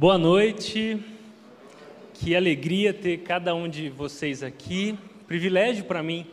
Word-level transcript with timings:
Boa 0.00 0.16
noite, 0.16 0.98
que 2.14 2.34
alegria 2.34 2.90
ter 2.90 3.18
cada 3.18 3.54
um 3.54 3.68
de 3.68 3.90
vocês 3.90 4.42
aqui. 4.42 4.98
Privilégio 5.26 5.84
para 5.84 6.02
mim 6.02 6.26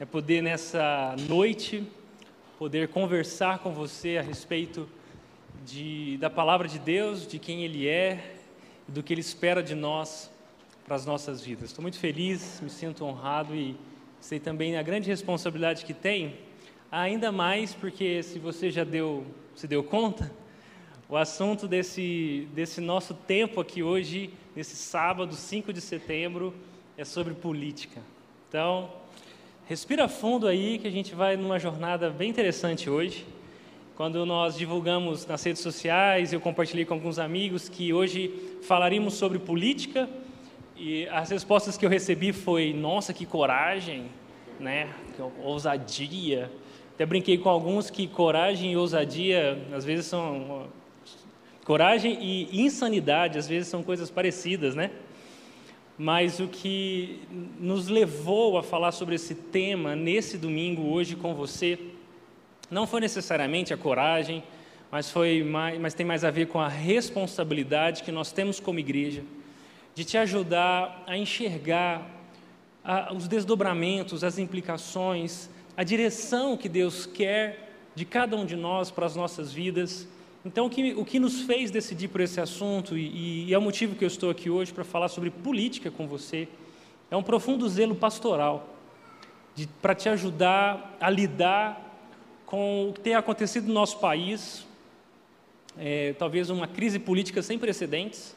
é 0.00 0.06
poder 0.06 0.42
nessa 0.42 1.14
noite 1.28 1.86
poder 2.58 2.88
conversar 2.88 3.58
com 3.58 3.74
você 3.74 4.16
a 4.16 4.22
respeito 4.22 4.88
de, 5.66 6.16
da 6.16 6.30
palavra 6.30 6.66
de 6.66 6.78
Deus, 6.78 7.26
de 7.26 7.38
quem 7.38 7.62
Ele 7.62 7.86
é, 7.86 8.36
do 8.88 9.02
que 9.02 9.12
Ele 9.12 9.20
espera 9.20 9.62
de 9.62 9.74
nós 9.74 10.30
para 10.86 10.96
as 10.96 11.04
nossas 11.04 11.42
vidas. 11.42 11.64
Estou 11.64 11.82
muito 11.82 11.98
feliz, 11.98 12.58
me 12.62 12.70
sinto 12.70 13.04
honrado 13.04 13.54
e 13.54 13.76
sei 14.18 14.40
também 14.40 14.78
a 14.78 14.82
grande 14.82 15.10
responsabilidade 15.10 15.84
que 15.84 15.92
tenho, 15.92 16.32
ainda 16.90 17.30
mais 17.30 17.74
porque 17.74 18.22
se 18.22 18.38
você 18.38 18.70
já 18.70 18.82
deu, 18.82 19.26
se 19.54 19.68
deu 19.68 19.84
conta, 19.84 20.32
o 21.14 21.16
assunto 21.16 21.68
desse, 21.68 22.48
desse 22.52 22.80
nosso 22.80 23.14
tempo 23.14 23.60
aqui 23.60 23.84
hoje, 23.84 24.30
nesse 24.56 24.74
sábado, 24.74 25.32
5 25.32 25.72
de 25.72 25.80
setembro, 25.80 26.52
é 26.98 27.04
sobre 27.04 27.34
política. 27.34 28.00
Então, 28.48 28.90
respira 29.64 30.08
fundo 30.08 30.48
aí 30.48 30.76
que 30.76 30.88
a 30.88 30.90
gente 30.90 31.14
vai 31.14 31.36
numa 31.36 31.56
jornada 31.56 32.10
bem 32.10 32.28
interessante 32.28 32.90
hoje. 32.90 33.24
Quando 33.94 34.26
nós 34.26 34.56
divulgamos 34.56 35.24
nas 35.24 35.40
redes 35.44 35.62
sociais, 35.62 36.32
eu 36.32 36.40
compartilhei 36.40 36.84
com 36.84 36.94
alguns 36.94 37.20
amigos 37.20 37.68
que 37.68 37.92
hoje 37.92 38.58
falaríamos 38.64 39.14
sobre 39.14 39.38
política 39.38 40.10
e 40.76 41.06
as 41.10 41.30
respostas 41.30 41.76
que 41.76 41.86
eu 41.86 41.90
recebi 41.90 42.32
foi: 42.32 42.72
"Nossa, 42.72 43.12
que 43.12 43.24
coragem", 43.24 44.06
né? 44.58 44.92
Que 45.14 45.22
ousadia. 45.44 46.50
Até 46.92 47.06
brinquei 47.06 47.38
com 47.38 47.48
alguns 47.48 47.88
que 47.88 48.08
coragem 48.08 48.72
e 48.72 48.76
ousadia 48.76 49.64
às 49.72 49.84
vezes 49.84 50.06
são 50.06 50.66
Coragem 51.64 52.18
e 52.20 52.60
insanidade 52.60 53.38
às 53.38 53.48
vezes 53.48 53.68
são 53.68 53.82
coisas 53.82 54.10
parecidas, 54.10 54.74
né? 54.74 54.90
Mas 55.96 56.38
o 56.38 56.46
que 56.46 57.20
nos 57.58 57.88
levou 57.88 58.58
a 58.58 58.62
falar 58.62 58.92
sobre 58.92 59.14
esse 59.14 59.34
tema 59.34 59.96
nesse 59.96 60.36
domingo 60.36 60.82
hoje 60.82 61.16
com 61.16 61.34
você 61.34 61.78
não 62.70 62.86
foi 62.86 63.00
necessariamente 63.00 63.72
a 63.72 63.78
coragem, 63.78 64.42
mas 64.90 65.10
foi 65.10 65.42
mais, 65.42 65.80
mas 65.80 65.94
tem 65.94 66.04
mais 66.04 66.22
a 66.22 66.30
ver 66.30 66.48
com 66.48 66.60
a 66.60 66.68
responsabilidade 66.68 68.02
que 68.02 68.12
nós 68.12 68.30
temos 68.30 68.60
como 68.60 68.78
igreja 68.78 69.22
de 69.94 70.04
te 70.04 70.18
ajudar 70.18 71.02
a 71.06 71.16
enxergar 71.16 72.10
a, 72.84 73.14
os 73.14 73.26
desdobramentos, 73.26 74.22
as 74.22 74.38
implicações, 74.38 75.48
a 75.74 75.82
direção 75.82 76.58
que 76.58 76.68
Deus 76.68 77.06
quer 77.06 77.72
de 77.94 78.04
cada 78.04 78.36
um 78.36 78.44
de 78.44 78.56
nós 78.56 78.90
para 78.90 79.06
as 79.06 79.16
nossas 79.16 79.50
vidas 79.50 80.06
então, 80.44 80.66
o 80.66 80.70
que, 80.70 80.92
o 80.92 81.04
que 81.04 81.18
nos 81.18 81.40
fez 81.42 81.70
decidir 81.70 82.08
por 82.08 82.20
esse 82.20 82.38
assunto, 82.38 82.98
e, 82.98 83.46
e 83.46 83.54
é 83.54 83.56
o 83.56 83.62
motivo 83.62 83.94
que 83.94 84.04
eu 84.04 84.08
estou 84.08 84.28
aqui 84.28 84.50
hoje 84.50 84.72
para 84.72 84.84
falar 84.84 85.08
sobre 85.08 85.30
política 85.30 85.90
com 85.90 86.06
você, 86.06 86.46
é 87.10 87.16
um 87.16 87.22
profundo 87.22 87.66
zelo 87.66 87.94
pastoral, 87.94 88.68
para 89.80 89.94
te 89.94 90.08
ajudar 90.08 90.96
a 91.00 91.08
lidar 91.08 91.80
com 92.44 92.90
o 92.90 92.92
que 92.92 93.00
tem 93.00 93.14
acontecido 93.14 93.68
no 93.68 93.72
nosso 93.72 93.98
país, 93.98 94.66
é, 95.78 96.12
talvez 96.18 96.50
uma 96.50 96.66
crise 96.66 96.98
política 96.98 97.40
sem 97.40 97.58
precedentes, 97.58 98.36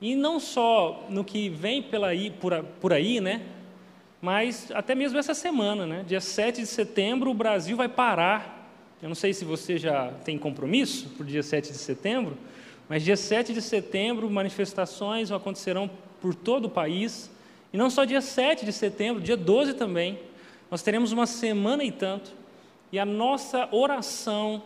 e 0.00 0.16
não 0.16 0.40
só 0.40 1.06
no 1.10 1.22
que 1.24 1.50
vem 1.50 1.82
pela 1.82 2.08
por, 2.40 2.64
por 2.80 2.92
aí, 2.92 3.20
né? 3.20 3.42
mas 4.22 4.70
até 4.72 4.94
mesmo 4.94 5.18
essa 5.18 5.34
semana, 5.34 5.84
né? 5.84 6.04
dia 6.06 6.20
7 6.20 6.60
de 6.60 6.66
setembro, 6.66 7.30
o 7.30 7.34
Brasil 7.34 7.76
vai 7.76 7.88
parar 7.88 8.61
eu 9.02 9.08
não 9.08 9.16
sei 9.16 9.34
se 9.34 9.44
você 9.44 9.76
já 9.76 10.12
tem 10.24 10.38
compromisso 10.38 11.08
para 11.10 11.24
o 11.24 11.26
dia 11.26 11.42
7 11.42 11.72
de 11.72 11.78
setembro, 11.78 12.38
mas 12.88 13.02
dia 13.02 13.16
7 13.16 13.52
de 13.52 13.60
setembro, 13.60 14.30
manifestações 14.30 15.32
acontecerão 15.32 15.90
por 16.20 16.36
todo 16.36 16.66
o 16.66 16.70
país. 16.70 17.28
E 17.72 17.76
não 17.76 17.90
só 17.90 18.04
dia 18.04 18.20
7 18.20 18.64
de 18.64 18.72
setembro, 18.72 19.20
dia 19.20 19.36
12 19.36 19.74
também. 19.74 20.20
Nós 20.70 20.82
teremos 20.82 21.10
uma 21.10 21.26
semana 21.26 21.82
e 21.82 21.90
tanto. 21.90 22.32
E 22.92 22.98
a 22.98 23.04
nossa 23.04 23.68
oração 23.74 24.62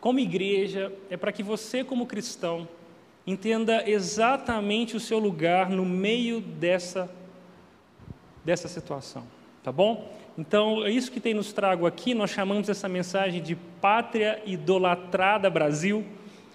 como 0.00 0.18
igreja 0.18 0.92
é 1.08 1.16
para 1.16 1.32
que 1.32 1.42
você, 1.42 1.82
como 1.82 2.06
cristão, 2.06 2.68
entenda 3.26 3.88
exatamente 3.88 4.96
o 4.96 5.00
seu 5.00 5.18
lugar 5.18 5.70
no 5.70 5.84
meio 5.84 6.40
dessa, 6.40 7.10
dessa 8.44 8.68
situação. 8.68 9.24
Tá 9.62 9.72
bom? 9.72 10.12
Então, 10.38 10.86
é 10.86 10.90
isso 10.92 11.10
que 11.10 11.18
tem 11.18 11.34
nos 11.34 11.52
trago 11.52 11.84
aqui, 11.84 12.14
nós 12.14 12.30
chamamos 12.30 12.68
essa 12.68 12.88
mensagem 12.88 13.42
de 13.42 13.56
Pátria 13.56 14.40
Idolatrada 14.46 15.50
Brasil, 15.50 16.06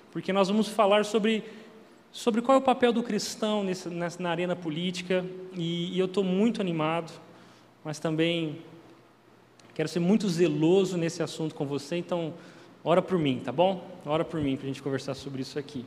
porque 0.10 0.32
nós 0.32 0.48
vamos 0.48 0.70
falar 0.70 1.04
sobre, 1.04 1.44
sobre 2.10 2.42
qual 2.42 2.56
é 2.56 2.62
o 2.62 2.64
papel 2.64 2.94
do 2.94 3.04
cristão 3.04 3.62
nesse, 3.62 3.90
nessa, 3.90 4.24
na 4.24 4.30
arena 4.30 4.56
política, 4.56 5.26
e, 5.54 5.94
e 5.94 6.00
eu 6.00 6.06
estou 6.06 6.24
muito 6.24 6.62
animado, 6.62 7.12
mas 7.84 8.00
também 8.00 8.60
quero 9.76 9.90
ser 9.90 10.00
muito 10.00 10.30
zeloso 10.30 10.96
nesse 10.96 11.22
assunto 11.22 11.54
com 11.54 11.66
você, 11.66 11.98
então, 11.98 12.34
ora 12.86 13.02
por 13.02 13.20
mim, 13.20 13.42
tá 13.44 13.52
bom? 13.52 13.86
Ora 14.06 14.24
por 14.24 14.40
mim, 14.40 14.56
para 14.56 14.64
a 14.64 14.68
gente 14.68 14.82
conversar 14.82 15.14
sobre 15.14 15.42
isso 15.42 15.60
aqui. 15.60 15.86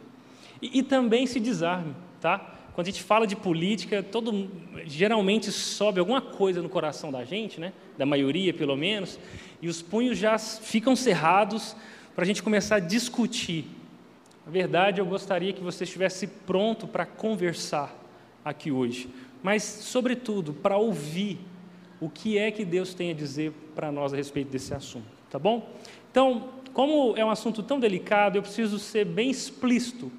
E, 0.61 0.81
e 0.81 0.83
também 0.83 1.27
se 1.27 1.41
desarme, 1.41 1.95
tá? 2.21 2.56
Quando 2.77 2.89
a 2.89 2.91
gente 2.91 3.03
fala 3.03 3.27
de 3.27 3.35
política, 3.35 4.03
todo, 4.03 4.51
geralmente 4.85 5.51
sobe 5.51 5.99
alguma 5.99 6.21
coisa 6.21 6.61
no 6.61 6.69
coração 6.69 7.11
da 7.11 7.25
gente, 7.25 7.59
né? 7.59 7.73
da 7.97 8.05
maioria 8.05 8.53
pelo 8.53 8.77
menos, 8.77 9.19
e 9.63 9.69
os 9.69 9.81
punhos 9.81 10.19
já 10.19 10.39
ficam 10.39 10.95
cerrados 10.95 11.75
para 12.15 12.23
a 12.23 12.27
gente 12.27 12.43
começar 12.43 12.77
a 12.77 12.79
discutir. 12.79 13.65
Na 14.45 14.53
verdade, 14.53 15.01
eu 15.01 15.07
gostaria 15.07 15.55
que 15.55 15.63
você 15.63 15.85
estivesse 15.85 16.27
pronto 16.27 16.87
para 16.87 17.07
conversar 17.07 17.99
aqui 18.45 18.71
hoje, 18.71 19.09
mas, 19.43 19.63
sobretudo, 19.63 20.53
para 20.53 20.77
ouvir 20.77 21.39
o 21.99 22.11
que 22.11 22.37
é 22.37 22.51
que 22.51 22.63
Deus 22.63 22.93
tem 22.93 23.11
a 23.11 23.15
dizer 23.15 23.55
para 23.75 23.91
nós 23.91 24.13
a 24.13 24.19
respeito 24.19 24.51
desse 24.51 24.75
assunto, 24.75 25.09
tá 25.31 25.39
bom? 25.39 25.67
Então, 26.11 26.51
como 26.75 27.17
é 27.17 27.25
um 27.25 27.31
assunto 27.31 27.63
tão 27.63 27.81
delicado, 27.81 28.37
eu 28.37 28.43
preciso 28.43 28.79
ser 28.79 29.07
bem 29.07 29.31
explícito 29.31 30.13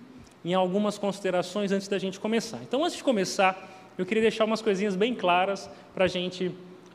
em 0.47 0.53
algumas 0.53 0.97
considerações 0.97 1.74
antes 1.74 1.90
da 1.90 2.00
gente 2.00 2.22
começar. 2.22 2.59
Então, 2.62 2.81
antes 2.81 2.96
de 2.96 3.03
começar, 3.03 3.91
eu 3.97 4.06
queria 4.06 4.22
deixar 4.22 4.46
umas 4.46 4.62
coisinhas 4.62 4.96
bem 4.96 5.13
claras 5.13 5.69
para 5.94 6.06
a 6.06 6.08
gente 6.08 6.53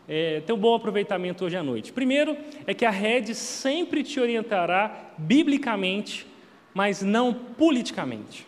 é, 0.09 0.41
ter 0.41 0.55
um 0.55 0.57
bom 0.57 0.75
aproveitamento 0.75 1.45
hoje 1.45 1.55
à 1.55 1.63
noite. 1.63 1.93
Primeiro, 1.93 2.35
é 2.67 2.73
que 2.73 2.87
a 2.87 2.91
rede 2.91 3.35
sempre 3.35 4.03
te 4.03 4.19
orientará 4.19 5.11
biblicamente, 5.19 6.27
mas 6.73 7.03
não 7.03 7.35
politicamente. 7.35 8.47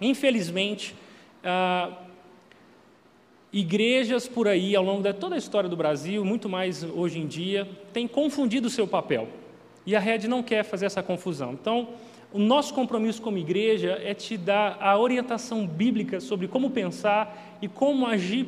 Infelizmente, 0.00 0.94
ah, 1.44 1.92
igrejas 3.52 4.26
por 4.26 4.48
aí, 4.48 4.74
ao 4.74 4.82
longo 4.82 5.02
de 5.02 5.12
toda 5.12 5.34
a 5.34 5.38
história 5.38 5.68
do 5.68 5.76
Brasil, 5.76 6.24
muito 6.24 6.48
mais 6.48 6.82
hoje 6.82 7.18
em 7.18 7.26
dia, 7.26 7.68
têm 7.92 8.08
confundido 8.08 8.68
o 8.68 8.70
seu 8.70 8.88
papel. 8.88 9.28
E 9.84 9.94
a 9.94 10.00
rede 10.00 10.26
não 10.26 10.42
quer 10.42 10.64
fazer 10.64 10.86
essa 10.86 11.02
confusão. 11.02 11.52
Então, 11.52 11.90
o 12.36 12.38
nosso 12.38 12.74
compromisso 12.74 13.22
como 13.22 13.38
igreja 13.38 13.98
é 14.04 14.12
te 14.12 14.36
dar 14.36 14.76
a 14.78 14.98
orientação 14.98 15.66
bíblica 15.66 16.20
sobre 16.20 16.46
como 16.46 16.68
pensar 16.68 17.56
e 17.62 17.66
como 17.66 18.06
agir 18.06 18.46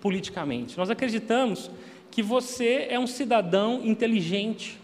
politicamente. 0.00 0.78
Nós 0.78 0.88
acreditamos 0.88 1.70
que 2.10 2.22
você 2.22 2.86
é 2.88 2.98
um 2.98 3.06
cidadão 3.06 3.82
inteligente 3.84 4.80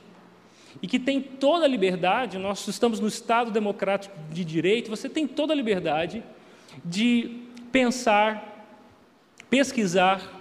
e 0.83 0.87
que 0.87 0.99
tem 0.99 1.19
toda 1.19 1.65
a 1.65 1.69
liberdade, 1.69 2.37
nós 2.37 2.69
estamos 2.69 3.01
no 3.01 3.09
Estado 3.09 3.51
democrático 3.51 4.15
de 4.31 4.45
direito, 4.45 4.91
você 4.91 5.09
tem 5.09 5.27
toda 5.27 5.55
a 5.55 5.57
liberdade 5.57 6.23
de 6.85 7.41
pensar, 7.71 8.67
pesquisar, 9.49 10.41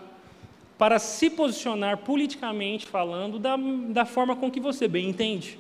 para 0.78 1.00
se 1.00 1.30
posicionar 1.30 2.00
politicamente 2.00 2.88
falando 2.88 3.40
da, 3.40 3.56
da 3.90 4.04
forma 4.04 4.36
com 4.36 4.52
que 4.52 4.60
você 4.60 4.86
bem 4.86 5.08
entende. 5.08 5.58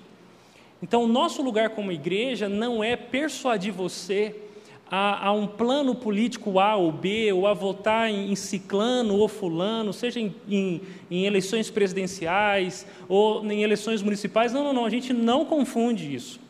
Então, 0.81 1.03
o 1.03 1.07
nosso 1.07 1.41
lugar 1.41 1.69
como 1.71 1.91
igreja 1.91 2.49
não 2.49 2.83
é 2.83 2.95
persuadir 2.95 3.71
você 3.71 4.35
a, 4.89 5.27
a, 5.27 5.31
um 5.31 5.47
plano 5.47 5.95
político 5.95 6.59
A 6.59 6.75
ou 6.75 6.91
B, 6.91 7.31
ou 7.31 7.47
a 7.47 7.53
votar 7.53 8.09
em, 8.09 8.29
em 8.29 8.35
ciclano 8.35 9.15
ou 9.15 9.29
fulano, 9.29 9.93
seja 9.93 10.19
em, 10.19 10.35
em, 10.49 10.81
em, 11.09 11.25
eleições 11.25 11.69
presidenciais 11.69 12.85
ou 13.07 13.45
em 13.49 13.63
eleições 13.63 14.01
municipais. 14.01 14.51
Não, 14.51 14.65
não, 14.65 14.73
não, 14.73 14.85
a 14.85 14.89
gente 14.89 15.13
não 15.13 15.45
confunde 15.45 16.13
isso. 16.13 16.41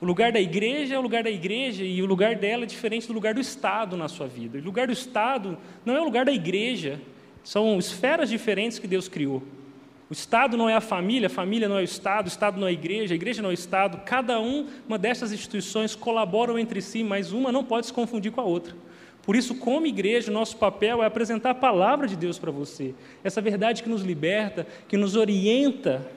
O 0.00 0.06
lugar 0.06 0.32
da 0.32 0.40
igreja 0.40 0.94
é 0.94 0.98
o 0.98 1.02
lugar 1.02 1.24
da 1.24 1.30
igreja 1.30 1.84
e 1.84 2.00
o 2.00 2.06
lugar 2.06 2.36
dela 2.36 2.62
é 2.62 2.66
diferente 2.66 3.06
do 3.06 3.12
lugar 3.12 3.34
do 3.34 3.40
Estado 3.40 3.96
na 3.96 4.08
sua 4.08 4.28
vida. 4.28 4.56
O 4.56 4.62
lugar 4.62 4.86
do 4.86 4.92
Estado 4.92 5.58
não 5.84 5.94
é 5.94 6.00
o 6.00 6.04
lugar 6.04 6.24
da 6.24 6.32
igreja, 6.32 7.00
são 7.44 7.78
esferas 7.78 8.30
diferentes 8.30 8.78
que 8.78 8.86
Deus 8.86 9.08
criou. 9.08 9.42
O 10.10 10.12
Estado 10.12 10.56
não 10.56 10.70
é 10.70 10.74
a 10.74 10.80
família, 10.80 11.26
a 11.26 11.30
família 11.30 11.68
não 11.68 11.76
é 11.76 11.80
o 11.80 11.84
Estado, 11.84 12.26
o 12.26 12.28
Estado 12.28 12.58
não 12.58 12.66
é 12.66 12.70
a 12.70 12.72
igreja, 12.72 13.12
a 13.12 13.16
igreja 13.16 13.42
não 13.42 13.50
é 13.50 13.52
o 13.52 13.54
Estado. 13.54 14.00
Cada 14.06 14.40
uma 14.40 14.98
dessas 14.98 15.32
instituições 15.32 15.94
colaboram 15.94 16.58
entre 16.58 16.80
si, 16.80 17.04
mas 17.04 17.32
uma 17.32 17.52
não 17.52 17.62
pode 17.62 17.86
se 17.86 17.92
confundir 17.92 18.32
com 18.32 18.40
a 18.40 18.44
outra. 18.44 18.74
Por 19.22 19.36
isso, 19.36 19.56
como 19.56 19.86
igreja, 19.86 20.30
o 20.30 20.34
nosso 20.34 20.56
papel 20.56 21.02
é 21.02 21.06
apresentar 21.06 21.50
a 21.50 21.54
palavra 21.54 22.08
de 22.08 22.16
Deus 22.16 22.38
para 22.38 22.50
você. 22.50 22.94
Essa 23.22 23.42
verdade 23.42 23.82
que 23.82 23.88
nos 23.88 24.00
liberta, 24.00 24.66
que 24.88 24.96
nos 24.96 25.14
orienta 25.14 26.10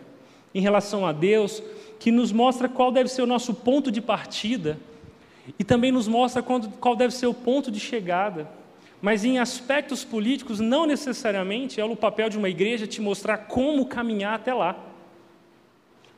em 0.56 0.62
relação 0.62 1.06
a 1.06 1.12
Deus, 1.12 1.62
que 2.00 2.12
nos 2.12 2.32
mostra 2.32 2.70
qual 2.70 2.94
deve 2.94 3.10
ser 3.10 3.22
o 3.22 3.28
nosso 3.28 3.54
ponto 3.54 3.92
de 3.92 4.00
partida 4.02 4.80
e 5.60 5.64
também 5.66 5.92
nos 5.92 6.08
mostra 6.08 6.42
qual 6.42 6.96
deve 6.96 7.14
ser 7.14 7.28
o 7.28 7.34
ponto 7.34 7.70
de 7.70 7.82
chegada. 7.82 8.50
Mas 9.02 9.26
em 9.26 9.40
aspectos 9.40 10.04
políticos, 10.04 10.60
não 10.60 10.86
necessariamente 10.86 11.82
é 11.82 11.86
o 11.86 11.96
papel 11.96 12.30
de 12.30 12.38
uma 12.38 12.50
igreja 12.50 12.86
te 12.86 13.02
mostrar 13.02 13.38
como 13.40 13.86
caminhar 13.88 14.36
até 14.36 14.54
lá. 14.54 14.78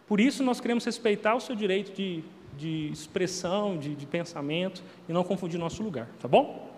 Por 0.06 0.20
isso, 0.20 0.44
nós 0.44 0.60
queremos 0.60 0.84
respeitar 0.84 1.34
o 1.34 1.40
seu 1.40 1.56
direito 1.56 1.96
de, 1.96 2.24
de 2.58 2.90
expressão, 2.92 3.78
de, 3.78 3.96
de 3.96 4.06
pensamento, 4.06 4.84
e 5.08 5.14
não 5.14 5.24
confundir 5.24 5.58
nosso 5.58 5.82
lugar, 5.82 6.10
tá 6.20 6.28
bom? 6.28 6.72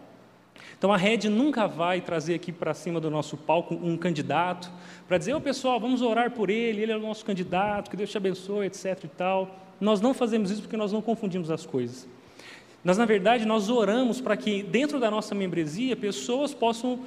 Então 0.78 0.94
a 0.94 0.98
rede 0.98 1.30
nunca 1.30 1.68
vai 1.68 2.02
trazer 2.02 2.36
aqui 2.36 2.52
para 2.52 2.74
cima 2.74 3.00
do 3.00 3.10
nosso 3.10 3.36
palco 3.36 3.74
um 3.74 3.98
candidato 3.98 4.72
para 5.08 5.18
dizer, 5.18 5.34
ô 5.34 5.38
oh, 5.38 5.42
pessoal, 5.42 5.80
vamos 5.80 6.02
orar 6.02 6.32
por 6.32 6.50
ele, 6.50 6.82
ele 6.82 6.92
é 6.92 6.98
o 6.98 7.02
nosso 7.02 7.26
candidato, 7.26 7.90
que 7.90 7.98
Deus 7.98 8.12
te 8.12 8.18
abençoe, 8.18 8.68
etc. 8.68 9.04
e 9.04 9.08
tal. 9.08 9.56
Nós 9.80 10.02
não 10.02 10.14
fazemos 10.14 10.52
isso 10.52 10.62
porque 10.62 10.78
nós 10.78 10.92
não 10.92 11.02
confundimos 11.02 11.50
as 11.50 11.66
coisas. 11.66 12.08
Nós, 12.86 13.00
na 13.00 13.06
verdade, 13.06 13.46
nós 13.46 13.68
oramos 13.68 14.22
para 14.22 14.38
que 14.38 14.62
dentro 14.62 15.00
da 15.00 15.10
nossa 15.10 15.34
membresia 15.34 15.96
pessoas 15.96 16.54
possam 16.54 17.00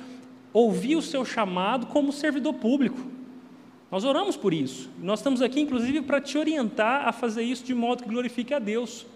ouvir 0.52 0.96
o 0.96 1.02
seu 1.02 1.24
chamado 1.24 1.86
como 1.86 2.12
servidor 2.12 2.54
público. 2.54 2.98
Nós 3.88 4.04
oramos 4.04 4.36
por 4.36 4.52
isso. 4.52 4.90
Nós 5.00 5.20
estamos 5.20 5.40
aqui, 5.40 5.60
inclusive, 5.60 6.02
para 6.02 6.20
te 6.20 6.36
orientar 6.36 7.06
a 7.06 7.12
fazer 7.12 7.44
isso 7.44 7.64
de 7.64 7.76
modo 7.76 8.02
que 8.02 8.08
glorifique 8.08 8.52
a 8.52 8.58
Deus. 8.58 9.06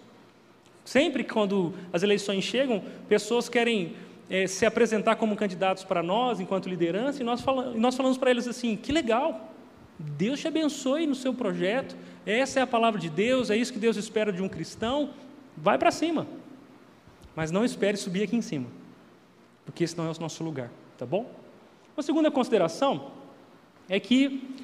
Sempre 0.85 1.25
quando 1.25 1.73
as 1.91 2.01
eleições 2.01 2.45
chegam, 2.45 2.81
pessoas 3.09 3.49
querem 3.49 3.93
é, 4.29 4.47
se 4.47 4.65
apresentar 4.65 5.17
como 5.17 5.35
candidatos 5.35 5.83
para 5.83 6.01
nós, 6.01 6.39
enquanto 6.39 6.69
liderança, 6.69 7.21
e 7.21 7.25
nós, 7.25 7.41
fala, 7.41 7.71
nós 7.71 7.95
falamos 7.95 8.17
para 8.17 8.31
eles 8.31 8.47
assim: 8.47 8.77
que 8.77 8.91
legal, 8.93 9.51
Deus 9.99 10.39
te 10.39 10.47
abençoe 10.47 11.07
no 11.07 11.15
seu 11.15 11.33
projeto, 11.33 11.95
essa 12.25 12.61
é 12.61 12.63
a 12.63 12.67
palavra 12.67 13.01
de 13.01 13.09
Deus, 13.09 13.49
é 13.49 13.57
isso 13.57 13.73
que 13.73 13.79
Deus 13.79 13.97
espera 13.97 14.31
de 14.31 14.41
um 14.41 14.47
cristão, 14.47 15.09
vai 15.57 15.77
para 15.77 15.91
cima. 15.91 16.25
Mas 17.35 17.51
não 17.51 17.65
espere 17.65 17.97
subir 17.97 18.23
aqui 18.23 18.35
em 18.35 18.41
cima, 18.41 18.67
porque 19.65 19.83
esse 19.83 19.97
não 19.97 20.07
é 20.07 20.11
o 20.11 20.19
nosso 20.19 20.43
lugar, 20.43 20.69
tá 20.97 21.05
bom? 21.05 21.29
Uma 21.95 22.03
segunda 22.03 22.29
consideração 22.29 23.11
é 23.89 23.99
que 23.99 24.55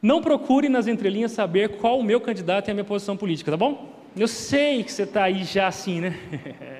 não 0.00 0.20
procure 0.22 0.68
nas 0.68 0.86
entrelinhas 0.86 1.32
saber 1.32 1.76
qual 1.76 1.98
o 1.98 2.04
meu 2.04 2.20
candidato 2.20 2.68
e 2.68 2.70
a 2.70 2.74
minha 2.74 2.84
posição 2.84 3.16
política, 3.16 3.50
tá 3.50 3.56
bom? 3.56 3.92
Eu 4.16 4.28
sei 4.28 4.82
que 4.82 4.92
você 4.92 5.02
está 5.02 5.24
aí 5.24 5.44
já 5.44 5.66
assim, 5.66 6.00
né? 6.00 6.18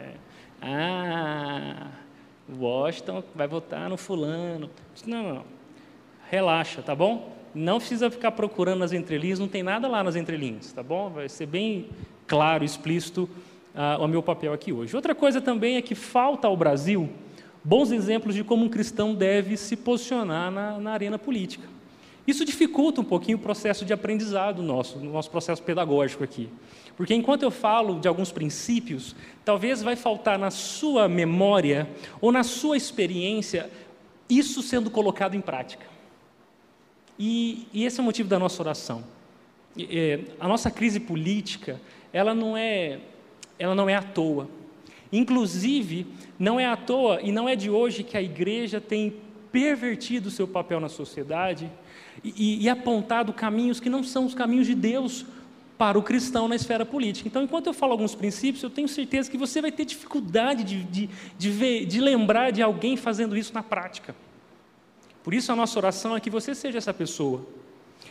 ah, 0.62 1.88
Washington 2.58 3.22
vai 3.34 3.46
votar 3.46 3.88
no 3.88 3.96
fulano. 3.96 4.70
Não, 5.06 5.22
não, 5.22 5.34
não. 5.34 5.44
Relaxa, 6.30 6.82
tá 6.82 6.94
bom? 6.94 7.34
Não 7.54 7.78
precisa 7.78 8.10
ficar 8.10 8.32
procurando 8.32 8.80
nas 8.80 8.92
entrelinhas, 8.92 9.38
não 9.38 9.48
tem 9.48 9.62
nada 9.62 9.88
lá 9.88 10.02
nas 10.04 10.16
entrelinhas, 10.16 10.72
tá 10.72 10.82
bom? 10.82 11.10
Vai 11.10 11.28
ser 11.28 11.46
bem 11.46 11.88
claro, 12.26 12.64
explícito 12.64 13.28
uh, 13.76 14.02
o 14.02 14.08
meu 14.08 14.22
papel 14.22 14.52
aqui 14.52 14.72
hoje. 14.72 14.96
Outra 14.96 15.14
coisa 15.14 15.40
também 15.40 15.76
é 15.76 15.82
que 15.82 15.94
falta 15.94 16.48
ao 16.48 16.56
Brasil 16.56 17.08
bons 17.62 17.90
exemplos 17.90 18.34
de 18.34 18.44
como 18.44 18.64
um 18.64 18.68
cristão 18.68 19.12
deve 19.12 19.56
se 19.56 19.76
posicionar 19.76 20.50
na, 20.50 20.78
na 20.78 20.92
arena 20.92 21.18
política. 21.18 21.68
Isso 22.24 22.44
dificulta 22.44 23.00
um 23.00 23.04
pouquinho 23.04 23.38
o 23.38 23.40
processo 23.40 23.84
de 23.84 23.92
aprendizado 23.92 24.62
nosso, 24.62 24.98
no 24.98 25.12
nosso 25.12 25.30
processo 25.30 25.62
pedagógico 25.62 26.24
aqui. 26.24 26.48
Porque 26.96 27.14
enquanto 27.14 27.42
eu 27.42 27.50
falo 27.50 28.00
de 28.00 28.08
alguns 28.08 28.32
princípios, 28.32 29.14
talvez 29.44 29.82
vai 29.82 29.96
faltar 29.96 30.38
na 30.38 30.50
sua 30.50 31.08
memória 31.08 31.88
ou 32.20 32.32
na 32.32 32.42
sua 32.42 32.76
experiência 32.76 33.70
isso 34.28 34.62
sendo 34.62 34.90
colocado 34.90 35.34
em 35.34 35.40
prática. 35.40 35.86
E, 37.18 37.66
e 37.72 37.84
esse 37.84 38.00
é 38.00 38.02
o 38.02 38.04
motivo 38.04 38.28
da 38.28 38.38
nossa 38.38 38.62
oração. 38.62 39.04
É, 39.78 40.20
a 40.40 40.48
nossa 40.48 40.70
crise 40.70 40.98
política, 40.98 41.80
ela 42.12 42.34
não 42.34 42.56
é 42.56 42.98
ela 43.58 43.74
não 43.74 43.88
é 43.88 43.94
à 43.94 44.02
toa. 44.02 44.48
Inclusive, 45.12 46.06
não 46.38 46.58
é 46.58 46.66
à 46.66 46.76
toa 46.76 47.20
e 47.22 47.32
não 47.32 47.48
é 47.48 47.56
de 47.56 47.70
hoje 47.70 48.02
que 48.02 48.16
a 48.16 48.22
igreja 48.22 48.80
tem 48.80 49.14
pervertido 49.50 50.28
o 50.28 50.30
seu 50.30 50.46
papel 50.46 50.80
na 50.80 50.88
sociedade 50.88 51.70
e, 52.22 52.64
e, 52.64 52.68
apontado 52.68 53.32
caminhos 53.32 53.80
que 53.80 53.88
não 53.88 54.02
são 54.02 54.26
os 54.26 54.34
caminhos 54.34 54.66
de 54.66 54.74
Deus 54.74 55.24
para 55.78 55.98
o 55.98 56.02
cristão 56.02 56.48
na 56.48 56.56
esfera 56.56 56.84
política. 56.84 57.28
Então, 57.28 57.42
enquanto 57.42 57.66
eu 57.66 57.74
falo 57.74 57.92
alguns 57.92 58.14
princípios, 58.14 58.62
eu 58.62 58.70
tenho 58.70 58.88
certeza 58.88 59.30
que 59.30 59.36
você 59.36 59.60
vai 59.60 59.70
ter 59.70 59.84
dificuldade 59.84 60.64
de, 60.64 60.82
de, 60.84 61.10
de, 61.38 61.50
ver, 61.50 61.84
de 61.84 62.00
lembrar 62.00 62.50
de 62.50 62.62
alguém 62.62 62.96
fazendo 62.96 63.36
isso 63.36 63.52
na 63.52 63.62
prática. 63.62 64.14
Por 65.22 65.34
isso, 65.34 65.52
a 65.52 65.56
nossa 65.56 65.78
oração 65.78 66.16
é 66.16 66.20
que 66.20 66.30
você 66.30 66.54
seja 66.54 66.78
essa 66.78 66.94
pessoa. 66.94 67.46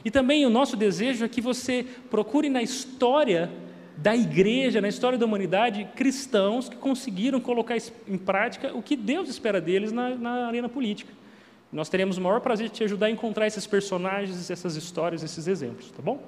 E 0.03 0.11
também 0.11 0.45
o 0.45 0.49
nosso 0.49 0.77
desejo 0.77 1.25
é 1.25 1.27
que 1.27 1.41
você 1.41 1.85
procure 2.09 2.49
na 2.49 2.61
história 2.61 3.51
da 3.97 4.15
igreja, 4.15 4.81
na 4.81 4.89
história 4.89 5.17
da 5.17 5.25
humanidade, 5.25 5.87
cristãos 5.95 6.67
que 6.67 6.75
conseguiram 6.75 7.39
colocar 7.39 7.77
em 8.07 8.17
prática 8.17 8.75
o 8.75 8.81
que 8.81 8.95
Deus 8.95 9.29
espera 9.29 9.61
deles 9.61 9.91
na, 9.91 10.09
na 10.15 10.47
arena 10.47 10.67
política. 10.67 11.13
Nós 11.71 11.89
teremos 11.89 12.17
o 12.17 12.21
maior 12.21 12.41
prazer 12.41 12.69
de 12.69 12.75
te 12.75 12.83
ajudar 12.83 13.07
a 13.07 13.11
encontrar 13.11 13.47
esses 13.47 13.65
personagens, 13.65 14.49
essas 14.49 14.75
histórias, 14.75 15.23
esses 15.23 15.47
exemplos, 15.47 15.91
tá 15.91 16.01
bom? 16.01 16.23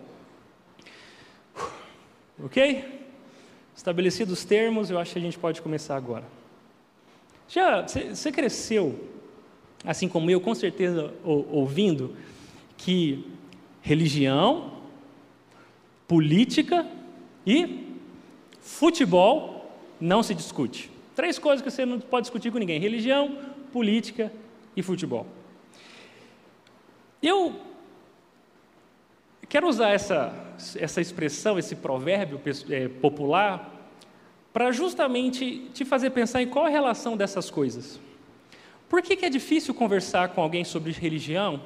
Ok? 2.44 3.04
Estabelecidos 3.76 4.40
os 4.40 4.46
termos, 4.46 4.90
eu 4.90 5.00
acho 5.00 5.14
que 5.14 5.20
a 5.20 5.22
gente 5.22 5.38
pode 5.38 5.62
começar 5.62 5.96
agora. 5.96 6.26
Já, 7.48 7.82
você 7.82 8.32
cresceu, 8.32 9.08
assim 9.86 10.10
como 10.10 10.30
eu, 10.30 10.42
com 10.42 10.54
certeza 10.54 11.14
ouvindo, 11.24 12.16
que 12.78 13.26
religião, 13.82 14.74
política 16.08 16.86
e 17.48 17.96
futebol 18.60 19.72
não 20.02 20.22
se 20.22 20.36
discute. 20.36 20.92
Três 21.16 21.40
coisas 21.40 21.64
que 21.64 21.72
você 21.72 21.86
não 21.86 21.98
pode 21.98 22.26
discutir 22.26 22.52
com 22.52 22.58
ninguém: 22.58 22.78
religião, 22.78 23.40
política 23.72 24.32
e 24.76 24.84
futebol. 24.84 25.26
Eu 27.24 27.56
quero 29.48 29.68
usar 29.68 29.90
essa, 29.92 30.34
essa 30.76 31.00
expressão, 31.00 31.58
esse 31.58 31.78
provérbio 31.78 32.40
é, 32.70 32.90
popular, 32.90 33.74
para 34.52 34.72
justamente 34.72 35.70
te 35.74 35.86
fazer 35.86 36.10
pensar 36.10 36.42
em 36.42 36.48
qual 36.48 36.66
a 36.66 36.70
relação 36.70 37.16
dessas 37.16 37.50
coisas. 37.50 38.00
Por 38.90 39.02
que, 39.02 39.16
que 39.16 39.26
é 39.26 39.30
difícil 39.30 39.74
conversar 39.74 40.30
com 40.30 40.42
alguém 40.42 40.66
sobre 40.66 40.92
religião, 40.92 41.62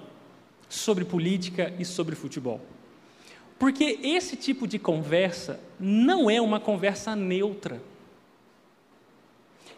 sobre 0.69 1.06
política 1.06 1.74
e 1.80 1.86
sobre 1.86 2.16
futebol? 2.16 2.62
Porque 3.62 4.00
esse 4.02 4.36
tipo 4.36 4.68
de 4.68 4.80
conversa 4.80 5.60
não 5.80 6.31
é 6.31 6.42
uma 6.42 6.60
conversa 6.60 7.16
neutra. 7.16 7.80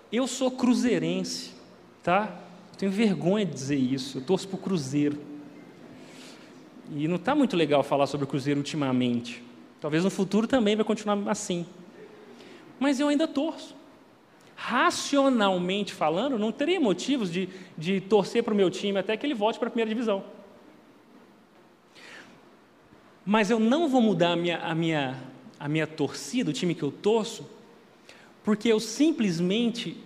Eu 0.09 0.25
sou 0.25 0.49
cruzeirense, 0.49 1.51
tá? 2.01 2.33
tenho 2.77 2.89
vergonha 2.89 3.45
de 3.45 3.51
dizer 3.51 3.75
isso. 3.75 4.19
Eu 4.19 4.21
torço 4.21 4.47
para 4.47 4.55
o 4.55 4.59
Cruzeiro. 4.59 5.19
E 6.95 7.09
não 7.09 7.17
está 7.17 7.35
muito 7.35 7.57
legal 7.57 7.83
falar 7.83 8.07
sobre 8.07 8.23
o 8.23 8.27
Cruzeiro 8.27 8.61
ultimamente. 8.61 9.43
Talvez 9.81 10.01
no 10.05 10.09
futuro 10.09 10.47
também 10.47 10.77
vai 10.77 10.85
continuar 10.85 11.21
assim. 11.29 11.65
Mas 12.79 13.01
eu 13.01 13.09
ainda 13.09 13.27
torço. 13.27 13.75
Racionalmente 14.55 15.93
falando, 15.93 16.39
não 16.39 16.53
teria 16.53 16.79
motivos 16.79 17.29
de, 17.29 17.49
de 17.77 17.99
torcer 17.99 18.43
para 18.43 18.53
o 18.53 18.55
meu 18.55 18.69
time 18.69 18.97
até 18.97 19.17
que 19.17 19.25
ele 19.25 19.33
volte 19.33 19.59
para 19.59 19.67
a 19.67 19.71
primeira 19.71 19.89
divisão. 19.89 20.23
Mas 23.25 23.49
eu 23.49 23.59
não 23.59 23.87
vou 23.87 24.01
mudar 24.01 24.33
a 24.33 24.35
minha, 24.35 24.57
a 24.59 24.75
minha, 24.75 25.19
a 25.59 25.67
minha 25.67 25.87
torcida, 25.87 26.49
o 26.49 26.53
time 26.53 26.75
que 26.75 26.83
eu 26.83 26.91
torço, 26.91 27.47
porque 28.43 28.67
eu 28.67 28.79
simplesmente 28.79 29.97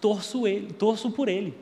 torço, 0.00 0.46
ele, 0.46 0.72
torço 0.72 1.10
por 1.10 1.28
ele. 1.28 1.54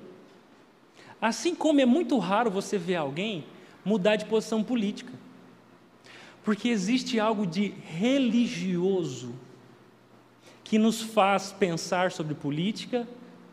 Assim 1.20 1.54
como 1.54 1.80
é 1.80 1.86
muito 1.86 2.18
raro 2.18 2.50
você 2.50 2.76
ver 2.76 2.96
alguém 2.96 3.44
mudar 3.84 4.16
de 4.16 4.24
posição 4.24 4.62
política. 4.62 5.12
Porque 6.44 6.68
existe 6.68 7.18
algo 7.18 7.46
de 7.46 7.74
religioso 7.84 9.34
que 10.62 10.78
nos 10.78 11.00
faz 11.00 11.52
pensar 11.52 12.10
sobre 12.10 12.34
política 12.34 13.06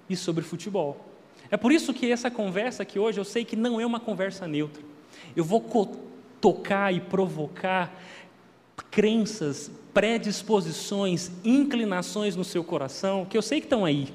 e 0.10 0.16
sobre 0.16 0.44
futebol. 0.44 1.06
É 1.52 1.58
por 1.58 1.72
isso 1.72 1.94
que 1.94 2.12
essa 2.12 2.32
conversa 2.32 2.82
aqui 2.82 2.98
hoje 2.98 3.20
eu 3.20 3.24
sei 3.24 3.46
que 3.46 3.56
não 3.56 3.80
é 3.80 3.86
uma 3.86 4.00
conversa 4.00 4.48
neutra. 4.48 4.82
Eu 5.36 5.44
vou 5.44 5.62
tocar 6.44 6.94
e 6.94 7.00
provocar 7.00 7.98
crenças, 8.92 9.72
predisposições, 9.94 11.32
inclinações 11.42 12.36
no 12.36 12.44
seu 12.44 12.66
coração, 12.66 13.24
que 13.24 13.38
eu 13.38 13.42
sei 13.42 13.62
que 13.62 13.66
estão 13.66 13.86
aí, 13.86 14.14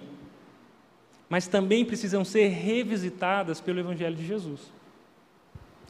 mas 1.27 1.49
também 1.49 1.87
precisam 1.87 2.27
ser 2.27 2.49
revisitadas 2.49 3.63
pelo 3.63 3.81
Evangelho 3.81 4.15
de 4.15 4.27
Jesus. 4.27 4.61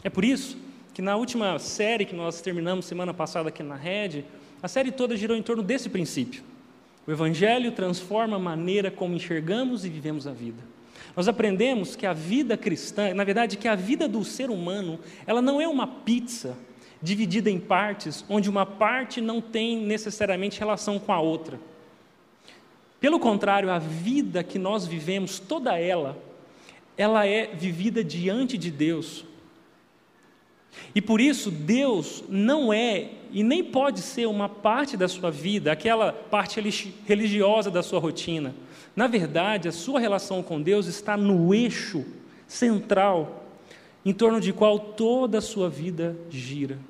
É 0.04 0.08
por 0.08 0.24
isso 0.24 0.56
que 0.94 1.02
na 1.02 1.16
última 1.16 1.58
série 1.58 2.04
que 2.04 2.14
nós 2.14 2.40
terminamos 2.40 2.86
semana 2.86 3.12
passada 3.12 3.48
aqui 3.48 3.64
na 3.64 3.74
Rede, 3.74 4.24
a 4.62 4.68
série 4.68 4.92
toda 4.92 5.16
girou 5.16 5.36
em 5.36 5.42
torno 5.42 5.62
desse 5.62 5.88
princípio. 5.88 6.44
O 7.04 7.10
Evangelho 7.10 7.72
transforma 7.72 8.36
a 8.36 8.40
maneira 8.40 8.92
como 8.92 9.16
enxergamos 9.16 9.84
e 9.84 9.88
vivemos 9.88 10.24
a 10.24 10.32
vida. 10.32 10.62
Nós 11.18 11.26
aprendemos 11.26 11.96
que 11.96 12.06
a 12.06 12.12
vida 12.12 12.56
cristã, 12.56 13.12
na 13.12 13.24
verdade, 13.24 13.56
que 13.56 13.66
a 13.66 13.74
vida 13.74 14.06
do 14.06 14.24
ser 14.24 14.50
humano, 14.50 15.00
ela 15.26 15.42
não 15.42 15.60
é 15.60 15.66
uma 15.66 15.84
pizza 15.84 16.56
dividida 17.02 17.50
em 17.50 17.58
partes, 17.58 18.24
onde 18.28 18.48
uma 18.48 18.64
parte 18.64 19.20
não 19.20 19.40
tem 19.40 19.78
necessariamente 19.78 20.60
relação 20.60 20.96
com 20.96 21.12
a 21.12 21.20
outra. 21.20 21.58
Pelo 23.00 23.18
contrário, 23.18 23.68
a 23.68 23.80
vida 23.80 24.44
que 24.44 24.60
nós 24.60 24.86
vivemos, 24.86 25.40
toda 25.40 25.76
ela, 25.76 26.16
ela 26.96 27.26
é 27.26 27.48
vivida 27.48 28.04
diante 28.04 28.56
de 28.56 28.70
Deus. 28.70 29.24
E 30.94 31.02
por 31.02 31.20
isso, 31.20 31.50
Deus 31.50 32.22
não 32.28 32.72
é 32.72 33.10
e 33.32 33.42
nem 33.42 33.64
pode 33.64 34.02
ser 34.02 34.26
uma 34.26 34.48
parte 34.48 34.96
da 34.96 35.08
sua 35.08 35.32
vida, 35.32 35.72
aquela 35.72 36.12
parte 36.12 36.60
religiosa 37.04 37.72
da 37.72 37.82
sua 37.82 37.98
rotina. 37.98 38.54
Na 38.98 39.06
verdade, 39.06 39.68
a 39.68 39.72
sua 39.72 40.00
relação 40.00 40.42
com 40.42 40.60
Deus 40.60 40.88
está 40.88 41.16
no 41.16 41.54
eixo 41.54 42.04
central 42.48 43.46
em 44.04 44.12
torno 44.12 44.40
de 44.40 44.52
qual 44.52 44.76
toda 44.76 45.38
a 45.38 45.40
sua 45.40 45.70
vida 45.70 46.16
gira. 46.28 46.80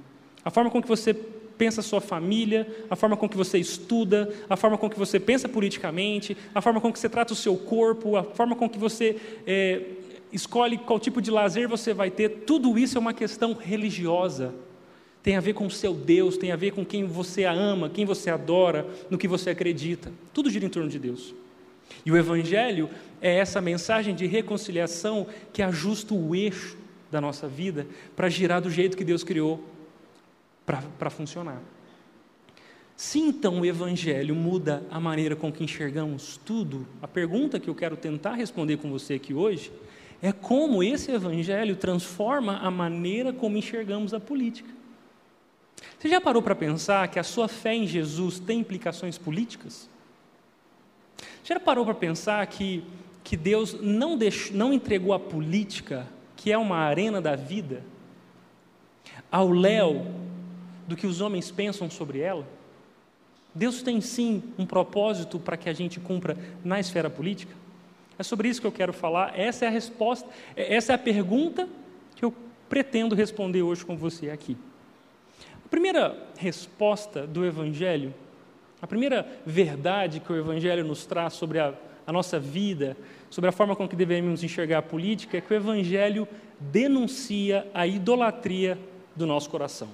A 0.43 0.49
forma 0.49 0.71
com 0.71 0.81
que 0.81 0.89
você 0.89 1.13
pensa 1.13 1.83
sua 1.83 2.01
família, 2.01 2.67
a 2.89 2.97
forma 2.97 3.15
com 3.15 3.29
que 3.29 3.37
você 3.37 3.59
estuda, 3.59 4.33
a 4.49 4.57
forma 4.57 4.79
com 4.79 4.89
que 4.89 4.99
você 4.99 5.21
pensa 5.21 5.51
politicamente, 5.51 6.35
a 6.55 6.63
forma 6.63 6.81
com 6.81 6.91
que 6.91 6.99
você 6.99 7.11
trata 7.11 7.35
o 7.35 7.37
seu 7.37 7.59
corpo, 7.59 8.17
a 8.17 8.25
forma 8.25 8.57
com 8.57 8.71
que 8.71 8.79
você 8.79 9.21
é, 9.47 9.83
escolhe 10.33 10.79
qual 10.79 10.99
tipo 10.99 11.21
de 11.21 11.31
lazer 11.31 11.69
você 11.69 11.93
vai 11.93 12.11
ter, 12.11 12.45
tudo 12.47 12.79
isso 12.79 12.97
é 12.97 13.01
uma 13.03 13.13
questão 13.13 13.53
religiosa. 13.53 14.55
Tem 15.23 15.37
a 15.37 15.41
ver 15.41 15.53
com 15.53 15.67
o 15.67 15.71
seu 15.71 15.93
Deus, 15.93 16.39
tem 16.39 16.53
a 16.53 16.57
ver 16.57 16.71
com 16.71 16.87
quem 16.87 17.05
você 17.05 17.45
ama, 17.45 17.91
quem 17.91 18.07
você 18.07 18.31
adora, 18.31 18.87
no 19.11 19.19
que 19.19 19.29
você 19.29 19.51
acredita. 19.51 20.11
Tudo 20.33 20.49
gira 20.49 20.65
em 20.65 20.71
torno 20.71 20.89
de 20.89 20.99
Deus. 20.99 21.35
E 22.05 22.11
o 22.11 22.17
Evangelho 22.17 22.89
é 23.21 23.37
essa 23.37 23.61
mensagem 23.61 24.15
de 24.15 24.27
reconciliação 24.27 25.27
que 25.53 25.63
ajusta 25.63 26.15
o 26.15 26.35
eixo 26.35 26.77
da 27.11 27.21
nossa 27.21 27.49
vida 27.49 27.87
para 28.15 28.29
girar 28.29 28.61
do 28.61 28.71
jeito 28.71 28.97
que 28.97 29.05
Deus 29.05 29.25
criou 29.25 29.65
para 30.65 31.11
funcionar. 31.11 31.61
Se 32.97 33.21
então 33.21 33.61
o 33.61 33.67
Evangelho 33.67 34.35
muda 34.35 34.83
a 34.91 34.99
maneira 34.99 35.37
com 35.37 35.53
que 35.53 35.63
enxergamos 35.63 36.39
tudo, 36.45 36.87
a 37.01 37.07
pergunta 37.07 37.61
que 37.61 37.71
eu 37.71 37.75
quero 37.75 37.97
tentar 37.97 38.35
responder 38.35 38.77
com 38.79 38.91
você 38.91 39.15
aqui 39.15 39.33
hoje 39.33 39.71
é 40.21 40.33
como 40.33 40.83
esse 40.83 41.13
Evangelho 41.13 41.77
transforma 41.77 42.59
a 42.59 42.71
maneira 42.71 43.33
como 43.33 43.57
enxergamos 43.57 44.13
a 44.13 44.19
política. 44.19 44.69
Você 45.99 46.09
já 46.09 46.21
parou 46.21 46.43
para 46.43 46.57
pensar 46.57 47.07
que 47.09 47.21
a 47.21 47.23
sua 47.23 47.47
fé 47.47 47.75
em 47.75 47.87
Jesus 47.87 48.41
tem 48.41 48.61
implicações 48.61 49.17
políticas? 49.17 49.89
Você 51.43 51.55
já 51.55 51.61
parou 51.61 51.85
para 51.85 51.95
pensar 51.95 52.47
que, 52.47 52.85
que 53.25 53.37
Deus 53.37 53.81
não, 53.81 54.17
deixou, 54.17 54.57
não 54.57 54.73
entregou 54.73 55.13
a 55.13 55.19
política, 55.19 56.07
que 56.37 56.53
é 56.53 56.59
uma 56.59 56.79
arena 56.79 57.21
da 57.21 57.37
vida, 57.37 57.83
ao 59.31 59.51
léu 59.51 60.07
do 60.87 60.97
que 60.97 61.07
os 61.07 61.21
homens 61.21 61.51
pensam 61.51 61.91
sobre 61.91 62.21
ela? 62.21 62.47
Deus 63.55 63.83
tem 63.83 64.01
sim 64.01 64.43
um 64.59 64.65
propósito 64.65 65.39
para 65.39 65.57
que 65.57 65.69
a 65.69 65.73
gente 65.73 65.99
cumpra 65.99 66.37
na 66.65 66.79
esfera 66.79 67.11
política? 67.11 67.55
É 68.19 68.23
sobre 68.23 68.49
isso 68.49 68.61
que 68.61 68.67
eu 68.67 68.73
quero 68.73 68.93
falar. 68.93 69.39
Essa 69.39 69.65
é 69.65 69.69
a 69.69 69.71
resposta, 69.71 70.29
é, 70.57 70.75
essa 70.75 70.93
é 70.93 70.95
a 70.95 70.99
pergunta 70.99 71.69
que 72.17 72.25
eu 72.25 72.35
pretendo 72.69 73.15
responder 73.15 73.63
hoje 73.63 73.85
com 73.85 73.97
você 73.97 74.31
aqui. 74.31 74.57
A 75.65 75.69
primeira 75.69 76.27
resposta 76.37 77.27
do 77.27 77.45
Evangelho, 77.45 78.13
a 78.81 78.87
primeira 78.87 79.27
verdade 79.45 80.21
que 80.21 80.33
o 80.33 80.37
Evangelho 80.37 80.85
nos 80.85 81.05
traz 81.05 81.35
sobre 81.35 81.59
a, 81.59 81.75
a 82.07 82.13
nossa 82.13 82.39
vida, 82.39 82.97
sobre 83.29 83.51
a 83.51 83.53
forma 83.53 83.75
com 83.75 83.89
que 83.89 83.97
devemos 83.97 84.43
enxergar 84.43 84.79
a 84.79 84.83
política, 84.83 85.39
é 85.39 85.41
que 85.41 85.53
o 85.53 85.57
Evangelho 85.57 86.27
denuncia 86.61 87.69
a 87.75 87.87
idolatria 87.87 88.79
do 89.15 89.27
nosso 89.27 89.51
coração. 89.51 89.89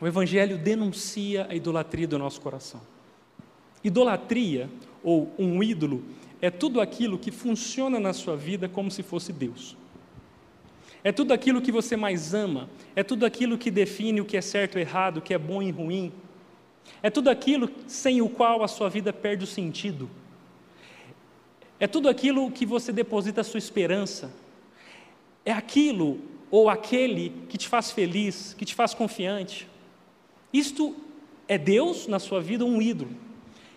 O 0.00 0.06
Evangelho 0.06 0.58
denuncia 0.58 1.46
a 1.48 1.54
idolatria 1.54 2.06
do 2.06 2.18
nosso 2.18 2.40
coração. 2.40 2.80
Idolatria, 3.82 4.68
ou 5.02 5.32
um 5.38 5.62
ídolo, 5.62 6.04
é 6.40 6.50
tudo 6.50 6.80
aquilo 6.80 7.18
que 7.18 7.30
funciona 7.30 7.98
na 7.98 8.12
sua 8.12 8.36
vida 8.36 8.68
como 8.68 8.90
se 8.90 9.02
fosse 9.02 9.32
Deus. 9.32 9.76
É 11.02 11.12
tudo 11.12 11.32
aquilo 11.32 11.62
que 11.62 11.72
você 11.72 11.96
mais 11.96 12.34
ama, 12.34 12.68
é 12.94 13.02
tudo 13.02 13.24
aquilo 13.24 13.56
que 13.56 13.70
define 13.70 14.20
o 14.20 14.24
que 14.24 14.36
é 14.36 14.40
certo 14.40 14.78
e 14.78 14.82
errado, 14.82 15.18
o 15.18 15.22
que 15.22 15.32
é 15.32 15.38
bom 15.38 15.62
e 15.62 15.70
ruim. 15.70 16.12
É 17.02 17.10
tudo 17.10 17.30
aquilo 17.30 17.70
sem 17.86 18.20
o 18.20 18.28
qual 18.28 18.62
a 18.62 18.68
sua 18.68 18.88
vida 18.88 19.12
perde 19.12 19.44
o 19.44 19.46
sentido. 19.46 20.10
É 21.80 21.86
tudo 21.86 22.08
aquilo 22.08 22.50
que 22.50 22.66
você 22.66 22.92
deposita 22.92 23.40
a 23.40 23.44
sua 23.44 23.58
esperança. 23.58 24.32
É 25.44 25.52
aquilo 25.52 26.20
ou 26.50 26.68
aquele 26.68 27.32
que 27.48 27.56
te 27.56 27.68
faz 27.68 27.90
feliz, 27.90 28.54
que 28.54 28.64
te 28.64 28.74
faz 28.74 28.94
confiante. 28.94 29.68
Isto 30.52 30.96
é 31.46 31.56
Deus 31.56 32.06
na 32.06 32.18
sua 32.18 32.40
vida 32.40 32.64
um 32.64 32.82
ídolo. 32.82 33.10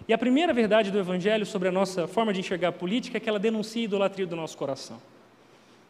E 0.08 0.14
a 0.14 0.18
primeira 0.18 0.54
verdade 0.54 0.90
do 0.90 0.98
Evangelho 0.98 1.46
sobre 1.46 1.68
a 1.68 1.72
nossa 1.72 2.08
forma 2.08 2.34
de 2.34 2.40
enxergar 2.40 2.70
a 2.70 2.72
política 2.72 3.18
é 3.18 3.20
que 3.20 3.30
ela 3.30 3.40
denuncia 3.40 3.84
a 3.84 3.86
idolatria 3.86 4.26
do 4.26 4.36
nosso 4.36 4.58
coração. 4.58 5.00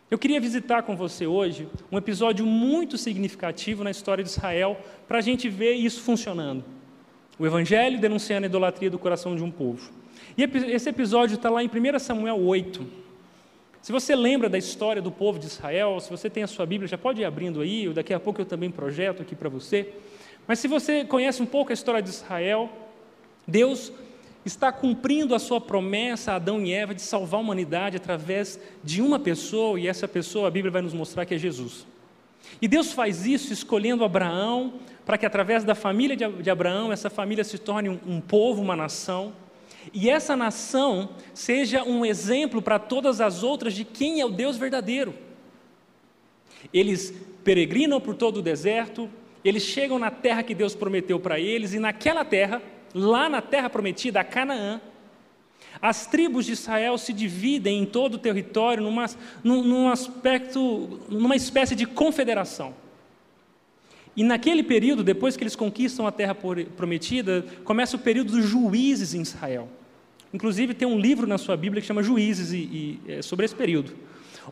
Eu 0.09 0.19
queria 0.19 0.41
visitar 0.41 0.83
com 0.83 0.95
você 0.97 1.25
hoje 1.25 1.69
um 1.89 1.97
episódio 1.97 2.45
muito 2.45 2.97
significativo 2.97 3.83
na 3.83 3.91
história 3.91 4.21
de 4.23 4.29
Israel 4.29 4.77
para 5.07 5.19
a 5.19 5.21
gente 5.21 5.47
ver 5.47 5.73
isso 5.73 6.01
funcionando. 6.01 6.65
O 7.39 7.45
Evangelho 7.45 7.99
denunciando 7.99 8.45
a 8.45 8.49
idolatria 8.49 8.89
do 8.89 8.99
coração 8.99 9.35
de 9.35 9.43
um 9.43 9.51
povo. 9.51 9.91
E 10.37 10.43
esse 10.43 10.89
episódio 10.89 11.35
está 11.35 11.49
lá 11.49 11.63
em 11.63 11.67
1 11.67 11.99
Samuel 11.99 12.39
8. 12.39 12.85
Se 13.81 13.91
você 13.91 14.15
lembra 14.15 14.47
da 14.47 14.57
história 14.57 15.01
do 15.01 15.11
povo 15.11 15.39
de 15.39 15.47
Israel, 15.47 15.99
se 15.99 16.09
você 16.09 16.29
tem 16.29 16.43
a 16.43 16.47
sua 16.47 16.65
Bíblia, 16.65 16.87
já 16.87 16.97
pode 16.97 17.21
ir 17.21 17.25
abrindo 17.25 17.61
aí, 17.61 17.89
daqui 17.89 18.13
a 18.13 18.19
pouco 18.19 18.39
eu 18.39 18.45
também 18.45 18.69
projeto 18.69 19.23
aqui 19.23 19.35
para 19.35 19.49
você. 19.49 19.89
Mas 20.47 20.59
se 20.59 20.67
você 20.67 21.03
conhece 21.03 21.41
um 21.41 21.45
pouco 21.45 21.71
a 21.71 21.73
história 21.73 22.01
de 22.01 22.09
Israel, 22.09 22.69
Deus 23.47 23.91
está 24.45 24.71
cumprindo 24.71 25.33
a 25.33 25.39
sua 25.39 25.59
promessa 25.59 26.33
a 26.33 26.35
Adão 26.35 26.61
e 26.61 26.71
Eva 26.73 26.93
de 26.93 27.01
salvar 27.01 27.39
a 27.39 27.43
humanidade 27.43 27.97
através 27.97 28.59
de 28.83 29.01
uma 29.01 29.19
pessoa, 29.19 29.79
e 29.79 29.87
essa 29.87 30.07
pessoa 30.07 30.47
a 30.47 30.51
Bíblia 30.51 30.71
vai 30.71 30.81
nos 30.81 30.93
mostrar 30.93 31.25
que 31.25 31.33
é 31.33 31.37
Jesus. 31.37 31.85
E 32.61 32.67
Deus 32.67 32.91
faz 32.91 33.25
isso 33.25 33.53
escolhendo 33.53 34.03
Abraão, 34.03 34.73
para 35.05 35.17
que 35.17 35.25
através 35.25 35.63
da 35.63 35.75
família 35.75 36.15
de 36.15 36.49
Abraão, 36.49 36.91
essa 36.91 37.09
família 37.09 37.43
se 37.43 37.57
torne 37.57 37.89
um, 37.89 38.21
povo, 38.21 38.61
uma 38.61 38.75
nação, 38.75 39.33
e 39.93 40.09
essa 40.09 40.35
nação 40.35 41.09
seja 41.33 41.83
um 41.83 42.05
exemplo 42.05 42.61
para 42.61 42.77
todas 42.77 43.19
as 43.19 43.41
outras 43.41 43.73
de 43.73 43.83
quem 43.83 44.21
é 44.21 44.25
o 44.25 44.29
Deus 44.29 44.57
verdadeiro. 44.57 45.13
Eles 46.71 47.13
peregrinam 47.43 47.99
por 47.99 48.15
todo 48.15 48.37
o 48.37 48.41
deserto, 48.41 49.09
eles 49.43 49.63
chegam 49.63 49.97
na 49.97 50.11
terra 50.11 50.43
que 50.43 50.53
Deus 50.53 50.75
prometeu 50.75 51.19
para 51.19 51.39
eles, 51.39 51.73
e 51.73 51.79
naquela 51.79 52.23
terra, 52.23 52.61
lá 52.93 53.27
na 53.27 53.41
terra 53.41 53.69
prometida, 53.69 54.19
a 54.19 54.23
Canaã, 54.23 54.79
as 55.81 56.05
tribos 56.05 56.45
de 56.45 56.51
Israel 56.51 56.97
se 56.97 57.11
dividem 57.11 57.81
em 57.81 57.85
todo 57.85 58.15
o 58.15 58.19
território 58.19 58.83
numa, 58.83 59.07
num, 59.43 59.63
num 59.63 59.89
aspecto, 59.89 60.99
numa 61.09 61.35
espécie 61.35 61.75
de 61.75 61.87
confederação. 61.87 62.75
E 64.21 64.23
naquele 64.23 64.61
período, 64.61 65.03
depois 65.03 65.35
que 65.35 65.41
eles 65.41 65.55
conquistam 65.55 66.05
a 66.05 66.11
terra 66.11 66.37
prometida, 66.77 67.43
começa 67.63 67.95
o 67.95 67.99
período 67.99 68.33
dos 68.33 68.45
juízes 68.45 69.15
em 69.15 69.21
Israel. 69.21 69.67
Inclusive, 70.31 70.75
tem 70.75 70.87
um 70.87 70.99
livro 70.99 71.25
na 71.25 71.39
sua 71.39 71.57
Bíblia 71.57 71.81
que 71.81 71.87
chama 71.87 72.03
Juízes, 72.03 72.53
e, 72.53 72.57
e 72.57 72.99
é 73.07 73.23
sobre 73.23 73.45
esse 73.45 73.55
período, 73.55 73.93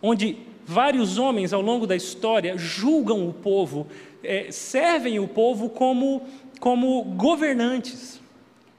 onde 0.01 0.37
vários 0.65 1.19
homens 1.19 1.53
ao 1.53 1.61
longo 1.61 1.85
da 1.85 1.95
história 1.95 2.57
julgam 2.57 3.29
o 3.29 3.31
povo, 3.31 3.85
é, 4.23 4.47
servem 4.49 5.19
o 5.19 5.27
povo 5.27 5.69
como, 5.69 6.23
como 6.59 7.03
governantes. 7.03 8.19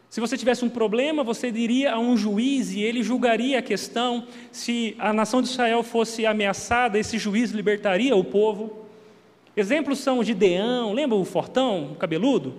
Se 0.08 0.18
você 0.18 0.36
tivesse 0.36 0.64
um 0.64 0.68
problema, 0.68 1.22
você 1.22 1.50
iria 1.50 1.92
a 1.92 2.00
um 2.00 2.16
juiz 2.16 2.72
e 2.72 2.80
ele 2.80 3.04
julgaria 3.04 3.60
a 3.60 3.62
questão. 3.62 4.26
Se 4.50 4.96
a 4.98 5.12
nação 5.12 5.40
de 5.40 5.50
Israel 5.50 5.84
fosse 5.84 6.26
ameaçada, 6.26 6.98
esse 6.98 7.16
juiz 7.16 7.52
libertaria 7.52 8.16
o 8.16 8.24
povo. 8.24 8.79
Exemplos 9.60 9.98
são 9.98 10.24
Gideão, 10.24 10.94
lembra 10.94 11.18
o 11.18 11.24
fortão, 11.24 11.92
o 11.92 11.94
cabeludo? 11.94 12.54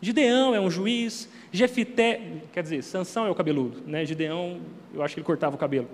Gideão 0.00 0.54
é 0.54 0.60
um 0.60 0.70
juiz, 0.70 1.28
Jefité, 1.52 2.18
quer 2.50 2.62
dizer, 2.62 2.82
Sansão 2.82 3.26
é 3.26 3.30
o 3.30 3.34
cabeludo, 3.34 3.82
né? 3.86 4.06
Gideão, 4.06 4.58
eu 4.94 5.02
acho 5.02 5.12
que 5.12 5.20
ele 5.20 5.26
cortava 5.26 5.54
o 5.54 5.58
cabelo. 5.58 5.86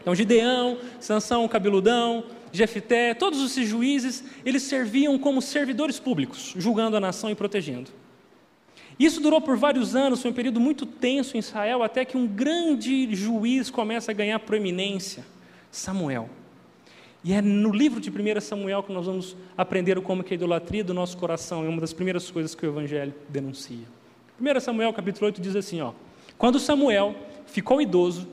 Então, 0.00 0.14
Gideão, 0.14 0.78
Sansão, 0.98 1.46
cabeludão, 1.46 2.24
Jefité, 2.50 3.12
todos 3.12 3.44
esses 3.44 3.68
juízes, 3.68 4.24
eles 4.46 4.62
serviam 4.62 5.18
como 5.18 5.42
servidores 5.42 6.00
públicos, 6.00 6.54
julgando 6.56 6.96
a 6.96 7.00
nação 7.00 7.30
e 7.30 7.34
protegendo. 7.34 7.90
Isso 8.98 9.20
durou 9.20 9.42
por 9.42 9.58
vários 9.58 9.94
anos, 9.94 10.22
foi 10.22 10.30
um 10.30 10.34
período 10.34 10.58
muito 10.58 10.86
tenso 10.86 11.36
em 11.36 11.40
Israel, 11.40 11.82
até 11.82 12.02
que 12.02 12.16
um 12.16 12.26
grande 12.26 13.14
juiz 13.14 13.68
começa 13.68 14.10
a 14.10 14.14
ganhar 14.14 14.38
proeminência, 14.38 15.22
Samuel. 15.70 16.30
E 17.24 17.32
é 17.32 17.40
no 17.40 17.70
livro 17.70 18.00
de 18.00 18.10
1 18.10 18.40
Samuel 18.40 18.82
que 18.82 18.92
nós 18.92 19.06
vamos 19.06 19.36
aprender 19.56 20.00
como 20.00 20.24
que 20.24 20.34
a 20.34 20.36
idolatria 20.36 20.82
do 20.82 20.92
nosso 20.92 21.16
coração 21.16 21.64
é 21.64 21.68
uma 21.68 21.80
das 21.80 21.92
primeiras 21.92 22.30
coisas 22.30 22.54
que 22.54 22.66
o 22.66 22.70
Evangelho 22.70 23.14
denuncia. 23.28 23.86
1 24.40 24.60
Samuel 24.60 24.92
capítulo 24.92 25.26
8 25.26 25.40
diz 25.40 25.54
assim, 25.54 25.80
ó, 25.80 25.92
Quando 26.36 26.58
Samuel 26.58 27.14
ficou 27.46 27.80
idoso, 27.80 28.26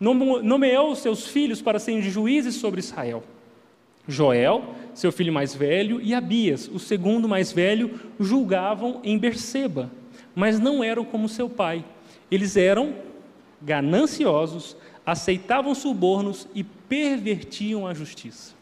nomeou 0.00 0.90
os 0.90 0.98
seus 0.98 1.26
filhos 1.28 1.62
para 1.62 1.78
serem 1.78 2.02
juízes 2.02 2.56
sobre 2.56 2.80
Israel. 2.80 3.22
Joel, 4.06 4.74
seu 4.92 5.12
filho 5.12 5.32
mais 5.32 5.54
velho, 5.54 6.00
e 6.00 6.12
Abias, 6.12 6.68
o 6.68 6.78
segundo 6.78 7.28
mais 7.28 7.52
velho, 7.52 7.98
julgavam 8.18 9.00
em 9.02 9.16
Berseba, 9.16 9.90
mas 10.34 10.58
não 10.58 10.82
eram 10.82 11.04
como 11.04 11.28
seu 11.28 11.48
pai. 11.48 11.84
Eles 12.30 12.56
eram 12.56 12.94
gananciosos, 13.62 14.76
aceitavam 15.06 15.74
subornos 15.74 16.48
e 16.54 16.64
pervertiam 16.94 17.88
a 17.88 17.92
justiça. 17.92 18.54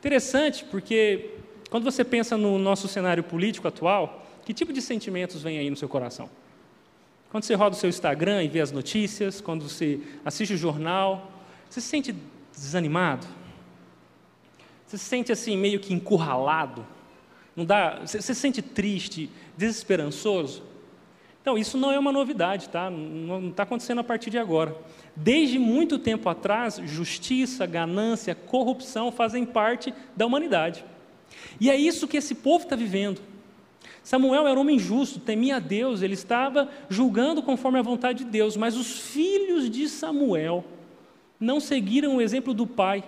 Interessante, 0.00 0.64
porque 0.64 1.30
quando 1.70 1.84
você 1.84 2.02
pensa 2.04 2.36
no 2.36 2.58
nosso 2.58 2.88
cenário 2.88 3.22
político 3.22 3.68
atual, 3.68 4.26
que 4.44 4.52
tipo 4.52 4.72
de 4.72 4.82
sentimentos 4.82 5.40
vem 5.40 5.56
aí 5.58 5.70
no 5.70 5.76
seu 5.76 5.88
coração? 5.88 6.28
Quando 7.30 7.44
você 7.44 7.54
roda 7.54 7.76
o 7.76 7.78
seu 7.78 7.88
Instagram 7.88 8.42
e 8.42 8.48
vê 8.48 8.60
as 8.60 8.72
notícias, 8.72 9.40
quando 9.40 9.68
você 9.68 10.00
assiste 10.24 10.54
o 10.54 10.56
jornal, 10.56 11.30
você 11.70 11.80
se 11.80 11.86
sente 11.86 12.12
desanimado? 12.52 13.24
Você 14.84 14.98
se 14.98 15.04
sente 15.04 15.30
assim 15.30 15.56
meio 15.56 15.78
que 15.78 15.94
encurralado? 15.94 16.84
Não 17.54 17.64
dá, 17.64 18.00
você, 18.00 18.20
se 18.20 18.34
sente 18.34 18.62
triste, 18.62 19.30
desesperançoso? 19.56 20.64
Então, 21.40 21.56
isso 21.56 21.78
não 21.78 21.92
é 21.92 21.98
uma 22.00 22.10
novidade, 22.10 22.68
tá? 22.68 22.90
Não 22.90 23.50
está 23.50 23.62
acontecendo 23.62 24.00
a 24.00 24.04
partir 24.04 24.30
de 24.30 24.38
agora. 24.38 24.76
Desde 25.16 25.58
muito 25.58 25.98
tempo 25.98 26.28
atrás, 26.28 26.80
justiça, 26.84 27.66
ganância, 27.66 28.34
corrupção 28.34 29.12
fazem 29.12 29.46
parte 29.46 29.94
da 30.16 30.26
humanidade. 30.26 30.84
E 31.60 31.70
é 31.70 31.76
isso 31.76 32.08
que 32.08 32.16
esse 32.16 32.34
povo 32.34 32.64
está 32.64 32.74
vivendo. 32.74 33.20
Samuel 34.02 34.46
era 34.46 34.58
um 34.58 34.62
homem 34.62 34.78
justo, 34.78 35.18
temia 35.18 35.56
a 35.56 35.60
Deus, 35.60 36.02
ele 36.02 36.14
estava 36.14 36.68
julgando 36.90 37.42
conforme 37.42 37.78
a 37.78 37.82
vontade 37.82 38.24
de 38.24 38.30
Deus, 38.30 38.56
mas 38.56 38.76
os 38.76 38.98
filhos 38.98 39.70
de 39.70 39.88
Samuel 39.88 40.64
não 41.40 41.58
seguiram 41.58 42.16
o 42.16 42.20
exemplo 42.20 42.52
do 42.52 42.66
pai. 42.66 43.04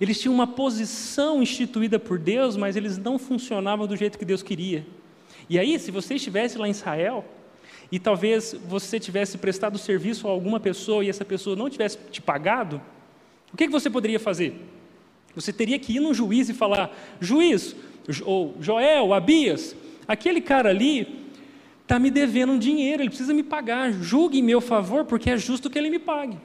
Eles 0.00 0.20
tinham 0.20 0.34
uma 0.34 0.46
posição 0.46 1.42
instituída 1.42 1.98
por 1.98 2.18
Deus, 2.18 2.56
mas 2.56 2.74
eles 2.74 2.98
não 2.98 3.18
funcionavam 3.18 3.86
do 3.86 3.96
jeito 3.96 4.18
que 4.18 4.24
Deus 4.24 4.42
queria. 4.42 4.86
E 5.48 5.58
aí, 5.58 5.78
se 5.78 5.90
você 5.90 6.14
estivesse 6.14 6.58
lá 6.58 6.66
em 6.66 6.72
Israel, 6.72 7.24
e 7.90 7.98
talvez 7.98 8.54
você 8.66 8.98
tivesse 8.98 9.38
prestado 9.38 9.78
serviço 9.78 10.26
a 10.26 10.30
alguma 10.30 10.58
pessoa 10.58 11.04
e 11.04 11.08
essa 11.08 11.24
pessoa 11.24 11.54
não 11.54 11.70
tivesse 11.70 11.98
te 12.10 12.20
pagado, 12.20 12.80
o 13.52 13.56
que, 13.56 13.68
você 13.68 13.88
poderia 13.88 14.18
fazer? 14.18 14.60
Você 15.34 15.52
teria 15.52 15.78
que 15.78 15.96
ir 15.96 16.00
no 16.00 16.12
juiz 16.12 16.48
e 16.48 16.54
falar: 16.54 16.94
juiz, 17.20 17.76
ou 18.24 18.56
Joel, 18.60 19.14
Abias, 19.14 19.76
aquele 20.06 20.40
cara 20.40 20.70
ali 20.70 21.26
está 21.82 21.98
me 21.98 22.10
devendo 22.10 22.52
um 22.52 22.58
dinheiro, 22.58 23.02
ele 23.02 23.08
precisa 23.08 23.32
me 23.32 23.42
pagar, 23.42 23.92
julgue 23.92 24.40
em 24.40 24.42
meu 24.42 24.60
favor, 24.60 25.04
porque 25.04 25.30
é 25.30 25.36
justo 25.36 25.70
que 25.70 25.78
ele 25.78 25.88
me 25.88 26.00
pague. 26.00 26.36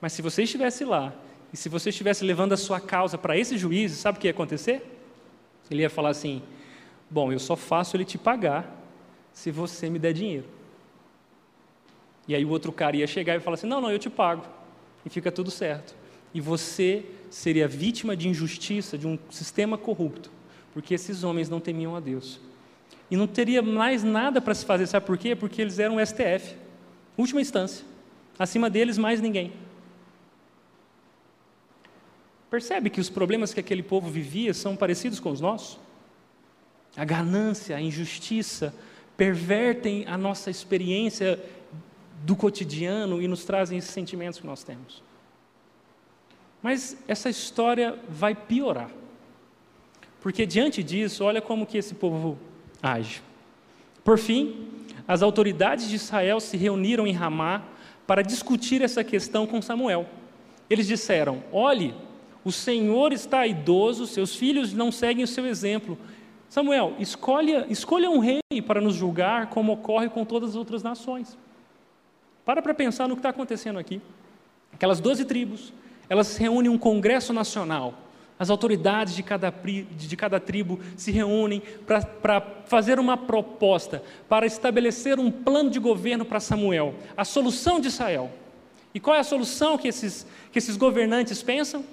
Mas 0.00 0.14
se 0.14 0.22
você 0.22 0.44
estivesse 0.44 0.84
lá, 0.84 1.12
e 1.52 1.56
se 1.56 1.68
você 1.68 1.90
estivesse 1.90 2.24
levando 2.24 2.52
a 2.52 2.56
sua 2.56 2.80
causa 2.80 3.18
para 3.18 3.38
esse 3.38 3.58
juiz, 3.58 3.92
sabe 3.92 4.18
o 4.18 4.20
que 4.20 4.26
ia 4.26 4.30
acontecer? 4.30 4.82
Ele 5.70 5.82
ia 5.82 5.90
falar 5.90 6.10
assim: 6.10 6.42
Bom, 7.10 7.30
eu 7.30 7.38
só 7.38 7.54
faço 7.54 7.96
ele 7.96 8.04
te 8.04 8.16
pagar 8.16 8.83
se 9.34 9.50
você 9.50 9.90
me 9.90 9.98
der 9.98 10.14
dinheiro. 10.14 10.46
E 12.26 12.34
aí 12.34 12.44
o 12.44 12.48
outro 12.48 12.72
cara 12.72 12.96
ia 12.96 13.06
chegar 13.06 13.36
e 13.36 13.40
falar 13.40 13.54
assim: 13.54 13.66
Não, 13.66 13.80
não, 13.80 13.90
eu 13.90 13.98
te 13.98 14.08
pago. 14.08 14.46
E 15.04 15.10
fica 15.10 15.30
tudo 15.30 15.50
certo. 15.50 15.94
E 16.32 16.40
você 16.40 17.04
seria 17.28 17.68
vítima 17.68 18.16
de 18.16 18.28
injustiça, 18.28 18.96
de 18.96 19.06
um 19.06 19.18
sistema 19.28 19.76
corrupto, 19.76 20.30
porque 20.72 20.94
esses 20.94 21.22
homens 21.22 21.50
não 21.50 21.60
temiam 21.60 21.94
a 21.94 22.00
Deus. 22.00 22.40
E 23.10 23.16
não 23.16 23.26
teria 23.26 23.60
mais 23.60 24.02
nada 24.02 24.40
para 24.40 24.54
se 24.54 24.64
fazer, 24.64 24.86
sabe 24.86 25.04
por 25.04 25.18
quê? 25.18 25.36
Porque 25.36 25.60
eles 25.60 25.78
eram 25.78 26.04
STF, 26.04 26.56
última 27.18 27.40
instância. 27.40 27.84
Acima 28.38 28.70
deles, 28.70 28.96
mais 28.96 29.20
ninguém. 29.20 29.52
Percebe 32.50 32.88
que 32.88 33.00
os 33.00 33.10
problemas 33.10 33.52
que 33.52 33.60
aquele 33.60 33.82
povo 33.82 34.08
vivia 34.08 34.54
são 34.54 34.74
parecidos 34.74 35.20
com 35.20 35.30
os 35.30 35.40
nossos? 35.40 35.78
A 36.96 37.04
ganância, 37.04 37.76
a 37.76 37.80
injustiça 37.80 38.74
pervertem 39.16 40.04
a 40.06 40.18
nossa 40.18 40.50
experiência 40.50 41.38
do 42.24 42.34
cotidiano 42.34 43.20
e 43.20 43.28
nos 43.28 43.44
trazem 43.44 43.78
esses 43.78 43.90
sentimentos 43.90 44.40
que 44.40 44.46
nós 44.46 44.64
temos. 44.64 45.02
Mas 46.62 46.96
essa 47.06 47.28
história 47.28 47.98
vai 48.08 48.34
piorar. 48.34 48.90
Porque 50.20 50.46
diante 50.46 50.82
disso, 50.82 51.22
olha 51.22 51.42
como 51.42 51.66
que 51.66 51.76
esse 51.76 51.94
povo 51.94 52.38
age. 52.82 53.22
Por 54.02 54.18
fim, 54.18 54.68
as 55.06 55.20
autoridades 55.20 55.88
de 55.88 55.96
Israel 55.96 56.40
se 56.40 56.56
reuniram 56.56 57.06
em 57.06 57.12
Ramá 57.12 57.62
para 58.06 58.22
discutir 58.22 58.80
essa 58.80 59.04
questão 59.04 59.46
com 59.46 59.60
Samuel. 59.60 60.06
Eles 60.68 60.86
disseram: 60.86 61.44
Olhe, 61.52 61.94
o 62.42 62.50
Senhor 62.50 63.12
está 63.12 63.46
idoso, 63.46 64.06
seus 64.06 64.34
filhos 64.34 64.72
não 64.72 64.90
seguem 64.90 65.24
o 65.24 65.28
seu 65.28 65.46
exemplo 65.46 65.98
Samuel, 66.54 66.94
escolha, 67.00 67.66
escolha 67.68 68.08
um 68.08 68.20
rei 68.20 68.38
para 68.64 68.80
nos 68.80 68.94
julgar, 68.94 69.48
como 69.48 69.72
ocorre 69.72 70.08
com 70.08 70.24
todas 70.24 70.50
as 70.50 70.54
outras 70.54 70.84
nações. 70.84 71.36
Para 72.44 72.62
para 72.62 72.72
pensar 72.72 73.08
no 73.08 73.16
que 73.16 73.18
está 73.18 73.30
acontecendo 73.30 73.76
aqui. 73.76 74.00
Aquelas 74.72 75.00
doze 75.00 75.24
tribos, 75.24 75.72
elas 76.08 76.28
se 76.28 76.40
reúnem 76.40 76.70
um 76.70 76.78
congresso 76.78 77.32
nacional. 77.32 77.94
As 78.38 78.50
autoridades 78.50 79.16
de 79.16 79.22
cada, 79.24 79.50
de 79.50 80.16
cada 80.16 80.38
tribo 80.38 80.78
se 80.96 81.10
reúnem 81.10 81.60
para 82.22 82.40
fazer 82.66 83.00
uma 83.00 83.16
proposta, 83.16 84.00
para 84.28 84.46
estabelecer 84.46 85.18
um 85.18 85.32
plano 85.32 85.70
de 85.70 85.80
governo 85.80 86.24
para 86.24 86.38
Samuel, 86.38 86.94
a 87.16 87.24
solução 87.24 87.80
de 87.80 87.88
Israel. 87.88 88.30
E 88.94 89.00
qual 89.00 89.16
é 89.16 89.18
a 89.18 89.24
solução 89.24 89.76
que 89.76 89.88
esses, 89.88 90.24
que 90.52 90.58
esses 90.60 90.76
governantes 90.76 91.42
pensam? 91.42 91.84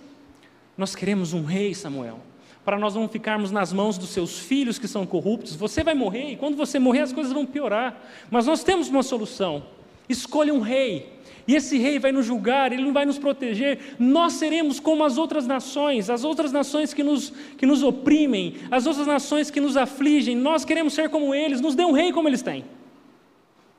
Nós 0.78 0.96
queremos 0.96 1.34
um 1.34 1.46
rei, 1.46 1.74
Samuel 1.74 2.20
para 2.64 2.78
nós 2.78 2.94
não 2.94 3.08
ficarmos 3.10 3.52
nas 3.52 3.74
mãos 3.74 3.98
dos 3.98 4.10
seus 4.10 4.38
filhos 4.40 4.78
que 4.78 4.88
são 4.88 5.06
corruptos. 5.06 5.56
Você 5.56 5.84
vai 5.84 5.96
morrer 5.96 6.32
e 6.32 6.36
quando 6.36 6.56
você 6.56 6.78
morrer 6.78 7.02
as 7.02 7.14
coisas 7.14 7.34
vão 7.34 7.46
piorar. 7.46 8.00
Mas 8.30 8.46
nós 8.46 8.64
temos 8.64 8.88
uma 8.88 9.02
solução. 9.02 9.64
Escolha 10.08 10.54
um 10.54 10.60
rei. 10.60 11.22
E 11.48 11.56
esse 11.56 11.78
rei 11.80 11.98
vai 11.98 12.12
nos 12.12 12.26
julgar, 12.26 12.72
ele 12.72 12.84
não 12.84 12.94
vai 12.94 13.04
nos 13.04 13.18
proteger. 13.18 13.96
Nós 13.98 14.34
seremos 14.34 14.80
como 14.80 15.04
as 15.04 15.18
outras 15.18 15.48
nações, 15.48 16.10
as 16.10 16.24
outras 16.24 16.52
nações 16.52 16.94
que 16.94 17.04
nos, 17.04 17.32
que 17.58 17.66
nos 17.66 17.82
oprimem, 17.82 18.56
as 18.70 18.86
outras 18.86 19.08
nações 19.08 19.50
que 19.50 19.60
nos 19.60 19.76
afligem. 19.76 20.36
Nós 20.36 20.64
queremos 20.64 20.94
ser 20.94 21.10
como 21.10 21.34
eles, 21.34 21.60
nos 21.60 21.74
dê 21.74 21.84
um 21.84 21.92
rei 21.92 22.14
como 22.14 22.30
eles 22.30 22.44
têm. 22.44 22.64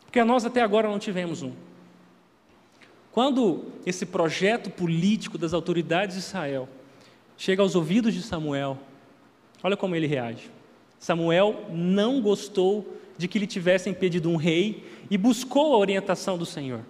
Porque 0.04 0.22
nós 0.24 0.44
até 0.44 0.60
agora 0.60 0.88
não 0.88 0.98
tivemos 0.98 1.40
um. 1.42 1.52
Quando 3.12 3.66
esse 3.86 4.06
projeto 4.06 4.70
político 4.70 5.38
das 5.38 5.54
autoridades 5.54 6.16
de 6.16 6.22
Israel 6.22 6.68
chega 7.42 7.60
aos 7.60 7.74
ouvidos 7.74 8.14
de 8.14 8.22
Samuel, 8.22 8.78
olha 9.64 9.76
como 9.76 9.96
ele 9.96 10.06
reage. 10.06 10.48
Samuel 10.96 11.66
não 11.72 12.20
gostou 12.20 12.96
de 13.18 13.26
que 13.26 13.36
lhe 13.36 13.48
tivessem 13.48 13.92
pedido 13.92 14.30
um 14.30 14.36
rei 14.36 14.84
e 15.10 15.18
buscou 15.18 15.74
a 15.74 15.78
orientação 15.78 16.38
do 16.38 16.46
Senhor. 16.46 16.82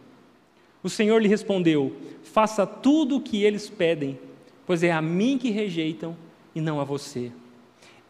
O 0.82 0.90
Senhor 0.90 1.22
lhe 1.22 1.28
respondeu: 1.28 1.96
Faça 2.22 2.66
tudo 2.66 3.16
o 3.16 3.20
que 3.22 3.42
eles 3.42 3.70
pedem, 3.70 4.18
pois 4.66 4.82
é 4.82 4.92
a 4.92 5.00
mim 5.00 5.38
que 5.38 5.48
rejeitam 5.48 6.14
e 6.54 6.60
não 6.60 6.82
a 6.82 6.84
você. 6.84 7.32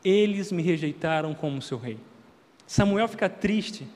Eles 0.05 0.51
me 0.51 0.65
rejeitaram 0.65 1.35
como 1.35 1.63
seu 1.63 1.79
rei. 1.79 1.97
Samuel 2.67 3.07
fica 3.07 3.29
triste, 3.29 3.87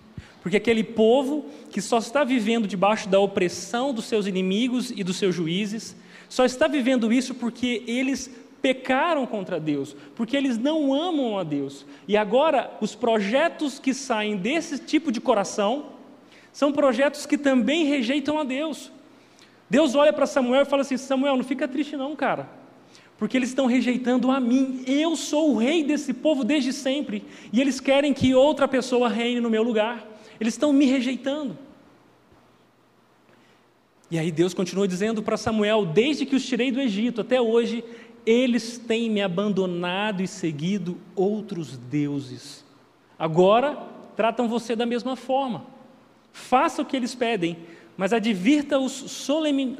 porque 0.40 0.58
aquele 0.58 0.84
povo 0.84 1.46
que 1.68 1.82
só 1.82 1.98
está 1.98 2.22
vivendo 2.22 2.68
debaixo 2.68 3.08
da 3.08 3.18
opressão 3.18 3.92
dos 3.92 4.04
seus 4.04 4.24
inimigos 4.24 4.92
e 4.92 5.02
dos 5.02 5.16
seus 5.16 5.34
juízes, 5.34 5.96
só 6.28 6.44
está 6.44 6.66
vivendo 6.66 7.12
isso 7.12 7.34
porque 7.34 7.82
eles 7.86 8.30
pecaram 8.60 9.26
contra 9.26 9.60
Deus, 9.60 9.94
porque 10.14 10.36
eles 10.36 10.58
não 10.58 10.92
amam 10.92 11.38
a 11.38 11.44
Deus. 11.44 11.86
E 12.08 12.16
agora, 12.16 12.76
os 12.80 12.94
projetos 12.94 13.78
que 13.78 13.94
saem 13.94 14.36
desse 14.36 14.78
tipo 14.78 15.12
de 15.12 15.20
coração 15.20 15.92
são 16.52 16.72
projetos 16.72 17.26
que 17.26 17.38
também 17.38 17.84
rejeitam 17.84 18.38
a 18.38 18.44
Deus. 18.44 18.90
Deus 19.68 19.94
olha 19.94 20.12
para 20.12 20.26
Samuel 20.26 20.62
e 20.62 20.64
fala 20.64 20.82
assim: 20.82 20.96
Samuel, 20.96 21.36
não 21.36 21.44
fica 21.44 21.68
triste, 21.68 21.96
não, 21.96 22.16
cara, 22.16 22.48
porque 23.18 23.36
eles 23.36 23.50
estão 23.50 23.66
rejeitando 23.66 24.30
a 24.30 24.40
mim. 24.40 24.82
Eu 24.86 25.14
sou 25.16 25.52
o 25.52 25.58
rei 25.58 25.84
desse 25.84 26.12
povo 26.12 26.42
desde 26.42 26.72
sempre, 26.72 27.24
e 27.52 27.60
eles 27.60 27.78
querem 27.78 28.12
que 28.12 28.34
outra 28.34 28.66
pessoa 28.66 29.08
reine 29.08 29.40
no 29.40 29.50
meu 29.50 29.62
lugar. 29.62 30.06
Eles 30.40 30.54
estão 30.54 30.72
me 30.72 30.86
rejeitando. 30.86 31.56
E 34.10 34.18
aí 34.18 34.30
Deus 34.30 34.54
continua 34.54 34.86
dizendo 34.86 35.22
para 35.22 35.36
Samuel: 35.36 35.86
Desde 35.86 36.24
que 36.24 36.36
os 36.36 36.46
tirei 36.46 36.70
do 36.70 36.80
Egito 36.80 37.20
até 37.20 37.40
hoje, 37.40 37.84
eles 38.24 38.78
têm 38.78 39.10
me 39.10 39.22
abandonado 39.22 40.22
e 40.22 40.26
seguido 40.26 40.98
outros 41.14 41.76
deuses. 41.76 42.64
Agora 43.18 43.76
tratam 44.16 44.48
você 44.48 44.74
da 44.74 44.86
mesma 44.86 45.16
forma. 45.16 45.64
Faça 46.32 46.82
o 46.82 46.84
que 46.84 46.96
eles 46.96 47.14
pedem, 47.14 47.56
mas 47.96 48.12
advirta-os 48.12 48.92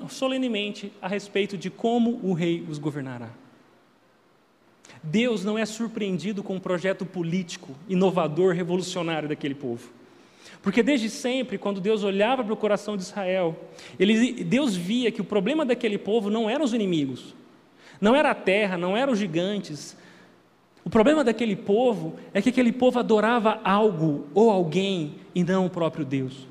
solenemente 0.09 0.93
a 1.03 1.09
respeito 1.09 1.57
de 1.57 1.71
como 1.71 2.21
o 2.23 2.33
rei 2.33 2.65
os 2.69 2.79
governará. 2.79 3.31
Deus 5.03 5.45
não 5.45 5.59
é 5.59 5.65
surpreendido 5.65 6.43
com 6.43 6.57
um 6.57 6.61
projeto 6.61 7.05
político, 7.05 7.75
inovador, 7.89 8.55
revolucionário 8.55 9.29
daquele 9.29 9.55
povo. 9.55 9.91
Porque 10.63 10.83
desde 10.83 11.09
sempre, 11.09 11.59
quando 11.59 11.81
Deus 11.81 12.03
olhava 12.03 12.43
para 12.43 12.53
o 12.53 12.57
coração 12.57 12.97
de 12.97 13.03
Israel, 13.03 13.57
ele, 13.99 14.45
Deus 14.45 14.75
via 14.75 15.11
que 15.11 15.21
o 15.21 15.25
problema 15.25 15.65
daquele 15.65 15.99
povo 15.99 16.31
não 16.31 16.49
eram 16.49 16.65
os 16.65 16.75
inimigos, 16.75 17.35
não 18.01 18.15
era 18.15 18.31
a 18.31 18.35
terra, 18.35 18.77
não 18.77 18.97
eram 18.97 19.13
os 19.13 19.19
gigantes. 19.19 19.97
O 20.85 20.91
problema 20.91 21.25
daquele 21.25 21.57
povo 21.57 22.17
é 22.33 22.41
que 22.41 22.49
aquele 22.49 22.73
povo 22.73 22.99
adorava 22.99 23.61
algo 23.65 24.27
ou 24.35 24.51
alguém 24.51 25.17
e 25.35 25.43
não 25.43 25.67
o 25.67 25.71
próprio 25.71 26.05
Deus. 26.05 26.47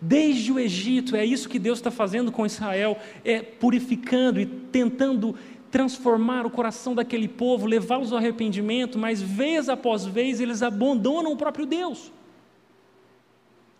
Desde 0.00 0.52
o 0.52 0.58
Egito, 0.58 1.16
é 1.16 1.24
isso 1.24 1.48
que 1.48 1.58
Deus 1.58 1.78
está 1.78 1.90
fazendo 1.90 2.30
com 2.30 2.44
Israel, 2.44 2.98
é 3.24 3.40
purificando 3.40 4.40
e 4.40 4.44
tentando 4.44 5.34
transformar 5.70 6.46
o 6.46 6.50
coração 6.50 6.94
daquele 6.94 7.26
povo, 7.26 7.66
levá-los 7.66 8.12
ao 8.12 8.18
arrependimento, 8.18 8.96
mas 8.96 9.20
vez 9.20 9.68
após 9.68 10.06
vez 10.06 10.40
eles 10.40 10.62
abandonam 10.62 11.32
o 11.32 11.36
próprio 11.36 11.66
Deus. 11.66 12.12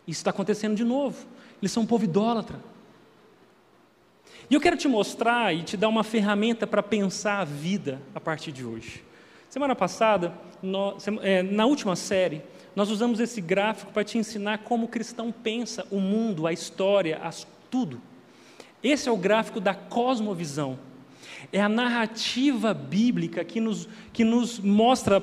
Isso 0.07 0.21
está 0.21 0.31
acontecendo 0.31 0.75
de 0.75 0.85
novo. 0.85 1.27
Eles 1.61 1.73
são 1.73 1.83
um 1.83 1.87
povo 1.87 2.05
idólatra. 2.05 2.59
E 4.51 4.55
eu 4.55 4.61
quero 4.61 4.77
te 4.77 4.87
mostrar 4.87 5.55
e 5.55 5.63
te 5.63 5.77
dar 5.77 5.89
uma 5.89 6.05
ferramenta 6.05 6.67
para 6.67 6.83
pensar 6.83 7.41
a 7.41 7.45
vida 7.45 8.01
a 8.15 8.21
partir 8.21 8.53
de 8.53 8.65
hoje. 8.65 9.03
Semana 9.49 9.75
passada, 9.75 10.35
é, 11.23 11.43
na 11.43 11.65
última 11.65 11.97
série, 11.97 12.43
nós 12.75 12.91
usamos 12.91 13.21
esse 13.21 13.41
gráfico 13.41 13.93
para 13.93 14.05
te 14.05 14.19
ensinar 14.19 14.59
como 14.59 14.87
o 14.87 14.89
cristão 14.89 15.33
pensa 15.33 15.87
o 15.91 16.01
mundo, 16.01 16.47
a 16.47 16.53
história, 16.53 17.19
as, 17.23 17.47
tudo. 17.71 18.01
Esse 18.83 19.09
é 19.09 19.13
o 19.13 19.17
gráfico 19.17 19.61
da 19.61 19.75
cosmovisão. 19.75 20.79
É 21.53 21.61
a 21.61 21.69
narrativa 21.69 22.75
bíblica 22.75 23.45
que 23.45 23.61
nos, 23.61 23.89
que 24.13 24.25
nos 24.25 24.59
mostra 24.59 25.23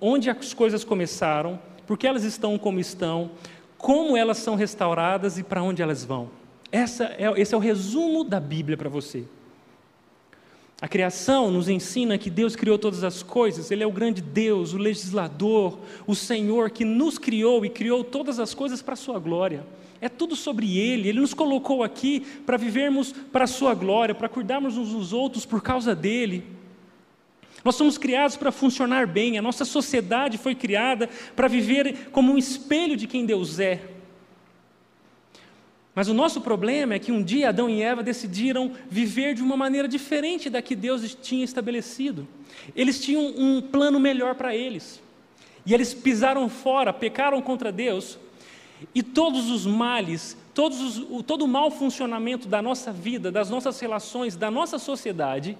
onde 0.00 0.30
as 0.30 0.54
coisas 0.54 0.84
começaram, 0.84 1.60
por 1.86 1.98
que 1.98 2.06
elas 2.06 2.24
estão 2.24 2.56
como 2.56 2.80
estão, 2.80 3.32
como 3.84 4.16
elas 4.16 4.38
são 4.38 4.54
restauradas 4.54 5.36
e 5.36 5.42
para 5.42 5.62
onde 5.62 5.82
elas 5.82 6.02
vão. 6.02 6.30
Essa 6.72 7.04
é, 7.18 7.30
esse 7.36 7.52
é 7.52 7.56
o 7.58 7.60
resumo 7.60 8.24
da 8.24 8.40
Bíblia 8.40 8.78
para 8.78 8.88
você. 8.88 9.24
A 10.80 10.88
criação 10.88 11.50
nos 11.50 11.68
ensina 11.68 12.16
que 12.16 12.30
Deus 12.30 12.56
criou 12.56 12.78
todas 12.78 13.04
as 13.04 13.22
coisas, 13.22 13.70
Ele 13.70 13.82
é 13.82 13.86
o 13.86 13.92
grande 13.92 14.22
Deus, 14.22 14.72
o 14.72 14.78
legislador, 14.78 15.78
o 16.06 16.14
Senhor 16.14 16.70
que 16.70 16.82
nos 16.82 17.18
criou 17.18 17.62
e 17.62 17.68
criou 17.68 18.02
todas 18.02 18.40
as 18.40 18.54
coisas 18.54 18.80
para 18.80 18.94
a 18.94 18.96
Sua 18.96 19.18
glória. 19.18 19.66
É 20.00 20.08
tudo 20.08 20.34
sobre 20.34 20.78
Ele, 20.78 21.10
Ele 21.10 21.20
nos 21.20 21.34
colocou 21.34 21.82
aqui 21.82 22.20
para 22.46 22.56
vivermos 22.56 23.12
para 23.12 23.44
a 23.44 23.46
Sua 23.46 23.74
glória, 23.74 24.14
para 24.14 24.30
cuidarmos 24.30 24.78
uns 24.78 24.92
dos 24.92 25.12
outros 25.12 25.44
por 25.44 25.60
causa 25.60 25.94
dEle. 25.94 26.42
Nós 27.64 27.76
somos 27.76 27.96
criados 27.96 28.36
para 28.36 28.52
funcionar 28.52 29.06
bem, 29.06 29.38
a 29.38 29.42
nossa 29.42 29.64
sociedade 29.64 30.36
foi 30.36 30.54
criada 30.54 31.08
para 31.34 31.48
viver 31.48 32.10
como 32.12 32.32
um 32.32 32.36
espelho 32.36 32.96
de 32.96 33.06
quem 33.06 33.24
Deus 33.24 33.58
é. 33.58 33.80
Mas 35.94 36.08
o 36.08 36.14
nosso 36.14 36.40
problema 36.40 36.94
é 36.94 36.98
que 36.98 37.12
um 37.12 37.22
dia 37.22 37.48
Adão 37.48 37.70
e 37.70 37.80
Eva 37.80 38.02
decidiram 38.02 38.72
viver 38.90 39.34
de 39.34 39.42
uma 39.42 39.56
maneira 39.56 39.88
diferente 39.88 40.50
da 40.50 40.60
que 40.60 40.74
Deus 40.74 41.16
tinha 41.22 41.44
estabelecido. 41.44 42.26
Eles 42.74 43.00
tinham 43.00 43.32
um 43.36 43.62
plano 43.62 43.98
melhor 43.98 44.34
para 44.34 44.54
eles. 44.54 45.00
E 45.64 45.72
eles 45.72 45.94
pisaram 45.94 46.48
fora, 46.48 46.92
pecaram 46.92 47.40
contra 47.40 47.72
Deus, 47.72 48.18
e 48.94 49.02
todos 49.02 49.50
os 49.50 49.64
males, 49.64 50.36
todos 50.52 50.98
os, 50.98 51.24
todo 51.24 51.44
o 51.44 51.48
mau 51.48 51.70
funcionamento 51.70 52.48
da 52.48 52.60
nossa 52.60 52.92
vida, 52.92 53.30
das 53.30 53.48
nossas 53.48 53.80
relações, 53.80 54.36
da 54.36 54.50
nossa 54.50 54.78
sociedade, 54.78 55.56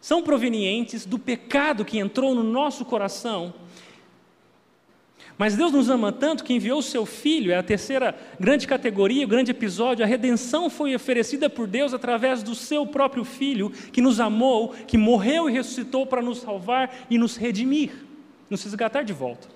são 0.00 0.22
provenientes 0.22 1.04
do 1.04 1.18
pecado 1.18 1.84
que 1.84 1.98
entrou 1.98 2.34
no 2.34 2.42
nosso 2.42 2.84
coração 2.84 3.54
mas 5.40 5.56
Deus 5.56 5.72
nos 5.72 5.88
ama 5.88 6.12
tanto 6.12 6.44
que 6.44 6.52
enviou 6.52 6.80
o 6.80 6.82
seu 6.82 7.06
Filho, 7.06 7.50
é 7.50 7.56
a 7.56 7.62
terceira 7.62 8.14
grande 8.38 8.66
categoria, 8.66 9.24
o 9.24 9.28
grande 9.28 9.50
episódio. 9.50 10.04
A 10.04 10.06
redenção 10.06 10.68
foi 10.68 10.94
oferecida 10.94 11.48
por 11.48 11.66
Deus 11.66 11.94
através 11.94 12.42
do 12.42 12.54
seu 12.54 12.86
próprio 12.86 13.24
Filho, 13.24 13.70
que 13.70 14.02
nos 14.02 14.20
amou, 14.20 14.74
que 14.86 14.98
morreu 14.98 15.48
e 15.48 15.52
ressuscitou 15.54 16.04
para 16.04 16.20
nos 16.20 16.42
salvar 16.42 17.06
e 17.08 17.16
nos 17.16 17.36
redimir, 17.36 17.90
nos 18.50 18.62
resgatar 18.62 19.00
de 19.00 19.14
volta. 19.14 19.48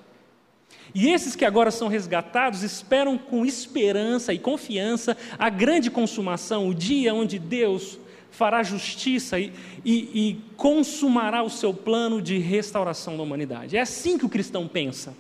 E 0.95 1.11
esses 1.11 1.37
que 1.37 1.45
agora 1.45 1.71
são 1.71 1.87
resgatados 1.87 2.63
esperam 2.63 3.19
com 3.19 3.45
esperança 3.45 4.33
e 4.33 4.39
confiança 4.39 5.15
a 5.39 5.51
grande 5.51 5.91
consumação, 5.91 6.67
o 6.67 6.75
dia 6.75 7.13
onde 7.13 7.39
Deus 7.39 7.99
fará 8.35 8.65
justiça 8.65 9.39
e, 9.39 9.53
e, 9.85 9.95
e 9.95 10.35
consumará 10.57 11.43
o 11.45 11.49
seu 11.49 11.73
plano 11.73 12.21
de 12.21 12.37
restauração 12.39 13.17
da 13.17 13.23
humanidade. 13.23 13.77
É 13.77 13.81
assim 13.81 14.19
que 14.19 14.27
o 14.27 14.29
cristão 14.29 14.67
pensa. 14.67 15.15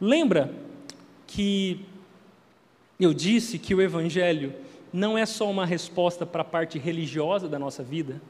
Lembra 0.00 0.54
que 1.26 1.84
eu 3.00 3.12
disse 3.12 3.58
que 3.58 3.74
o 3.74 3.82
Evangelho 3.82 4.54
não 4.92 5.18
é 5.18 5.26
só 5.26 5.50
uma 5.50 5.66
resposta 5.66 6.24
para 6.24 6.42
a 6.42 6.44
parte 6.44 6.78
religiosa 6.78 7.48
da 7.48 7.58
nossa 7.58 7.82
vida, 7.82 8.22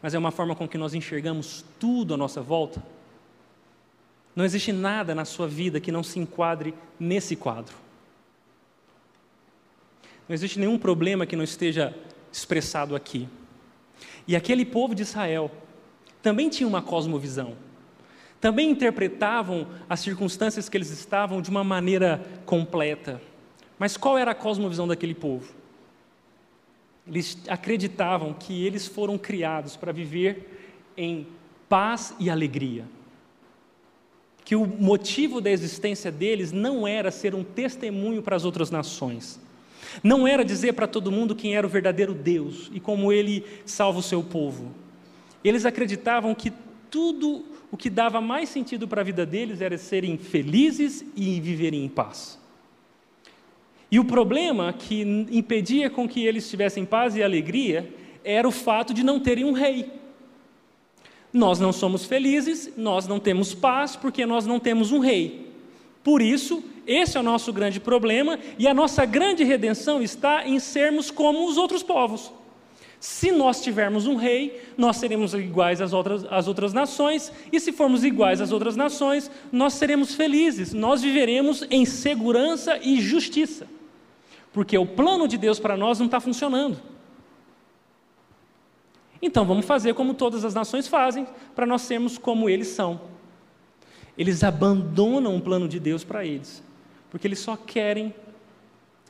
mas 0.00 0.14
é 0.14 0.18
uma 0.18 0.30
forma 0.30 0.54
com 0.54 0.68
que 0.68 0.78
nós 0.78 0.94
enxergamos 0.94 1.64
tudo 1.80 2.14
à 2.14 2.16
nossa 2.16 2.40
volta? 2.40 2.80
Não 4.36 4.44
existe 4.44 4.72
nada 4.72 5.16
na 5.16 5.24
sua 5.24 5.48
vida 5.48 5.80
que 5.80 5.90
não 5.90 6.04
se 6.04 6.20
enquadre 6.20 6.74
nesse 6.98 7.34
quadro. 7.34 7.74
Não 10.28 10.34
existe 10.34 10.60
nenhum 10.60 10.78
problema 10.78 11.26
que 11.26 11.34
não 11.34 11.44
esteja 11.44 11.92
expressado 12.36 12.94
aqui. 12.94 13.28
E 14.26 14.34
aquele 14.36 14.64
povo 14.64 14.94
de 14.94 15.02
Israel 15.02 15.50
também 16.22 16.48
tinha 16.48 16.68
uma 16.68 16.82
cosmovisão 16.82 17.56
também 18.40 18.70
interpretavam 18.70 19.66
as 19.88 20.00
circunstâncias 20.00 20.68
que 20.68 20.76
eles 20.76 20.90
estavam 20.90 21.40
de 21.40 21.50
uma 21.50 21.64
maneira 21.64 22.24
completa. 22.44 23.20
Mas 23.78 23.96
qual 23.96 24.16
era 24.18 24.30
a 24.30 24.34
cosmovisão 24.34 24.86
daquele 24.86 25.14
povo? 25.14 25.54
Eles 27.06 27.38
acreditavam 27.48 28.32
que 28.32 28.64
eles 28.64 28.86
foram 28.86 29.16
criados 29.16 29.76
para 29.76 29.92
viver 29.92 30.92
em 30.96 31.26
paz 31.68 32.14
e 32.18 32.28
alegria. 32.28 32.84
Que 34.44 34.54
o 34.54 34.66
motivo 34.66 35.40
da 35.40 35.50
existência 35.50 36.12
deles 36.12 36.52
não 36.52 36.86
era 36.86 37.10
ser 37.10 37.34
um 37.34 37.42
testemunho 37.42 38.22
para 38.22 38.36
as 38.36 38.44
outras 38.44 38.70
nações. 38.70 39.40
Não 40.02 40.26
era 40.26 40.44
dizer 40.44 40.72
para 40.72 40.86
todo 40.86 41.12
mundo 41.12 41.34
quem 41.34 41.56
era 41.56 41.66
o 41.66 41.70
verdadeiro 41.70 42.14
Deus 42.14 42.70
e 42.72 42.80
como 42.80 43.12
ele 43.12 43.44
salva 43.64 43.98
o 43.98 44.02
seu 44.02 44.22
povo. 44.22 44.74
Eles 45.44 45.64
acreditavam 45.64 46.34
que 46.34 46.52
tudo 46.90 47.44
o 47.70 47.76
que 47.76 47.90
dava 47.90 48.20
mais 48.20 48.48
sentido 48.48 48.86
para 48.88 49.00
a 49.00 49.04
vida 49.04 49.26
deles 49.26 49.60
era 49.60 49.76
serem 49.76 50.16
felizes 50.16 51.04
e 51.14 51.40
viverem 51.40 51.84
em 51.84 51.88
paz. 51.88 52.38
E 53.90 53.98
o 53.98 54.04
problema 54.04 54.72
que 54.72 55.02
impedia 55.30 55.88
com 55.88 56.08
que 56.08 56.24
eles 56.26 56.48
tivessem 56.50 56.84
paz 56.84 57.14
e 57.14 57.22
alegria 57.22 57.92
era 58.24 58.46
o 58.46 58.52
fato 58.52 58.92
de 58.92 59.04
não 59.04 59.20
terem 59.20 59.44
um 59.44 59.52
rei. 59.52 59.90
Nós 61.32 61.60
não 61.60 61.72
somos 61.72 62.04
felizes, 62.04 62.72
nós 62.76 63.06
não 63.06 63.20
temos 63.20 63.54
paz 63.54 63.94
porque 63.94 64.26
nós 64.26 64.46
não 64.46 64.58
temos 64.58 64.90
um 64.90 64.98
rei. 64.98 65.52
Por 66.02 66.22
isso, 66.22 66.64
esse 66.86 67.16
é 67.16 67.20
o 67.20 67.22
nosso 67.22 67.52
grande 67.52 67.80
problema 67.80 68.38
e 68.58 68.68
a 68.68 68.74
nossa 68.74 69.04
grande 69.04 69.42
redenção 69.42 70.00
está 70.02 70.46
em 70.46 70.58
sermos 70.58 71.10
como 71.10 71.48
os 71.48 71.56
outros 71.56 71.82
povos. 71.82 72.32
Se 72.98 73.30
nós 73.30 73.62
tivermos 73.62 74.06
um 74.06 74.16
rei, 74.16 74.62
nós 74.76 74.96
seremos 74.96 75.34
iguais 75.34 75.80
às 75.80 75.92
outras, 75.92 76.24
às 76.30 76.48
outras 76.48 76.72
nações, 76.72 77.30
e 77.52 77.60
se 77.60 77.72
formos 77.72 78.04
iguais 78.04 78.40
às 78.40 78.52
outras 78.52 78.74
nações, 78.74 79.30
nós 79.52 79.74
seremos 79.74 80.14
felizes, 80.14 80.72
nós 80.72 81.02
viveremos 81.02 81.64
em 81.70 81.84
segurança 81.84 82.78
e 82.82 83.00
justiça, 83.00 83.66
porque 84.52 84.78
o 84.78 84.86
plano 84.86 85.28
de 85.28 85.36
Deus 85.36 85.58
para 85.58 85.76
nós 85.76 85.98
não 85.98 86.06
está 86.06 86.20
funcionando. 86.20 86.80
Então 89.20 89.44
vamos 89.44 89.66
fazer 89.66 89.94
como 89.94 90.14
todas 90.14 90.44
as 90.44 90.54
nações 90.54 90.88
fazem, 90.88 91.26
para 91.54 91.66
nós 91.66 91.82
sermos 91.82 92.16
como 92.16 92.48
eles 92.48 92.68
são. 92.68 93.00
Eles 94.16 94.42
abandonam 94.42 95.36
o 95.36 95.40
plano 95.40 95.68
de 95.68 95.78
Deus 95.78 96.02
para 96.02 96.24
eles, 96.24 96.62
porque 97.10 97.26
eles 97.26 97.38
só 97.38 97.56
querem 97.56 98.14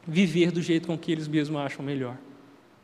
viver 0.06 0.50
do 0.50 0.62
jeito 0.62 0.86
com 0.86 0.96
que 0.96 1.10
eles 1.10 1.26
mesmos 1.26 1.60
acham 1.60 1.84
melhor. 1.84 2.16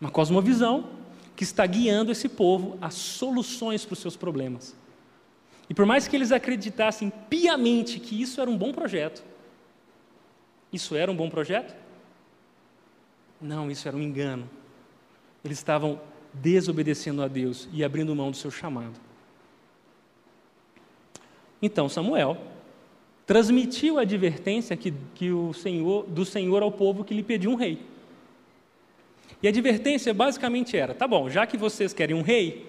Uma 0.01 0.11
cosmovisão 0.11 0.89
que 1.37 1.45
está 1.45 1.65
guiando 1.67 2.11
esse 2.11 2.29
povo 2.29 2.77
a 2.81 2.91
soluções 2.91 3.85
para 3.85 3.95
os 3.95 3.99
seus 4.01 4.17
problemas. 4.17 4.77
E 5.69 5.75
por 5.75 5.87
mais 5.87 6.09
que 6.09 6.17
eles 6.17 6.33
acreditassem 6.33 7.11
piamente 7.31 8.01
que 8.01 8.21
isso 8.21 8.41
era 8.41 8.51
um 8.51 8.59
bom 8.59 8.73
projeto, 8.73 9.25
isso 10.73 10.95
era 10.95 11.11
um 11.11 11.17
bom 11.17 11.31
projeto? 11.31 11.75
Não, 13.41 13.71
isso 13.71 13.87
era 13.87 13.97
um 13.97 14.03
engano. 14.03 14.49
Eles 15.45 15.59
estavam 15.59 16.01
desobedecendo 16.33 17.23
a 17.23 17.29
Deus 17.29 17.69
e 17.73 17.85
abrindo 17.85 18.15
mão 18.15 18.31
do 18.31 18.37
seu 18.37 18.51
chamado. 18.51 18.99
Então 21.61 21.89
Samuel 21.89 22.37
transmitiu 23.27 23.99
a 23.99 24.03
advertência 24.03 24.77
que, 24.77 24.93
que 25.15 25.31
o 25.31 25.53
Senhor, 25.53 26.05
do 26.07 26.25
Senhor 26.25 26.63
ao 26.63 26.73
povo 26.73 27.05
que 27.05 27.15
lhe 27.15 27.23
pediu 27.23 27.51
um 27.51 27.55
rei. 27.55 27.79
E 29.43 29.47
a 29.47 29.51
advertência 29.51 30.13
basicamente 30.15 30.77
era: 30.77 30.95
tá 30.95 31.07
bom, 31.07 31.29
já 31.29 31.47
que 31.47 31.57
vocês 31.57 31.93
querem 31.93 32.15
um 32.15 32.23
rei, 32.23 32.67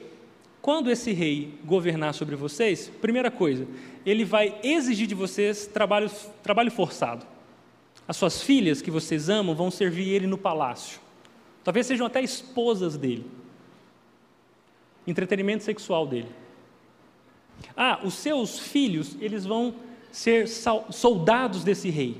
quando 0.62 0.90
esse 0.90 1.12
rei 1.12 1.54
governar 1.66 2.14
sobre 2.14 2.36
vocês, 2.36 2.92
primeira 3.02 3.30
coisa, 3.30 3.68
ele 4.06 4.24
vai 4.24 4.60
exigir 4.64 5.08
de 5.08 5.16
vocês 5.16 5.68
trabalho, 5.68 6.10
trabalho 6.42 6.72
forçado. 6.72 7.26
As 8.08 8.18
suas 8.18 8.42
filhas 8.42 8.82
que 8.82 8.92
vocês 8.92 9.30
amam 9.30 9.56
vão 9.56 9.72
servir 9.72 10.10
ele 10.10 10.28
no 10.28 10.38
palácio. 10.38 11.00
Talvez 11.64 11.86
sejam 11.86 12.06
até 12.06 12.22
esposas 12.22 12.98
dele. 12.98 13.26
Entretenimento 15.08 15.64
sexual 15.64 16.06
dele. 16.06 16.30
Ah, 17.76 18.00
os 18.04 18.14
seus 18.16 18.60
filhos, 18.60 19.18
eles 19.22 19.46
vão 19.46 19.76
ser 20.14 20.48
soldados 20.48 21.64
desse 21.64 21.90
rei. 21.90 22.16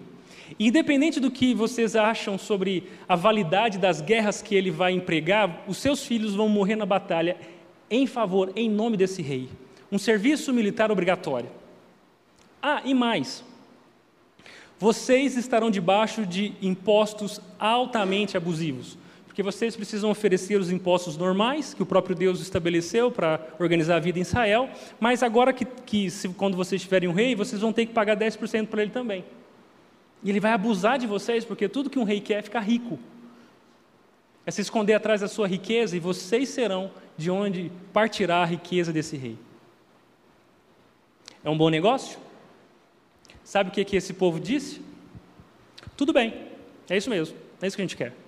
Independente 0.60 1.20
do 1.20 1.32
que 1.32 1.54
vocês 1.54 1.96
acham 1.96 2.38
sobre 2.40 2.90
a 3.08 3.16
validade 3.16 3.78
das 3.78 4.02
guerras 4.02 4.42
que 4.42 4.56
ele 4.56 4.72
vai 4.72 4.92
empregar, 4.94 5.64
os 5.68 5.78
seus 5.78 6.04
filhos 6.04 6.34
vão 6.34 6.50
morrer 6.50 6.76
na 6.76 6.86
batalha 6.86 7.38
em 7.90 8.08
favor, 8.08 8.52
em 8.56 8.68
nome 8.68 8.98
desse 8.98 9.22
rei. 9.22 9.48
Um 9.92 10.00
serviço 10.00 10.52
militar 10.52 10.92
obrigatório. 10.92 11.50
Ah, 12.62 12.82
e 12.84 12.96
mais. 12.96 13.44
Vocês 14.80 15.38
estarão 15.38 15.70
debaixo 15.70 16.26
de 16.26 16.54
impostos 16.62 17.40
altamente 17.60 18.36
abusivos, 18.36 18.98
porque 19.34 19.42
vocês 19.42 19.76
precisam 19.76 20.12
oferecer 20.12 20.60
os 20.60 20.70
impostos 20.70 21.18
normais 21.18 21.74
que 21.74 21.82
o 21.82 21.88
próprio 21.88 22.16
Deus 22.16 22.40
estabeleceu 22.40 23.10
para 23.10 23.44
organizar 23.58 23.96
a 23.96 24.00
vida 24.00 24.20
em 24.20 24.22
Israel, 24.22 24.70
mas 25.00 25.24
agora 25.24 25.52
que, 25.52 25.66
que 25.66 26.12
se, 26.12 26.30
quando 26.30 26.56
vocês 26.56 26.84
tiverem 26.84 27.10
um 27.10 27.14
rei, 27.14 27.34
vocês 27.34 27.60
vão 27.60 27.74
ter 27.74 27.88
que 27.88 27.94
pagar 27.94 28.16
10% 28.16 28.68
para 28.68 28.84
ele 28.84 28.92
também. 28.92 29.26
E 30.24 30.30
ele 30.30 30.40
vai 30.40 30.52
abusar 30.52 31.00
de 31.00 31.08
vocês, 31.08 31.44
porque 31.44 31.68
tudo 31.68 31.90
que 31.90 31.98
um 31.98 32.04
rei 32.04 32.22
quer 32.22 32.36
é 32.36 32.42
ficar 32.44 32.60
rico. 32.60 33.00
É 34.46 34.52
se 34.52 34.62
esconder 34.62 34.94
atrás 34.94 35.22
da 35.22 35.28
sua 35.28 35.48
riqueza, 35.48 35.98
e 35.98 36.00
vocês 36.00 36.50
serão 36.50 36.92
de 37.18 37.32
onde 37.32 37.72
partirá 37.92 38.44
a 38.44 38.46
riqueza 38.46 38.94
desse 38.94 39.18
rei. 39.18 39.36
É 41.44 41.50
um 41.50 41.58
bom 41.58 41.70
negócio? 41.70 42.20
Sabe 43.44 43.72
o 43.72 43.74
que, 43.74 43.84
que 43.84 43.96
esse 43.96 44.14
povo 44.14 44.40
disse? 44.40 44.80
Tudo 45.98 46.14
bem, 46.14 46.36
é 46.88 46.96
isso 46.96 47.10
mesmo, 47.10 47.36
é 47.60 47.66
isso 47.66 47.76
que 47.76 47.82
a 47.82 47.86
gente 47.86 47.98
quer. 47.98 48.23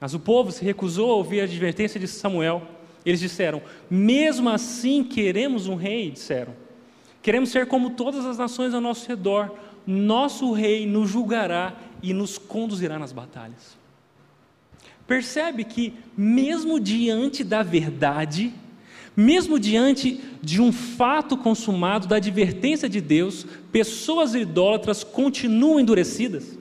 Mas 0.00 0.14
o 0.14 0.18
povo 0.18 0.50
se 0.50 0.64
recusou 0.64 1.12
a 1.12 1.16
ouvir 1.16 1.40
a 1.40 1.44
advertência 1.44 2.00
de 2.00 2.08
Samuel. 2.08 2.62
Eles 3.04 3.20
disseram: 3.20 3.62
Mesmo 3.90 4.48
assim 4.48 5.04
queremos 5.04 5.66
um 5.66 5.74
rei, 5.74 6.10
disseram. 6.10 6.54
Queremos 7.22 7.50
ser 7.50 7.66
como 7.66 7.90
todas 7.90 8.24
as 8.24 8.38
nações 8.38 8.72
ao 8.72 8.80
nosso 8.80 9.06
redor 9.06 9.52
nosso 9.86 10.52
rei 10.52 10.86
nos 10.86 11.10
julgará 11.10 11.74
e 12.02 12.12
nos 12.12 12.38
conduzirá 12.38 12.98
nas 12.98 13.12
batalhas. 13.12 13.78
Percebe 15.06 15.64
que, 15.64 15.94
mesmo 16.16 16.78
diante 16.78 17.42
da 17.42 17.62
verdade, 17.62 18.54
mesmo 19.16 19.58
diante 19.58 20.20
de 20.40 20.62
um 20.62 20.70
fato 20.70 21.36
consumado, 21.36 22.06
da 22.06 22.16
advertência 22.16 22.88
de 22.88 23.00
Deus, 23.00 23.44
pessoas 23.72 24.34
idólatras 24.34 25.02
continuam 25.02 25.80
endurecidas. 25.80 26.56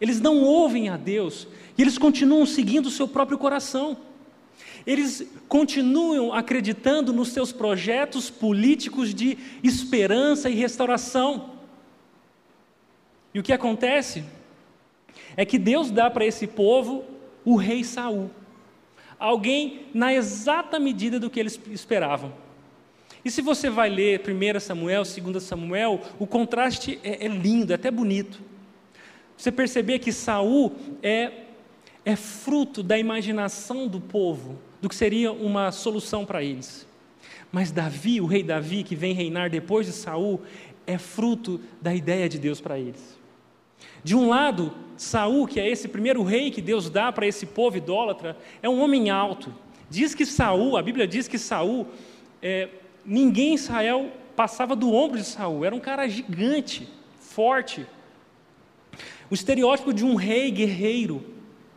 Eles 0.00 0.20
não 0.20 0.42
ouvem 0.42 0.90
a 0.90 0.96
Deus 0.96 1.48
e 1.76 1.82
eles 1.82 1.98
continuam 1.98 2.46
seguindo 2.46 2.86
o 2.86 2.90
seu 2.90 3.08
próprio 3.08 3.38
coração. 3.38 3.96
Eles 4.86 5.26
continuam 5.48 6.32
acreditando 6.32 7.12
nos 7.12 7.30
seus 7.30 7.52
projetos 7.52 8.30
políticos 8.30 9.14
de 9.14 9.38
esperança 9.62 10.50
e 10.50 10.54
restauração. 10.54 11.54
E 13.32 13.38
o 13.38 13.42
que 13.42 13.52
acontece 13.52 14.24
é 15.36 15.44
que 15.44 15.58
Deus 15.58 15.90
dá 15.90 16.10
para 16.10 16.24
esse 16.24 16.46
povo 16.46 17.04
o 17.44 17.56
rei 17.56 17.82
Saul, 17.84 18.30
alguém 19.18 19.86
na 19.92 20.14
exata 20.14 20.78
medida 20.78 21.18
do 21.18 21.28
que 21.28 21.40
eles 21.40 21.60
esperavam. 21.70 22.32
E 23.24 23.30
se 23.30 23.40
você 23.40 23.70
vai 23.70 23.88
ler 23.88 24.20
1 24.20 24.60
Samuel, 24.60 25.02
2 25.02 25.42
Samuel, 25.42 26.00
o 26.18 26.26
contraste 26.26 26.98
é, 27.02 27.24
é 27.24 27.28
lindo, 27.28 27.72
é 27.72 27.74
até 27.74 27.90
bonito. 27.90 28.40
Você 29.36 29.50
perceber 29.50 29.98
que 29.98 30.12
Saul 30.12 30.72
é, 31.02 31.43
é 32.04 32.16
fruto 32.16 32.82
da 32.82 32.98
imaginação 32.98 33.88
do 33.88 34.00
povo, 34.00 34.58
do 34.80 34.88
que 34.88 34.94
seria 34.94 35.32
uma 35.32 35.72
solução 35.72 36.24
para 36.24 36.42
eles. 36.42 36.86
Mas 37.50 37.70
Davi, 37.70 38.20
o 38.20 38.26
rei 38.26 38.42
Davi, 38.42 38.82
que 38.82 38.94
vem 38.94 39.14
reinar 39.14 39.48
depois 39.48 39.86
de 39.86 39.92
Saul, 39.92 40.42
é 40.86 40.98
fruto 40.98 41.60
da 41.80 41.94
ideia 41.94 42.28
de 42.28 42.38
Deus 42.38 42.60
para 42.60 42.78
eles. 42.78 43.18
De 44.02 44.14
um 44.14 44.28
lado, 44.28 44.74
Saul, 44.96 45.46
que 45.46 45.58
é 45.58 45.68
esse 45.68 45.88
primeiro 45.88 46.22
rei 46.22 46.50
que 46.50 46.60
Deus 46.60 46.90
dá 46.90 47.10
para 47.10 47.26
esse 47.26 47.46
povo 47.46 47.76
idólatra, 47.76 48.36
é 48.62 48.68
um 48.68 48.82
homem 48.82 49.08
alto. 49.08 49.54
Diz 49.88 50.14
que 50.14 50.26
Saul, 50.26 50.76
a 50.76 50.82
Bíblia 50.82 51.06
diz 51.06 51.26
que 51.26 51.38
Saul, 51.38 51.86
é, 52.42 52.68
ninguém 53.04 53.52
em 53.52 53.54
Israel 53.54 54.10
passava 54.36 54.76
do 54.76 54.92
ombro 54.92 55.18
de 55.18 55.24
Saul. 55.24 55.64
Era 55.64 55.74
um 55.74 55.80
cara 55.80 56.06
gigante, 56.08 56.88
forte. 57.18 57.86
O 59.30 59.34
estereótipo 59.34 59.92
de 59.92 60.04
um 60.04 60.16
rei 60.16 60.50
guerreiro, 60.50 61.33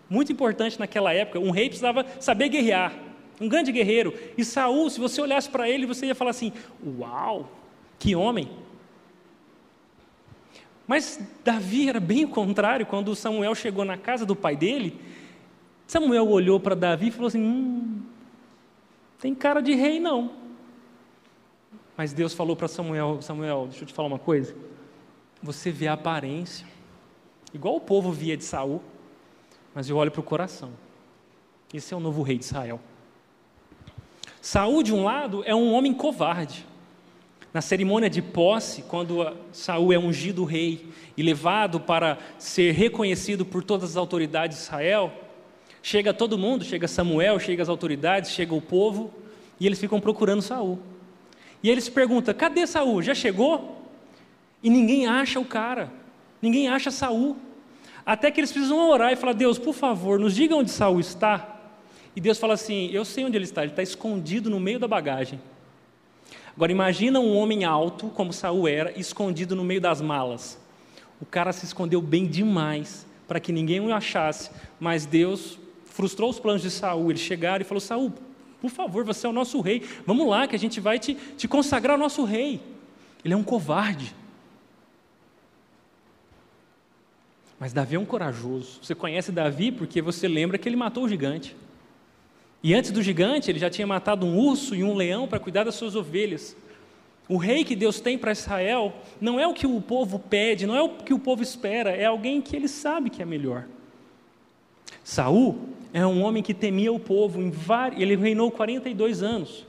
muito 0.10 0.32
importante 0.32 0.80
naquela 0.80 1.14
época. 1.14 1.40
Um 1.40 1.52
rei 1.52 1.68
precisava 1.68 2.06
saber 2.20 2.50
guerrear, 2.50 2.94
um 3.40 3.48
grande 3.48 3.72
guerreiro. 3.72 4.14
E 4.38 4.44
Saul, 4.44 4.90
se 4.90 5.00
você 5.00 5.22
olhasse 5.22 5.50
para 5.50 5.70
ele, 5.70 5.86
você 5.86 6.08
ia 6.08 6.16
falar 6.16 6.32
assim: 6.32 6.52
"Uau, 7.00 7.52
que 8.00 8.16
homem!" 8.16 8.50
Mas 10.88 11.20
Davi 11.44 11.90
era 11.90 12.00
bem 12.00 12.24
o 12.24 12.30
contrário, 12.30 12.86
quando 12.86 13.14
Samuel 13.14 13.54
chegou 13.54 13.84
na 13.84 13.98
casa 13.98 14.26
do 14.26 14.36
pai 14.36 14.56
dele, 14.56 14.98
Samuel 15.86 16.28
olhou 16.30 16.60
para 16.60 16.76
Davi 16.76 17.08
e 17.08 17.12
falou 17.12 17.28
assim: 17.28 17.42
hum, 17.42 18.02
tem 19.20 19.36
cara 19.36 19.62
de 19.62 19.74
rei 19.74 20.00
não. 20.00 20.32
Mas 21.98 22.14
Deus 22.14 22.34
falou 22.34 22.56
para 22.56 22.68
Samuel: 22.68 23.22
Samuel, 23.22 23.68
deixa 23.70 23.84
eu 23.84 23.88
te 23.88 23.94
falar 23.94 24.08
uma 24.08 24.20
coisa. 24.20 24.56
Você 25.42 25.72
vê 25.72 25.88
a 25.88 25.94
aparência, 25.94 26.66
igual 27.54 27.76
o 27.76 27.82
povo 27.82 28.12
via 28.12 28.38
de 28.38 28.44
Saul, 28.44 28.82
mas 29.78 29.88
eu 29.88 29.96
olho 29.96 30.10
para 30.10 30.22
o 30.22 30.24
coração. 30.24 30.72
Esse 31.72 31.94
é 31.94 31.98
o 31.98 32.00
novo 32.00 32.24
rei 32.24 32.40
de 32.40 32.46
Israel. 32.46 32.80
Saul, 34.42 34.82
de 34.82 34.92
um 34.92 35.04
lado, 35.04 35.44
é 35.46 35.54
um 35.54 35.72
homem 35.72 35.94
covarde. 35.94 36.66
Na 37.54 37.62
cerimônia 37.62 38.10
de 38.10 38.20
posse, 38.20 38.82
quando 38.82 39.38
Saul 39.52 39.94
é 39.94 40.00
ungido 40.00 40.44
rei 40.46 40.88
e 41.16 41.22
levado 41.22 41.80
para 41.80 42.18
ser 42.40 42.72
reconhecido 42.72 43.46
por 43.46 43.64
todas 43.64 43.92
as 43.92 43.98
autoridades 43.98 44.58
de 44.58 44.64
Israel, 44.64 45.14
chega 45.84 46.12
todo 46.12 46.40
mundo, 46.40 46.66
chega 46.66 46.88
Samuel, 46.88 47.40
chega 47.40 47.62
as 47.62 47.70
autoridades, 47.70 48.32
chega 48.32 48.56
o 48.56 48.62
povo, 48.62 49.14
e 49.60 49.68
eles 49.68 49.80
ficam 49.80 50.02
procurando 50.02 50.42
Saul. 50.42 50.80
E 51.62 51.70
eles 51.70 51.88
perguntam: 51.88 52.34
"Cadê 52.34 52.66
Saul? 52.66 53.04
Já 53.04 53.14
chegou?" 53.14 53.80
E 54.64 54.72
ninguém 54.72 55.06
acha 55.06 55.40
o 55.40 55.46
cara. 55.46 55.94
Ninguém 56.42 56.68
acha 56.68 56.90
Saul. 56.90 57.38
Até 58.08 58.32
que 58.32 58.40
eles 58.40 58.54
precisam 58.54 58.90
orar 58.90 59.12
e 59.12 59.18
falar: 59.18 59.34
"Deus, 59.34 59.60
por 59.60 59.74
favor, 59.74 60.18
nos 60.18 60.34
diga 60.34 60.56
onde 60.56 60.72
Saul 60.72 61.02
está." 61.02 61.60
E 62.16 62.22
Deus 62.22 62.40
fala 62.40 62.54
assim: 62.54 62.90
"Eu 62.94 63.04
sei 63.04 63.26
onde 63.26 63.36
ele 63.36 63.44
está, 63.44 63.64
ele 63.64 63.74
está 63.74 63.84
escondido 63.84 64.50
no 64.50 64.62
meio 64.62 64.80
da 64.80 64.88
bagagem." 64.88 65.42
Agora 66.56 66.72
imagina 66.72 67.20
um 67.20 67.36
homem 67.36 67.66
alto, 67.66 68.08
como 68.08 68.32
Saul 68.32 68.66
era, 68.66 68.98
escondido 68.98 69.58
no 69.58 69.64
meio 69.66 69.82
das 69.82 70.00
malas. 70.00 70.58
O 71.20 71.26
cara 71.26 71.52
se 71.52 71.66
escondeu 71.66 72.02
bem 72.02 72.26
demais 72.26 73.06
para 73.28 73.42
que 73.42 73.52
ninguém 73.52 73.82
o 73.82 73.94
achasse, 73.94 74.52
mas 74.80 75.06
Deus 75.06 75.60
frustrou 75.84 76.30
os 76.30 76.40
planos 76.40 76.62
de 76.62 76.72
Saul. 76.72 77.12
Eles 77.12 77.22
chegaram 77.22 77.62
e 77.62 77.66
falou: 77.66 77.82
Saul, 77.82 78.14
por 78.62 78.72
favor, 78.72 79.04
você 79.04 79.28
é 79.28 79.30
o 79.30 79.34
nosso 79.34 79.60
rei. 79.60 79.84
Vamos 80.06 80.26
lá, 80.28 80.48
que 80.48 80.56
a 80.56 80.60
gente 80.60 80.80
vai 80.80 80.98
te, 80.98 81.14
te 81.36 81.46
consagrar 81.46 81.98
o 81.98 82.00
nosso 82.00 82.24
rei. 82.24 82.62
Ele 83.26 83.34
é 83.34 83.38
um 83.38 83.44
covarde. 83.44 84.16
Mas 87.60 87.74
Davi 87.74 87.96
é 87.96 88.00
um 88.00 88.06
corajoso. 88.06 88.80
Você 88.82 88.94
conhece 88.94 89.32
Davi 89.32 89.72
porque 89.72 90.02
você 90.02 90.28
lembra 90.28 90.58
que 90.58 90.70
ele 90.70 90.76
matou 90.76 91.06
o 91.06 91.10
gigante. 91.10 91.56
E 92.62 92.74
antes 92.74 92.92
do 92.92 93.02
gigante, 93.02 93.50
ele 93.50 93.60
já 93.60 93.70
tinha 93.70 93.88
matado 93.88 94.26
um 94.26 94.38
urso 94.38 94.76
e 94.76 94.84
um 94.84 94.96
leão 94.96 95.28
para 95.28 95.40
cuidar 95.40 95.64
das 95.64 95.76
suas 95.76 95.96
ovelhas. 95.96 96.56
O 97.30 97.38
rei 97.38 97.64
que 97.64 97.76
Deus 97.76 98.00
tem 98.00 98.18
para 98.18 98.32
Israel 98.32 98.94
não 99.20 99.40
é 99.40 99.46
o 99.48 99.54
que 99.54 99.68
o 99.68 99.82
povo 99.82 100.18
pede, 100.18 100.66
não 100.66 100.76
é 100.76 100.82
o 100.82 100.90
que 100.90 101.14
o 101.14 101.20
povo 101.20 101.44
espera, 101.44 101.92
é 101.92 102.06
alguém 102.06 102.42
que 102.42 102.56
ele 102.56 102.68
sabe 102.68 103.10
que 103.10 103.22
é 103.22 103.26
melhor. 103.26 103.66
Saul 105.04 105.70
é 105.94 106.06
um 106.06 106.22
homem 106.22 106.42
que 106.42 106.54
temia 106.54 106.92
o 106.92 107.00
povo, 107.00 107.40
ele 107.98 108.16
reinou 108.16 108.52
42 108.52 109.24
anos. 109.24 109.66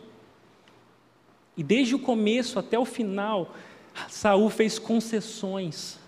E 1.56 1.62
desde 1.62 1.94
o 1.96 1.98
começo 1.98 2.58
até 2.58 2.78
o 2.78 2.84
final, 2.84 3.54
Saul 4.08 4.48
fez 4.50 4.78
concessões. 4.78 5.98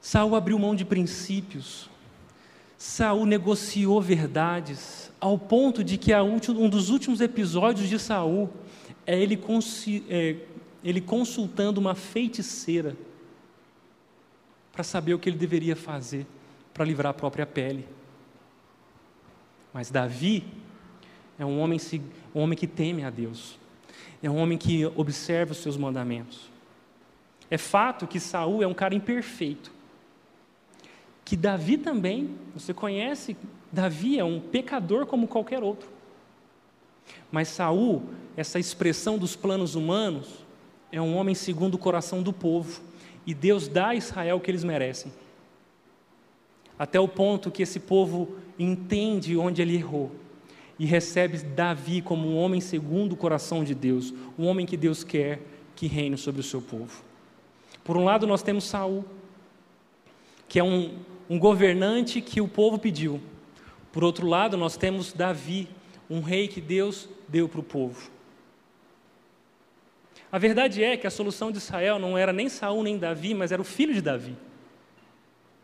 Saul 0.00 0.34
abriu 0.34 0.58
mão 0.58 0.74
de 0.74 0.84
princípios. 0.84 1.88
Saul 2.76 3.26
negociou 3.26 4.00
verdades 4.00 5.12
ao 5.20 5.38
ponto 5.38 5.82
de 5.82 5.98
que 5.98 6.14
um 6.14 6.68
dos 6.68 6.90
últimos 6.90 7.20
episódios 7.20 7.88
de 7.88 7.98
Saul 7.98 8.48
é 9.04 9.20
ele, 9.20 9.38
é 10.08 10.36
ele 10.84 11.00
consultando 11.00 11.80
uma 11.80 11.94
feiticeira 11.94 12.96
para 14.70 14.84
saber 14.84 15.14
o 15.14 15.18
que 15.18 15.28
ele 15.28 15.36
deveria 15.36 15.74
fazer 15.74 16.24
para 16.72 16.84
livrar 16.84 17.10
a 17.10 17.14
própria 17.14 17.44
pele. 17.44 17.84
Mas 19.72 19.90
Davi 19.90 20.44
é 21.36 21.44
um 21.44 21.58
homem, 21.58 21.80
um 22.32 22.40
homem 22.40 22.56
que 22.56 22.66
teme 22.66 23.02
a 23.02 23.10
Deus, 23.10 23.58
é 24.22 24.30
um 24.30 24.36
homem 24.36 24.56
que 24.56 24.86
observa 24.86 25.50
os 25.50 25.58
seus 25.58 25.76
mandamentos. 25.76 26.48
É 27.50 27.58
fato 27.58 28.06
que 28.06 28.20
Saul 28.20 28.62
é 28.62 28.66
um 28.66 28.74
cara 28.74 28.94
imperfeito, 28.94 29.72
que 31.28 31.36
Davi 31.36 31.76
também, 31.76 32.30
você 32.54 32.72
conhece 32.72 33.36
Davi 33.70 34.18
é 34.18 34.24
um 34.24 34.40
pecador 34.40 35.04
como 35.04 35.28
qualquer 35.28 35.62
outro. 35.62 35.86
Mas 37.30 37.48
Saul, 37.48 38.02
essa 38.34 38.58
expressão 38.58 39.18
dos 39.18 39.36
planos 39.36 39.74
humanos, 39.74 40.46
é 40.90 40.98
um 41.02 41.14
homem 41.14 41.34
segundo 41.34 41.74
o 41.74 41.78
coração 41.78 42.22
do 42.22 42.32
povo. 42.32 42.80
e 43.26 43.34
Deus 43.34 43.68
dá 43.68 43.88
a 43.88 43.94
Israel 43.94 44.38
o 44.38 44.40
que 44.40 44.50
eles 44.50 44.64
merecem. 44.64 45.12
Até 46.78 46.98
o 46.98 47.06
ponto 47.06 47.50
que 47.50 47.62
esse 47.62 47.78
povo 47.78 48.38
entende 48.58 49.36
onde 49.36 49.60
ele 49.60 49.74
errou 49.74 50.10
e 50.78 50.86
recebe 50.86 51.36
Davi 51.36 52.00
como 52.00 52.26
um 52.26 52.38
homem 52.38 52.62
segundo 52.62 53.12
o 53.12 53.16
coração 53.16 53.62
de 53.62 53.74
Deus, 53.74 54.14
um 54.38 54.46
homem 54.46 54.64
que 54.64 54.78
Deus 54.78 55.04
quer 55.04 55.42
que 55.76 55.86
reine 55.86 56.16
sobre 56.16 56.40
o 56.40 56.44
seu 56.44 56.62
povo. 56.62 57.04
Por 57.84 57.98
um 57.98 58.04
lado, 58.04 58.26
nós 58.26 58.42
temos 58.42 58.64
Saul, 58.64 59.04
que 60.48 60.58
é 60.58 60.64
um, 60.64 60.96
um 61.28 61.38
governante 61.38 62.20
que 62.20 62.40
o 62.40 62.48
povo 62.48 62.78
pediu. 62.78 63.20
Por 63.92 64.02
outro 64.02 64.26
lado, 64.26 64.56
nós 64.56 64.76
temos 64.76 65.12
Davi, 65.12 65.68
um 66.08 66.20
rei 66.20 66.48
que 66.48 66.60
Deus 66.60 67.08
deu 67.28 67.48
para 67.48 67.60
o 67.60 67.62
povo. 67.62 68.10
A 70.30 70.38
verdade 70.38 70.82
é 70.82 70.96
que 70.96 71.06
a 71.06 71.10
solução 71.10 71.50
de 71.50 71.58
Israel 71.58 71.98
não 71.98 72.16
era 72.16 72.32
nem 72.32 72.48
Saul 72.48 72.82
nem 72.82 72.98
Davi, 72.98 73.34
mas 73.34 73.50
era 73.52 73.60
o 73.60 73.64
filho 73.64 73.94
de 73.94 74.02
Davi. 74.02 74.36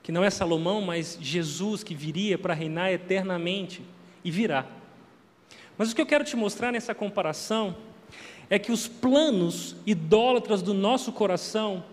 Que 0.02 0.12
não 0.12 0.24
é 0.24 0.30
Salomão, 0.30 0.82
mas 0.82 1.18
Jesus 1.20 1.82
que 1.82 1.94
viria 1.94 2.36
para 2.36 2.54
reinar 2.54 2.92
eternamente 2.92 3.82
e 4.22 4.30
virá. 4.30 4.66
Mas 5.76 5.90
o 5.90 5.94
que 5.94 6.00
eu 6.00 6.06
quero 6.06 6.24
te 6.24 6.36
mostrar 6.36 6.72
nessa 6.72 6.94
comparação 6.94 7.76
é 8.48 8.58
que 8.58 8.72
os 8.72 8.86
planos 8.86 9.76
idólatras 9.86 10.62
do 10.62 10.74
nosso 10.74 11.12
coração 11.12 11.84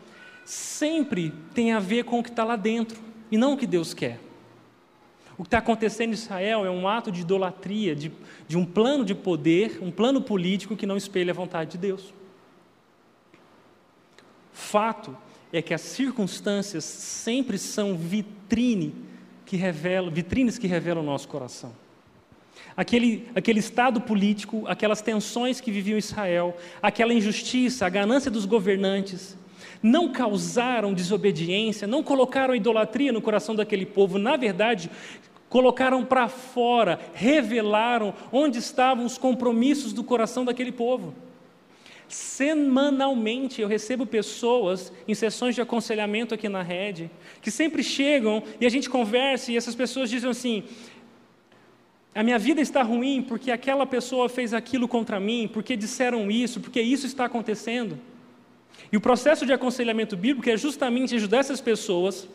sempre 0.44 1.34
têm 1.54 1.72
a 1.72 1.80
ver 1.80 2.04
com 2.04 2.20
o 2.20 2.24
que 2.24 2.30
está 2.30 2.44
lá 2.44 2.56
dentro 2.56 3.11
e 3.32 3.38
não 3.38 3.54
o 3.54 3.58
que 3.58 3.66
Deus 3.66 3.94
quer. 3.94 4.20
O 5.38 5.44
que 5.44 5.48
está 5.48 5.58
acontecendo 5.58 6.12
em 6.12 6.14
Israel 6.14 6.66
é 6.66 6.70
um 6.70 6.88
ato 6.88 7.12
de 7.12 7.22
idolatria, 7.22 7.96
de, 7.96 8.12
de 8.48 8.58
um 8.58 8.66
plano 8.66 9.04
de 9.04 9.16
poder, 9.16 9.80
um 9.82 9.90
plano 9.90 10.22
político 10.22 10.76
que 10.76 10.86
não 10.86 10.98
espelha 10.98 11.32
a 11.32 11.36
vontade 11.36 11.72
de 11.72 11.78
Deus. 11.78 12.14
Fato 14.52 15.18
é 15.52 15.62
que 15.62 15.74
as 15.74 15.82
circunstâncias 15.82 16.84
sempre 16.84 17.58
são 17.58 17.98
vitrine 17.98 18.94
que 19.46 19.58
revelam, 19.58 20.12
vitrines 20.12 20.58
que 20.58 20.68
revelam 20.68 21.04
o 21.04 21.06
nosso 21.06 21.28
coração. 21.28 21.74
Aquele, 22.76 23.28
aquele 23.36 23.60
estado 23.60 24.00
político, 24.00 24.66
aquelas 24.68 25.02
tensões 25.02 25.60
que 25.60 25.72
viviam 25.72 25.98
Israel, 25.98 26.56
aquela 26.82 27.14
injustiça, 27.14 27.86
a 27.86 27.90
ganância 27.90 28.32
dos 28.32 28.46
governantes, 28.46 29.38
não 29.82 30.12
causaram 30.12 30.94
desobediência, 30.94 31.88
não 31.88 32.04
colocaram 32.04 32.56
idolatria 32.56 33.12
no 33.12 33.22
coração 33.22 33.56
daquele 33.56 33.86
povo, 33.86 34.18
na 34.18 34.36
verdade, 34.36 34.90
colocaram 35.50 36.06
para 36.06 36.28
fora, 36.28 37.00
revelaram 37.14 38.14
onde 38.32 38.60
estavam 38.60 39.06
os 39.06 39.18
compromissos 39.18 39.92
do 39.92 40.04
coração 40.04 40.46
daquele 40.46 40.72
povo. 40.72 41.14
Semanalmente 42.08 43.62
eu 43.62 43.68
recebo 43.68 44.06
pessoas 44.06 44.92
em 45.08 45.16
sessões 45.16 45.56
de 45.56 45.62
aconselhamento 45.62 46.34
aqui 46.34 46.50
na 46.50 46.62
rede, 46.62 47.10
que 47.42 47.50
sempre 47.50 47.84
chegam 47.84 48.44
e 48.60 48.66
a 48.66 48.70
gente 48.70 48.90
conversa 48.90 49.52
e 49.52 49.58
essas 49.58 49.76
pessoas 49.76 50.10
dizem 50.10 50.30
assim: 50.30 50.64
a 52.14 52.22
minha 52.22 52.38
vida 52.38 52.60
está 52.60 52.84
ruim 52.84 53.22
porque 53.22 53.50
aquela 53.50 53.86
pessoa 53.86 54.28
fez 54.28 54.54
aquilo 54.54 54.88
contra 54.88 55.20
mim, 55.20 55.50
porque 55.52 55.78
disseram 55.78 56.30
isso, 56.30 56.60
porque 56.60 56.82
isso 56.82 57.06
está 57.06 57.26
acontecendo. 57.26 57.98
E 58.92 58.98
o 58.98 59.02
processo 59.02 59.46
de 59.46 59.54
aconselhamento 59.54 60.18
bíblico 60.18 60.50
é 60.50 60.58
justamente 60.58 61.16
ajudar 61.16 61.38
essas 61.38 61.62
pessoas 61.62 62.28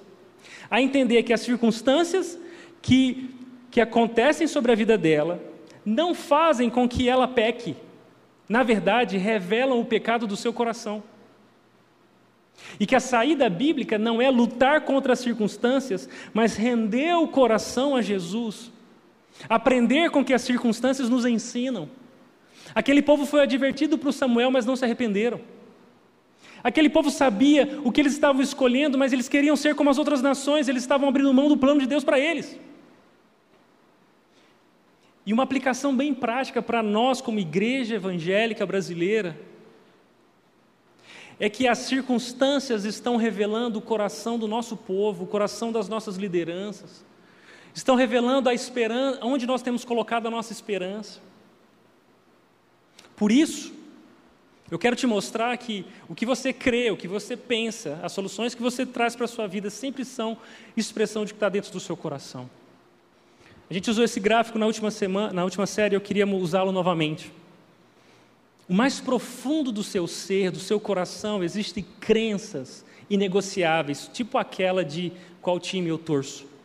a 0.70 0.81
entender 0.81 1.22
que 1.22 1.33
as 1.33 1.40
circunstâncias 1.40 2.38
que, 2.81 3.31
que 3.70 3.81
acontecem 3.81 4.46
sobre 4.46 4.72
a 4.72 4.75
vida 4.75 4.96
dela 4.96 5.42
não 5.85 6.14
fazem 6.14 6.70
com 6.70 6.88
que 6.88 7.09
ela 7.09 7.29
peque. 7.29 7.77
Na 8.49 8.62
verdade, 8.62 9.16
revelam 9.16 9.81
o 9.81 9.85
pecado 9.85 10.27
do 10.27 10.37
seu 10.37 10.53
coração. 10.53 11.03
E 12.81 12.87
que 12.87 12.96
a 12.96 13.01
saída 13.01 13.51
bíblica 13.51 13.99
não 13.99 14.20
é 14.20 14.31
lutar 14.31 14.81
contra 14.83 15.12
as 15.12 15.18
circunstâncias, 15.18 16.09
mas 16.33 16.57
render 16.57 17.14
o 17.14 17.29
coração 17.29 17.94
a 17.94 18.03
Jesus 18.03 18.72
Aprender 19.49 20.11
com 20.11 20.25
que 20.25 20.33
as 20.33 20.42
circunstâncias 20.42 21.09
nos 21.09 21.25
ensinam. 21.27 21.88
Aquele 22.75 23.03
povo 23.03 23.27
foi 23.27 23.42
advertido 23.42 23.99
para 23.99 24.12
Samuel, 24.12 24.51
mas 24.51 24.66
não 24.66 24.77
se 24.77 24.85
arrependeram. 24.85 25.40
Aquele 26.67 26.91
povo 26.91 27.13
sabia 27.13 27.81
o 27.85 27.93
que 27.93 28.01
eles 28.01 28.15
estavam 28.15 28.43
escolhendo, 28.43 28.99
mas 28.99 29.13
eles 29.13 29.29
queriam 29.29 29.55
ser 29.55 29.77
como 29.77 29.89
as 29.89 29.99
outras 29.99 30.21
nações, 30.21 30.67
eles 30.67 30.83
estavam 30.83 31.09
abrindo 31.09 31.33
mão 31.33 31.49
do 31.49 31.57
plano 31.57 31.79
de 31.79 31.87
Deus 31.87 32.03
para 32.03 32.19
eles. 32.19 32.59
E 35.25 35.33
uma 35.33 35.45
aplicação 35.45 35.97
bem 35.97 36.13
prática 36.13 36.61
para 36.61 36.83
nós, 36.83 37.21
como 37.21 37.39
igreja 37.39 37.95
evangélica 37.95 38.67
brasileira, 38.67 39.39
é 41.39 41.49
que 41.49 41.69
as 41.69 41.79
circunstâncias 41.79 42.85
estão 42.85 43.15
revelando 43.15 43.79
o 43.79 43.83
coração 43.83 44.37
do 44.37 44.49
nosso 44.49 44.77
povo, 44.77 45.23
o 45.23 45.29
coração 45.29 45.71
das 45.71 45.89
nossas 45.89 46.17
lideranças 46.17 47.05
estão 47.73 47.95
revelando 47.95 48.49
a 48.49 48.55
esperança, 48.55 49.21
onde 49.23 49.47
nós 49.47 49.63
temos 49.63 49.85
colocado 49.85 50.27
a 50.27 50.31
nossa 50.33 50.51
esperança. 50.53 51.21
Por 53.15 53.31
isso, 53.31 53.76
eu 54.71 54.79
quero 54.79 54.97
te 54.97 55.07
mostrar 55.07 55.57
que 55.57 55.85
o 56.09 56.15
que 56.15 56.27
você 56.27 56.53
crê, 56.53 56.91
o 56.91 56.97
que 56.97 57.07
você 57.07 57.37
pensa, 57.37 58.01
as 58.03 58.13
soluções 58.13 58.55
que 58.55 58.63
você 58.63 58.85
traz 58.85 59.15
para 59.15 59.25
a 59.25 59.29
sua 59.29 59.47
vida 59.47 59.71
sempre 59.71 60.05
são 60.05 60.37
expressão 60.77 61.25
de 61.25 61.33
que 61.33 61.37
está 61.37 61.49
dentro 61.49 61.71
do 61.73 61.79
seu 61.79 61.97
coração. 61.97 62.51
A 63.71 63.75
gente 63.75 63.91
usou 63.91 64.05
esse 64.05 64.19
gráfico 64.19 64.59
na 64.59 64.67
última 64.67 64.91
semana, 64.91 65.33
na 65.33 65.45
última 65.45 65.67
série, 65.67 65.95
eu 65.95 66.01
queria 66.01 66.27
usá-lo 66.27 66.73
novamente. 66.73 67.33
O 68.69 68.75
mais 68.75 69.01
profundo 69.01 69.71
do 69.71 69.83
seu 69.83 70.07
ser, 70.07 70.51
do 70.51 70.59
seu 70.59 70.81
coração, 70.81 71.43
existem 71.43 71.85
crenças 72.01 72.85
inegociáveis, 73.09 74.11
tipo 74.13 74.37
aquela 74.39 74.85
de 74.85 75.13
qual 75.41 75.61
time 75.61 75.89
eu 75.89 75.99
torço 75.99 76.57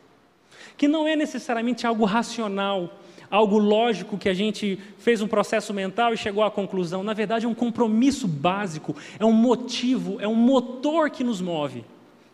que 0.81 0.87
não 0.87 1.07
é 1.07 1.15
necessariamente 1.15 1.85
algo 1.85 2.05
racional, 2.05 2.99
algo 3.31 3.57
lógico 3.57 4.17
que 4.17 4.27
a 4.27 4.33
gente 4.33 4.77
fez 4.97 5.21
um 5.21 5.27
processo 5.27 5.73
mental 5.73 6.13
e 6.13 6.17
chegou 6.17 6.43
à 6.43 6.51
conclusão. 6.51 7.01
Na 7.01 7.13
verdade, 7.13 7.45
é 7.45 7.49
um 7.49 7.55
compromisso 7.55 8.27
básico, 8.27 8.95
é 9.17 9.25
um 9.25 9.31
motivo, 9.31 10.19
é 10.19 10.27
um 10.27 10.35
motor 10.35 11.09
que 11.09 11.23
nos 11.23 11.39
move. 11.39 11.85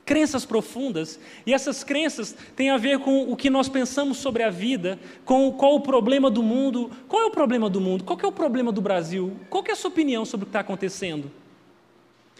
Crenças 0.03 0.45
profundas, 0.45 1.19
e 1.45 1.53
essas 1.53 1.83
crenças 1.83 2.35
têm 2.55 2.69
a 2.69 2.77
ver 2.77 2.99
com 2.99 3.31
o 3.31 3.35
que 3.35 3.49
nós 3.49 3.69
pensamos 3.69 4.17
sobre 4.17 4.41
a 4.41 4.49
vida, 4.49 4.97
com 5.25 5.51
qual 5.51 5.75
o 5.75 5.81
problema 5.81 6.31
do 6.31 6.41
mundo. 6.41 6.89
Qual 7.07 7.21
é 7.21 7.25
o 7.25 7.31
problema 7.31 7.69
do 7.69 7.79
mundo? 7.79 8.03
Qual 8.03 8.17
é 8.19 8.25
o 8.25 8.31
problema 8.31 8.71
do 8.71 8.81
Brasil? 8.81 9.33
Qual 9.49 9.63
é 9.67 9.71
a 9.71 9.75
sua 9.75 9.89
opinião 9.89 10.25
sobre 10.25 10.45
o 10.45 10.47
que 10.47 10.49
está 10.49 10.61
acontecendo? 10.61 11.29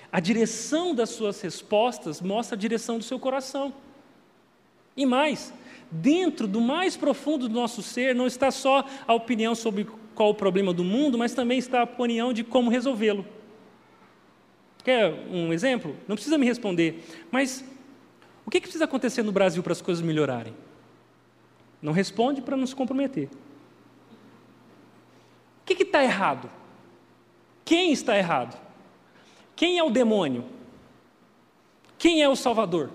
A 0.10 0.22
direção 0.22 0.96
das 0.96 1.10
suas 1.10 1.42
respostas 1.42 2.22
mostra 2.22 2.56
a 2.56 2.60
direção 2.60 2.98
do 2.98 3.04
seu 3.04 3.20
coração. 3.20 3.74
E 4.96 5.06
mais, 5.06 5.54
dentro 5.90 6.48
do 6.48 6.60
mais 6.60 6.98
profundo 6.98 7.48
do 7.48 7.54
nosso 7.54 7.82
ser 7.82 8.14
não 8.14 8.28
está 8.28 8.52
só 8.52 8.86
a 9.06 9.14
opinião 9.14 9.56
sobre 9.56 9.88
qual 10.14 10.30
o 10.30 10.36
problema 10.36 10.74
do 10.74 10.84
mundo, 10.84 11.18
mas 11.18 11.34
também 11.34 11.60
está 11.60 11.82
a 11.82 11.84
opinião 11.84 12.34
de 12.34 12.44
como 12.44 12.70
resolvê-lo. 12.70 13.26
Quer 14.84 15.14
um 15.30 15.52
exemplo? 15.54 15.96
Não 16.08 16.16
precisa 16.16 16.38
me 16.38 16.46
responder, 16.46 17.04
mas 17.30 17.64
o 18.46 18.50
que, 18.50 18.60
que 18.60 18.68
precisa 18.68 18.86
acontecer 18.86 19.22
no 19.24 19.32
Brasil 19.32 19.62
para 19.62 19.74
as 19.74 19.82
coisas 19.82 20.04
melhorarem? 20.04 20.54
Não 21.82 21.94
responde 21.94 22.42
para 22.42 22.58
não 22.58 22.66
se 22.66 22.76
comprometer. 22.76 23.30
O 25.62 25.66
que 25.66 25.84
está 25.84 26.04
errado? 26.04 26.50
Quem 27.66 27.92
está 27.92 28.18
errado? 28.18 28.58
Quem 29.56 29.78
é 29.78 29.84
o 29.84 29.90
demônio? 29.90 30.46
Quem 31.98 32.22
é 32.22 32.30
o 32.30 32.36
Salvador? 32.36 32.90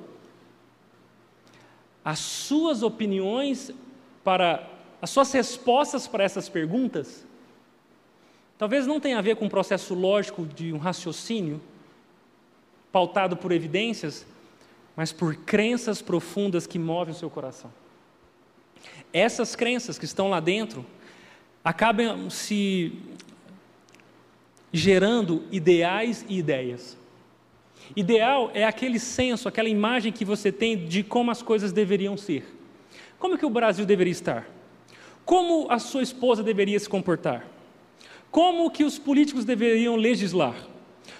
As 2.05 2.19
suas 2.19 2.83
opiniões 2.83 3.71
para 4.25 4.69
as 5.01 5.11
suas 5.11 5.33
respostas 5.33 6.07
para 6.07 6.23
essas 6.23 6.49
perguntas 6.49 7.27
talvez 8.57 8.87
não 8.87 9.01
tenha 9.01 9.19
a 9.19 9.23
ver 9.23 9.35
com 9.35 9.47
um 9.47 9.49
processo 9.49 9.95
lógico 9.95 10.47
de 10.47 10.73
um 10.73 10.79
raciocínio 10.79 11.61
pautado 12.93 13.37
por 13.37 13.51
evidências, 13.51 14.25
mas 14.95 15.11
por 15.11 15.35
crenças 15.35 16.03
profundas 16.03 16.67
que 16.67 16.79
movem 16.79 17.15
o 17.15 17.17
seu 17.17 17.31
coração. 17.31 17.73
Essas 19.13 19.57
crenças 19.57 19.99
que 19.99 20.05
estão 20.05 20.29
lá 20.29 20.39
dentro 20.39 20.85
acabam 21.65 22.29
se 22.31 22.93
gerando 24.73 25.45
ideais 25.51 26.25
e 26.29 26.39
ideias. 26.39 26.97
Ideal 27.95 28.51
é 28.55 28.65
aquele 28.65 28.99
senso, 28.99 29.49
aquela 29.49 29.69
imagem 29.69 30.13
que 30.13 30.25
você 30.25 30.51
tem 30.51 30.87
de 30.87 31.03
como 31.03 31.31
as 31.31 31.43
coisas 31.43 31.73
deveriam 31.73 32.17
ser. 32.17 32.45
Como 33.19 33.37
que 33.37 33.47
o 33.47 33.51
Brasil 33.51 33.85
deveria 33.85 34.13
estar? 34.13 34.49
Como 35.25 35.71
a 35.71 35.79
sua 35.79 36.03
esposa 36.03 36.43
deveria 36.43 36.79
se 36.79 36.89
comportar? 36.89 37.47
Como 38.31 38.71
que 38.71 38.83
os 38.83 38.99
políticos 38.99 39.45
deveriam 39.45 39.95
legislar? 39.95 40.55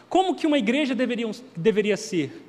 Como 0.09 0.35
que 0.35 0.47
uma 0.47 0.59
igreja 0.59 0.95
deveria, 0.95 1.31
deveria 1.57 1.97
ser? 1.97 2.43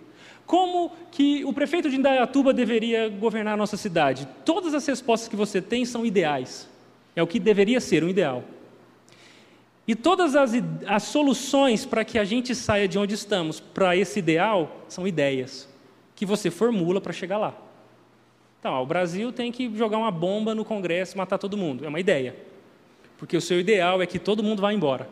Como 0.46 0.92
que 1.12 1.44
o 1.46 1.54
prefeito 1.54 1.90
de 1.90 1.96
Indaiatuba 1.96 2.54
deveria 2.54 3.10
governar 3.10 3.54
a 3.54 3.58
nossa 3.58 3.78
cidade? 3.78 4.28
Todas 4.44 4.74
as 4.74 4.86
respostas 4.86 5.30
que 5.30 5.36
você 5.36 5.62
tem 5.62 5.86
são 5.86 6.06
ideais. 6.06 6.70
É 7.16 7.22
o 7.22 7.28
que 7.28 7.40
deveria 7.40 7.80
ser, 7.80 8.04
um 8.04 8.10
ideal. 8.10 8.44
E 9.88 9.96
todas 9.96 10.36
as, 10.36 10.54
as 10.88 11.04
soluções 11.04 11.86
para 11.86 12.06
que 12.06 12.18
a 12.18 12.24
gente 12.24 12.56
saia 12.56 12.88
de 12.88 12.98
onde 12.98 13.14
estamos 13.14 13.60
para 13.60 13.96
esse 13.98 14.20
ideal 14.20 14.84
são 14.88 15.08
ideias 15.08 15.70
que 16.16 16.26
você 16.26 16.50
formula 16.50 17.02
para 17.02 17.12
chegar 17.12 17.38
lá. 17.38 17.54
Então, 18.60 18.82
o 18.82 18.86
Brasil 18.86 19.32
tem 19.34 19.52
que 19.52 19.76
jogar 19.76 19.98
uma 19.98 20.12
bomba 20.12 20.56
no 20.56 20.64
Congresso 20.64 21.16
e 21.16 21.18
matar 21.18 21.38
todo 21.38 21.58
mundo. 21.58 21.84
É 21.84 21.90
uma 21.90 22.00
ideia. 22.00 22.34
Porque 23.18 23.36
o 23.36 23.42
seu 23.42 23.60
ideal 23.60 24.02
é 24.02 24.06
que 24.06 24.18
todo 24.18 24.42
mundo 24.42 24.62
vá 24.62 24.72
embora. 24.72 25.10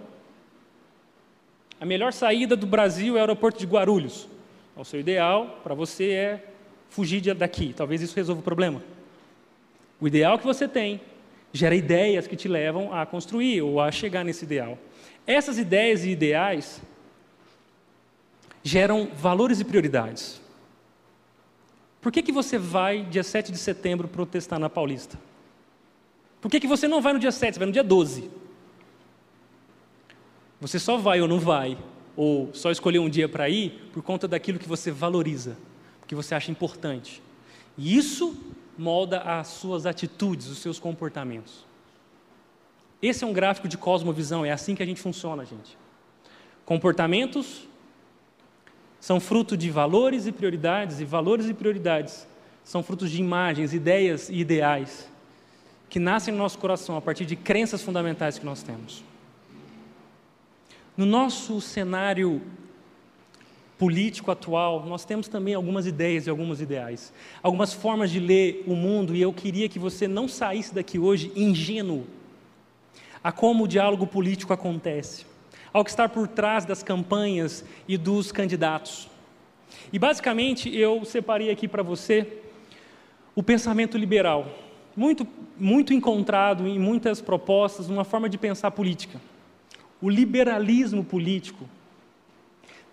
A 1.80 1.86
melhor 1.86 2.14
saída 2.14 2.56
do 2.56 2.66
Brasil 2.66 3.16
é 3.16 3.18
o 3.18 3.22
aeroporto 3.22 3.60
de 3.60 3.66
Guarulhos. 3.66 4.28
O 4.76 4.86
seu 4.86 5.02
ideal 5.02 5.60
para 5.64 5.76
você 5.76 6.12
é 6.12 6.46
fugir 6.90 7.22
daqui. 7.34 7.74
Talvez 7.76 8.02
isso 8.02 8.16
resolva 8.16 8.40
o 8.40 8.44
problema. 8.44 8.82
O 10.00 10.08
ideal 10.08 10.40
que 10.40 10.46
você 10.46 10.68
tem 10.68 11.02
gera 11.54 11.76
ideias 11.76 12.28
que 12.28 12.36
te 12.36 12.48
levam 12.48 12.94
a 12.94 13.06
construir 13.06 13.62
ou 13.62 13.80
a 13.80 13.92
chegar 13.92 14.24
nesse 14.24 14.46
ideal. 14.46 14.78
Essas 15.26 15.58
ideias 15.58 16.04
e 16.04 16.10
ideais 16.10 16.82
geram 18.64 19.10
valores 19.14 19.60
e 19.60 19.66
prioridades. 19.66 20.42
Por 22.02 22.12
que, 22.12 22.22
que 22.22 22.32
você 22.32 22.58
vai 22.58 23.04
dia 23.04 23.24
7 23.24 23.52
de 23.52 23.58
setembro 23.58 24.08
protestar 24.08 24.60
na 24.60 24.70
Paulista? 24.70 25.20
Por 26.40 26.50
que, 26.50 26.60
que 26.60 26.68
você 26.68 26.88
não 26.88 27.02
vai 27.02 27.14
no 27.14 27.20
dia 27.20 27.32
7, 27.32 27.54
você 27.54 27.60
vai 27.60 27.68
no 27.68 27.72
dia 27.72 27.84
12? 27.84 28.30
Você 30.60 30.80
só 30.80 30.98
vai 30.98 31.22
ou 31.22 31.28
não 31.28 31.40
vai, 31.40 31.78
ou 32.16 32.50
só 32.54 32.72
escolheu 32.72 33.04
um 33.04 33.10
dia 33.10 33.30
para 33.30 33.48
ir 33.50 33.90
por 33.94 34.02
conta 34.02 34.28
daquilo 34.28 34.58
que 34.58 34.68
você 34.68 34.92
valoriza, 34.92 35.58
que 36.08 36.16
você 36.16 36.34
acha 36.34 36.52
importante. 36.52 37.22
E 37.78 37.96
isso 37.96 38.36
molda 38.82 39.20
as 39.20 39.48
suas 39.48 39.86
atitudes, 39.86 40.48
os 40.48 40.58
seus 40.58 40.80
comportamentos. 40.80 41.66
Esse 43.00 43.24
é 43.24 43.28
um 43.28 43.34
gráfico 43.34 43.68
de 43.68 43.78
cosmovisão, 43.78 44.44
é 44.44 44.52
assim 44.52 44.74
que 44.74 44.82
a 44.82 44.86
gente 44.86 45.00
funciona, 45.00 45.46
gente. 45.46 45.78
Comportamentos 46.66 47.68
são 49.00 49.20
fruto 49.20 49.56
de 49.56 49.70
valores 49.70 50.26
e 50.26 50.32
prioridades, 50.32 51.00
e 51.00 51.06
valores 51.06 51.48
e 51.48 51.54
prioridades 51.54 52.28
são 52.64 52.82
frutos 52.82 53.12
de 53.12 53.20
imagens, 53.20 53.72
ideias 53.74 54.30
e 54.30 54.40
ideais 54.40 55.10
que 55.88 56.00
nascem 56.00 56.34
no 56.34 56.40
nosso 56.40 56.58
coração 56.58 56.96
a 56.96 57.02
partir 57.02 57.26
de 57.26 57.36
crenças 57.36 57.82
fundamentais 57.84 58.40
que 58.40 58.46
nós 58.46 58.64
temos. 58.64 59.04
No 60.96 61.06
nosso 61.06 61.60
cenário 61.60 62.42
político 63.82 64.30
atual, 64.30 64.86
nós 64.86 65.06
temos 65.06 65.28
também 65.28 65.56
algumas 65.56 65.88
ideias 65.88 66.28
e 66.28 66.30
alguns 66.30 66.62
ideais, 66.62 67.12
algumas 67.42 67.74
formas 67.74 68.12
de 68.12 68.20
ler 68.20 68.64
o 68.68 68.76
mundo, 68.76 69.16
e 69.16 69.22
eu 69.24 69.34
queria 69.34 69.68
que 69.68 69.80
você 69.80 70.08
não 70.08 70.28
saísse 70.28 70.72
daqui 70.72 71.00
hoje 71.00 71.32
ingênuo 71.36 72.06
a 73.24 73.32
como 73.32 73.64
o 73.64 73.68
diálogo 73.68 74.06
político 74.06 74.54
acontece, 74.54 75.26
ao 75.74 75.84
que 75.84 75.90
está 75.90 76.08
por 76.08 76.28
trás 76.28 76.64
das 76.64 76.84
campanhas 76.84 77.66
e 77.88 77.98
dos 77.98 78.32
candidatos. 78.32 79.10
E 79.92 79.98
basicamente 79.98 80.70
eu 80.78 81.04
separei 81.04 81.50
aqui 81.50 81.68
para 81.68 81.82
você 81.82 82.28
o 83.34 83.42
pensamento 83.42 83.98
liberal, 83.98 84.46
muito, 84.96 85.26
muito 85.58 85.92
encontrado 85.92 86.68
em 86.68 86.78
muitas 86.78 87.20
propostas, 87.20 87.88
numa 87.88 88.04
forma 88.04 88.30
de 88.30 88.38
pensar 88.38 88.70
política. 88.70 89.20
O 90.00 90.08
liberalismo 90.08 91.04
político 91.04 91.68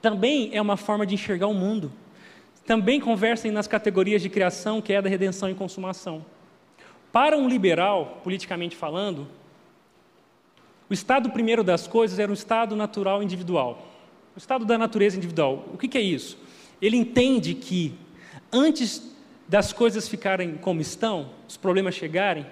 também 0.01 0.51
é 0.53 0.61
uma 0.61 0.77
forma 0.77 1.07
de 1.07 1.15
enxergar 1.15 1.47
o 1.47 1.55
mundo. 1.55 1.93
Também 2.67 3.01
conversem 3.01 3.51
nas 3.51 3.67
categorias 3.67 4.23
de 4.23 4.29
criação, 4.29 4.81
que 4.81 4.93
é 4.93 5.01
da 5.01 5.09
redenção 5.09 5.51
e 5.51 5.55
consumação. 5.55 6.25
Para 7.11 7.37
um 7.37 7.49
liberal, 7.49 8.21
politicamente 8.23 8.77
falando, 8.77 9.27
o 10.89 10.95
estado 10.95 11.31
primeiro 11.31 11.65
das 11.65 11.87
coisas 11.87 12.19
era 12.19 12.31
o 12.31 12.35
estado 12.35 12.77
natural 12.77 13.23
individual. 13.23 13.87
O 14.35 14.39
estado 14.39 14.65
da 14.65 14.79
natureza 14.79 15.17
individual. 15.17 15.69
O 15.73 15.79
que, 15.79 15.89
que 15.89 15.99
é 15.99 16.01
isso? 16.01 16.39
Ele 16.81 16.97
entende 16.97 17.55
que 17.55 17.95
antes 18.53 19.03
das 19.49 19.73
coisas 19.73 20.09
ficarem 20.09 20.57
como 20.57 20.81
estão, 20.81 21.31
os 21.49 21.57
problemas 21.57 21.95
chegarem, 21.95 22.47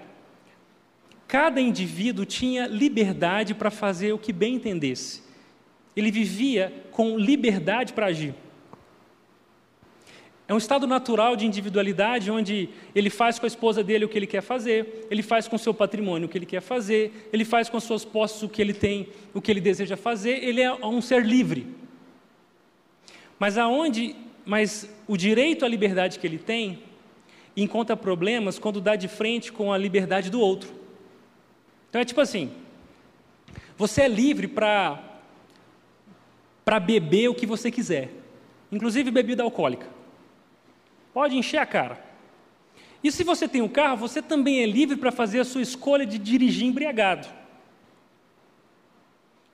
cada 1.29 1.61
indivíduo 1.61 2.25
tinha 2.25 2.67
liberdade 2.67 3.55
para 3.55 3.71
fazer 3.71 4.13
o 4.13 4.19
que 4.19 4.33
bem 4.33 4.55
entendesse. 4.55 5.26
Ele 5.97 6.11
vivia 6.11 6.73
com 6.93 7.19
liberdade 7.19 7.93
para 7.93 8.07
agir. 8.07 8.35
É 10.49 10.55
um 10.55 10.59
estado 10.59 10.87
natural 10.87 11.35
de 11.35 11.45
individualidade 11.45 12.31
onde 12.31 12.69
ele 12.95 13.11
faz 13.11 13.37
com 13.37 13.47
a 13.47 13.49
esposa 13.49 13.83
dele 13.83 14.05
o 14.05 14.09
que 14.09 14.17
ele 14.17 14.29
quer 14.29 14.43
fazer, 14.43 15.07
ele 15.11 15.23
faz 15.23 15.49
com 15.49 15.59
seu 15.59 15.75
patrimônio 15.75 16.27
o 16.27 16.29
que 16.29 16.39
ele 16.39 16.47
quer 16.47 16.61
fazer, 16.61 17.29
ele 17.33 17.45
faz 17.45 17.69
com 17.69 17.77
as 17.77 17.83
suas 17.83 18.05
posses 18.05 18.43
o 18.45 18.49
que 18.49 18.63
ele 18.63 18.73
tem, 18.73 19.09
o 19.35 19.41
que 19.41 19.51
ele 19.51 19.61
deseja 19.61 19.97
fazer, 19.97 20.45
ele 20.45 20.61
é 20.61 20.73
um 20.73 21.01
ser 21.01 21.27
livre. 21.27 21.67
Mas 23.41 23.59
aonde, 23.59 24.15
mas 24.45 24.89
o 25.09 25.17
direito 25.17 25.65
à 25.65 25.69
liberdade 25.69 26.19
que 26.21 26.27
ele 26.27 26.39
tem 26.39 26.79
encontra 27.57 27.97
problemas 27.97 28.57
quando 28.57 28.81
dá 28.81 28.95
de 28.95 29.09
frente 29.09 29.51
com 29.51 29.73
a 29.73 29.79
liberdade 29.79 30.31
do 30.31 30.41
outro. 30.41 30.73
Então 31.89 32.01
é 32.01 32.05
tipo 32.05 32.21
assim: 32.21 32.53
você 33.77 34.03
é 34.03 34.09
livre 34.09 34.47
para 34.47 35.03
para 36.67 36.81
beber 36.81 37.29
o 37.29 37.35
que 37.35 37.47
você 37.47 37.71
quiser, 37.71 38.11
inclusive 38.73 39.09
bebida 39.13 39.45
alcoólica. 39.45 39.87
Pode 41.15 41.37
encher 41.39 41.59
a 41.59 41.65
cara. 41.65 42.05
E 43.05 43.13
se 43.13 43.23
você 43.23 43.47
tem 43.47 43.63
um 43.63 43.69
carro, 43.69 43.97
você 43.97 44.21
também 44.21 44.61
é 44.61 44.67
livre 44.67 44.97
para 44.97 45.13
fazer 45.13 45.39
a 45.39 45.45
sua 45.45 45.63
escolha 45.63 46.05
de 46.05 46.19
dirigir 46.19 46.67
embriagado. 46.67 47.29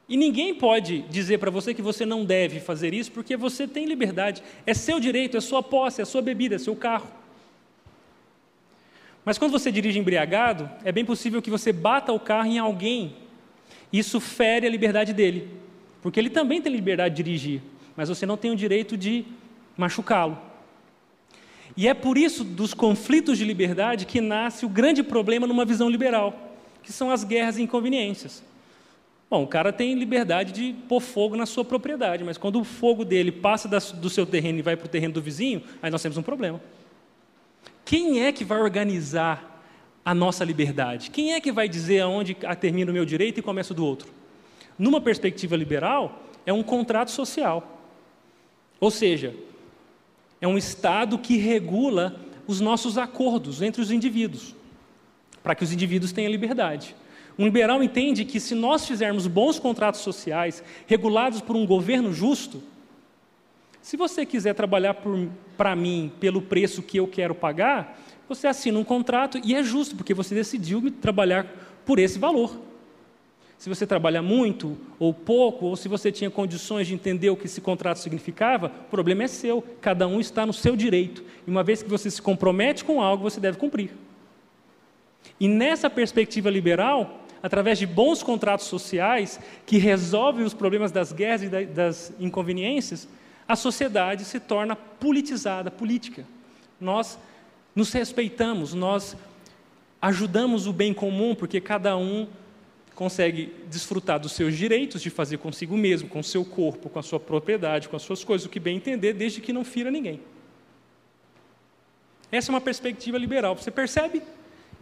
E 0.09 0.17
ninguém 0.17 0.55
pode 0.55 1.03
dizer 1.03 1.37
para 1.37 1.51
você 1.51 1.75
que 1.75 1.83
você 1.83 2.07
não 2.07 2.25
deve 2.25 2.61
fazer 2.61 2.95
isso, 2.95 3.13
porque 3.13 3.37
você 3.37 3.69
tem 3.69 3.85
liberdade. 3.85 4.43
É 4.67 4.73
seu 4.73 4.99
direito, 4.99 5.37
é 5.37 5.41
sua 5.43 5.63
posse, 5.63 6.01
é 6.01 6.07
sua 6.07 6.23
bebida, 6.23 6.55
é 6.55 6.59
seu 6.59 6.75
carro. 6.75 7.13
Mas 9.23 9.37
quando 9.37 9.53
você 9.53 9.71
dirige 9.71 9.99
embriagado, 9.99 10.69
é 10.83 10.91
bem 10.91 11.05
possível 11.05 11.43
que 11.43 11.51
você 11.51 11.75
bata 11.75 12.11
o 12.11 12.19
carro 12.19 12.49
em 12.49 12.59
alguém. 12.59 13.17
Isso 13.93 14.19
fere 14.19 14.67
a 14.67 14.71
liberdade 14.71 15.13
dele. 15.13 15.62
Porque 16.03 16.19
ele 16.19 16.29
também 16.29 16.61
tem 16.61 16.71
liberdade 16.71 17.15
de 17.15 17.23
dirigir, 17.23 17.63
mas 17.97 18.09
você 18.09 18.27
não 18.27 18.37
tem 18.37 18.51
o 18.51 18.57
direito 18.57 18.97
de 18.97 19.25
machucá-lo. 19.77 20.37
E 21.77 21.89
é 21.89 21.95
por 21.95 22.19
isso, 22.19 22.45
dos 22.45 22.75
conflitos 22.75 23.39
de 23.39 23.45
liberdade, 23.45 24.05
que 24.05 24.21
nasce 24.21 24.67
o 24.67 24.69
grande 24.69 25.03
problema 25.03 25.47
numa 25.47 25.65
visão 25.65 25.89
liberal, 25.89 26.59
que 26.83 26.93
são 26.93 27.11
as 27.11 27.25
guerras 27.25 27.57
e 27.57 27.63
inconveniências. 27.63 28.43
Bom, 29.31 29.45
o 29.45 29.47
cara 29.47 29.73
tem 29.73 29.95
liberdade 29.95 30.53
de 30.53 30.75
pôr 30.87 31.01
fogo 31.01 31.37
na 31.37 31.47
sua 31.47 31.65
propriedade, 31.65 32.23
mas 32.23 32.37
quando 32.37 32.61
o 32.61 32.65
fogo 32.65 33.03
dele 33.03 33.33
passa 33.33 33.67
do 33.95 34.11
seu 34.11 34.27
terreno 34.27 34.59
e 34.59 34.63
vai 34.63 34.77
para 34.77 34.85
o 34.85 34.89
terreno 34.89 35.15
do 35.15 35.23
vizinho, 35.23 35.63
aí 35.81 35.91
nós 35.91 36.03
temos 36.03 36.19
um 36.19 36.23
problema. 36.23 36.61
Quem 37.83 38.23
é 38.23 38.33
que 38.33 38.45
vai 38.45 38.61
organizar 38.61 39.63
a 40.05 40.15
nossa 40.15 40.45
liberdade? 40.45 41.11
Quem 41.11 41.33
é 41.33 41.41
que 41.41 41.51
vai 41.51 41.69
dizer 41.69 42.01
aonde 42.01 42.37
termina 42.61 42.91
o 42.91 42.95
meu 42.95 43.07
direito 43.07 43.39
e 43.39 43.43
começa 43.43 43.73
o 43.73 43.77
do 43.77 43.87
outro? 43.87 44.09
Numa 44.83 45.01
perspectiva 45.01 45.55
liberal, 45.55 46.25
é 46.45 46.53
um 46.53 46.61
contrato 46.61 47.13
social. 47.13 47.81
Ou 48.81 48.91
seja, 48.91 49.33
é 50.41 50.49
um 50.49 50.59
Estado 50.59 51.17
que 51.17 51.37
regula 51.37 52.21
os 52.49 52.61
nossos 52.61 52.99
acordos 52.99 53.63
entre 53.63 53.81
os 53.81 53.93
indivíduos, 53.93 54.57
para 55.41 55.55
que 55.55 55.63
os 55.63 55.73
indivíduos 55.73 56.11
tenham 56.11 56.33
liberdade. 56.33 56.97
Um 57.39 57.45
liberal 57.45 57.81
entende 57.81 58.25
que 58.25 58.41
se 58.41 58.57
nós 58.57 58.85
fizermos 58.85 59.29
bons 59.29 59.57
contratos 59.57 60.01
sociais, 60.01 60.65
regulados 60.89 61.41
por 61.41 61.55
um 61.55 61.65
governo 61.65 62.13
justo, 62.13 62.61
se 63.81 63.97
você 63.97 64.27
quiser 64.27 64.53
trabalhar 64.53 64.97
para 65.57 65.77
mim 65.77 66.11
pelo 66.19 66.43
preço 66.43 66.83
que 66.83 66.99
eu 66.99 67.07
quero 67.07 67.37
pagar, 67.37 68.01
você 68.29 68.49
assina 68.49 68.81
um 68.81 68.85
contrato 68.85 69.41
e 69.45 69.55
é 69.55 69.63
justo, 69.63 69.95
porque 69.95 70.13
você 70.13 70.35
decidiu 70.35 70.91
trabalhar 71.01 71.47
por 71.87 72.01
esse 72.01 72.19
valor 72.19 72.72
se 73.63 73.69
você 73.69 73.87
trabalha 73.87 74.21
muito 74.21 74.77
ou 74.99 75.15
pouco, 75.15 75.67
ou 75.67 75.77
se 75.77 75.87
você 75.87 76.11
tinha 76.11 76.29
condições 76.29 76.89
de 76.89 76.95
entender 76.95 77.31
o 77.31 77.37
que 77.37 77.47
esse 77.47 77.61
contrato 77.61 77.99
significava, 77.99 78.67
o 78.67 78.91
problema 78.91 79.23
é 79.23 79.29
seu. 79.29 79.63
Cada 79.81 80.05
um 80.09 80.19
está 80.19 80.45
no 80.45 80.53
seu 80.53 80.75
direito. 80.75 81.23
E 81.47 81.49
uma 81.49 81.63
vez 81.63 81.81
que 81.81 81.89
você 81.89 82.11
se 82.11 82.21
compromete 82.21 82.85
com 82.85 83.01
algo, 83.01 83.23
você 83.23 83.39
deve 83.39 83.59
cumprir. 83.59 83.93
E 85.39 85.47
nessa 85.47 85.89
perspectiva 85.89 86.51
liberal, 86.51 87.25
através 87.41 87.79
de 87.79 87.87
bons 87.87 88.21
contratos 88.21 88.67
sociais 88.67 89.39
que 89.65 89.79
resolvem 89.79 90.45
os 90.45 90.55
problemas 90.55 90.91
das 90.91 91.13
guerras 91.13 91.45
e 91.45 91.67
das 91.67 92.13
inconveniências, 92.19 93.09
a 93.47 93.55
sociedade 93.55 94.25
se 94.25 94.41
torna 94.41 94.75
politizada, 94.75 95.71
política. 95.71 96.25
Nós 96.81 97.17
nos 97.77 97.93
respeitamos, 97.93 98.75
nós 98.75 99.17
ajudamos 100.01 100.67
o 100.67 100.73
bem 100.73 100.93
comum, 100.93 101.33
porque 101.33 101.61
cada 101.61 101.97
um 101.97 102.27
consegue 102.95 103.53
desfrutar 103.69 104.19
dos 104.21 104.33
seus 104.33 104.57
direitos 104.57 105.03
de 105.03 105.11
fazer 105.11 105.39
consigo 105.39 105.77
mesmo, 105.77 106.09
com 106.09 106.21
o 106.21 106.25
seu 106.25 106.45
corpo, 106.45 106.89
com 106.89 106.99
a 106.99 107.03
sua 107.03 107.19
propriedade, 107.19 107.89
com 107.89 107.97
as 107.97 108.03
suas 108.03 108.23
coisas, 108.23 108.47
o 108.47 108.51
que 108.51 108.61
bem 108.61 108.77
entender, 108.77 109.13
desde 109.13 109.41
que 109.41 109.53
não 109.53 109.65
fira 109.65 109.91
ninguém. 109.91 110.21
Essa 112.31 112.51
é 112.51 112.55
uma 112.55 112.61
perspectiva 112.61 113.19
liberal. 113.19 113.57
Você 113.57 113.71
percebe 113.71 114.23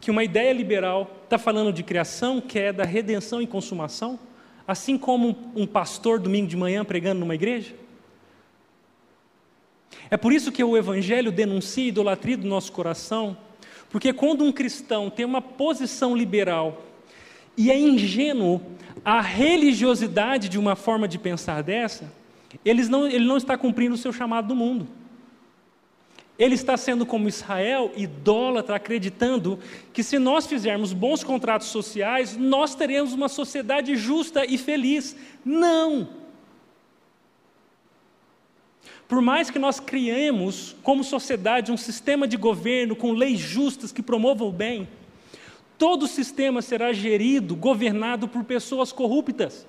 que 0.01 0.11
uma 0.11 0.25
ideia 0.25 0.53
liberal 0.53 1.21
está 1.25 1.39
falando 1.39 1.73
de 1.73 1.83
criação, 1.83 2.41
queda, 2.41 2.85
redenção 2.85 3.43
e 3.43 3.47
consumação? 3.47 4.19
assim 4.71 4.97
como 4.97 5.37
um 5.57 5.67
pastor 5.67 6.21
domingo 6.21 6.47
de 6.47 6.57
manhã 6.57 6.85
pregando 6.85 7.19
numa 7.19 7.35
igreja? 7.35 7.75
É 10.09 10.17
por 10.17 10.33
isso 10.33 10.53
que 10.53 10.63
o 10.63 10.77
Evangelho 10.77 11.33
denuncia 11.33 11.85
a 11.85 11.89
idolatria 11.89 12.37
do 12.37 12.47
nosso 12.47 12.71
coração, 12.71 13.37
porque 13.89 14.13
quando 14.13 14.45
um 14.45 14.53
cristão 14.53 15.11
tem 15.11 15.27
uma 15.27 15.43
posição 15.43 16.17
liberal 16.17 16.85
e 17.57 17.71
é 17.71 17.79
ingênuo 17.79 18.61
a 19.05 19.21
religiosidade 19.21 20.49
de 20.49 20.59
uma 20.59 20.77
forma 20.77 21.09
de 21.09 21.19
pensar 21.19 21.63
dessa, 21.63 22.13
ele 22.65 22.87
não, 22.87 23.07
ele 23.07 23.25
não 23.25 23.37
está 23.37 23.57
cumprindo 23.57 23.95
o 23.95 23.99
seu 23.99 24.13
chamado 24.13 24.49
do 24.49 24.57
mundo. 24.57 24.87
Ele 26.39 26.55
está 26.55 26.75
sendo 26.77 27.05
como 27.05 27.29
Israel, 27.29 27.93
idólatra, 27.95 28.77
acreditando 28.77 29.59
que 29.93 30.03
se 30.03 30.19
nós 30.19 30.47
fizermos 30.47 30.93
bons 30.93 31.23
contratos 31.23 31.69
sociais, 31.69 32.35
nós 32.37 32.75
teremos 32.75 33.13
uma 33.13 33.29
sociedade 33.29 33.95
justa 33.95 34.47
e 34.47 34.57
feliz. 34.57 35.15
Não! 35.45 36.09
Por 39.07 39.21
mais 39.21 39.51
que 39.51 39.59
nós 39.59 39.81
criemos, 39.81 40.75
como 40.83 41.05
sociedade, 41.05 41.73
um 41.73 41.77
sistema 41.77 42.27
de 42.27 42.37
governo 42.37 42.97
com 42.97 43.13
leis 43.13 43.39
justas 43.39 43.93
que 43.93 44.03
promovam 44.03 44.49
o 44.49 44.53
bem, 44.53 44.89
todo 45.81 46.03
o 46.03 46.07
sistema 46.07 46.61
será 46.61 46.93
gerido, 46.93 47.57
governado 47.57 48.29
por 48.29 48.45
pessoas 48.45 48.93
corruptas, 48.93 49.67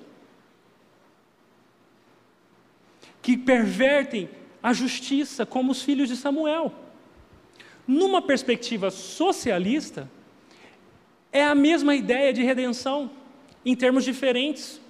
que 3.22 3.34
pervertem 3.34 4.28
a 4.62 4.74
justiça, 4.74 5.46
como 5.46 5.72
os 5.72 5.80
filhos 5.80 6.10
de 6.10 6.16
Samuel. 6.16 6.70
Numa 7.88 8.20
perspectiva 8.20 8.90
socialista, 8.90 10.06
é 11.32 11.42
a 11.42 11.54
mesma 11.54 11.94
ideia 11.94 12.30
de 12.30 12.42
redenção, 12.42 13.10
em 13.64 13.74
termos 13.74 14.04
diferentes. 14.04 14.82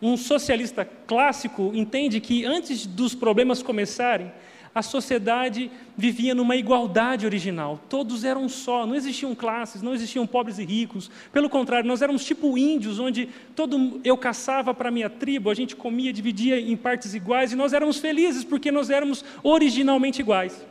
Um 0.00 0.16
socialista 0.16 0.86
clássico 0.86 1.70
entende 1.74 2.18
que 2.18 2.46
antes 2.46 2.86
dos 2.86 3.14
problemas 3.14 3.62
começarem, 3.62 4.32
a 4.74 4.80
sociedade 4.80 5.70
vivia 5.96 6.34
numa 6.34 6.56
igualdade 6.56 7.26
original. 7.26 7.78
Todos 7.88 8.24
eram 8.24 8.48
só, 8.48 8.86
não 8.86 8.94
existiam 8.94 9.34
classes, 9.34 9.82
não 9.82 9.94
existiam 9.94 10.26
pobres 10.26 10.58
e 10.58 10.64
ricos. 10.64 11.10
Pelo 11.30 11.50
contrário, 11.50 11.86
nós 11.86 12.00
éramos 12.00 12.24
tipo 12.24 12.56
índios, 12.56 12.98
onde 12.98 13.28
todo 13.54 14.00
eu 14.02 14.16
caçava 14.16 14.72
para 14.72 14.88
a 14.88 14.92
minha 14.92 15.10
tribo, 15.10 15.50
a 15.50 15.54
gente 15.54 15.76
comia, 15.76 16.12
dividia 16.12 16.58
em 16.58 16.76
partes 16.76 17.12
iguais 17.12 17.52
e 17.52 17.56
nós 17.56 17.74
éramos 17.74 17.98
felizes 17.98 18.44
porque 18.44 18.72
nós 18.72 18.88
éramos 18.88 19.22
originalmente 19.42 20.20
iguais. 20.20 20.64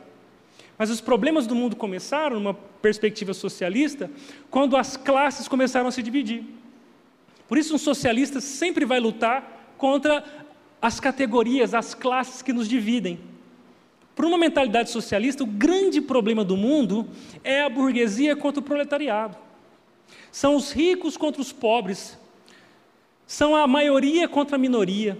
Mas 0.76 0.90
os 0.90 1.00
problemas 1.00 1.46
do 1.46 1.54
mundo 1.54 1.76
começaram, 1.76 2.40
numa 2.40 2.54
perspectiva 2.54 3.32
socialista, 3.32 4.10
quando 4.50 4.76
as 4.76 4.96
classes 4.96 5.46
começaram 5.46 5.86
a 5.86 5.92
se 5.92 6.02
dividir. 6.02 6.42
Por 7.46 7.56
isso, 7.56 7.74
um 7.74 7.78
socialista 7.78 8.40
sempre 8.40 8.84
vai 8.84 8.98
lutar 8.98 9.74
contra 9.78 10.24
as 10.80 10.98
categorias, 10.98 11.72
as 11.72 11.94
classes 11.94 12.42
que 12.42 12.52
nos 12.52 12.68
dividem. 12.68 13.31
Para 14.14 14.26
uma 14.26 14.36
mentalidade 14.36 14.90
socialista, 14.90 15.42
o 15.42 15.46
grande 15.46 16.00
problema 16.00 16.44
do 16.44 16.56
mundo 16.56 17.08
é 17.42 17.62
a 17.62 17.68
burguesia 17.68 18.36
contra 18.36 18.60
o 18.60 18.64
proletariado. 18.64 19.36
São 20.30 20.54
os 20.54 20.72
ricos 20.72 21.16
contra 21.16 21.40
os 21.40 21.52
pobres. 21.52 22.18
São 23.26 23.56
a 23.56 23.66
maioria 23.66 24.28
contra 24.28 24.56
a 24.56 24.58
minoria. 24.58 25.18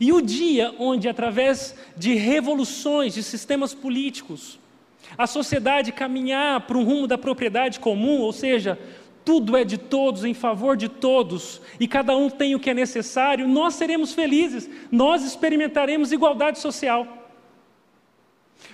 E 0.00 0.12
o 0.12 0.20
dia 0.20 0.74
onde, 0.78 1.08
através 1.08 1.76
de 1.96 2.14
revoluções, 2.14 3.14
de 3.14 3.22
sistemas 3.22 3.74
políticos, 3.74 4.58
a 5.16 5.26
sociedade 5.26 5.92
caminhar 5.92 6.62
para 6.62 6.78
um 6.78 6.84
rumo 6.84 7.06
da 7.06 7.18
propriedade 7.18 7.78
comum, 7.78 8.20
ou 8.20 8.32
seja, 8.32 8.78
tudo 9.24 9.56
é 9.56 9.64
de 9.64 9.78
todos, 9.78 10.24
em 10.24 10.34
favor 10.34 10.76
de 10.76 10.88
todos, 10.88 11.60
e 11.78 11.86
cada 11.86 12.16
um 12.16 12.28
tem 12.28 12.54
o 12.54 12.60
que 12.60 12.70
é 12.70 12.74
necessário, 12.74 13.46
nós 13.46 13.74
seremos 13.74 14.12
felizes, 14.12 14.68
nós 14.90 15.24
experimentaremos 15.24 16.12
igualdade 16.12 16.58
social. 16.58 17.06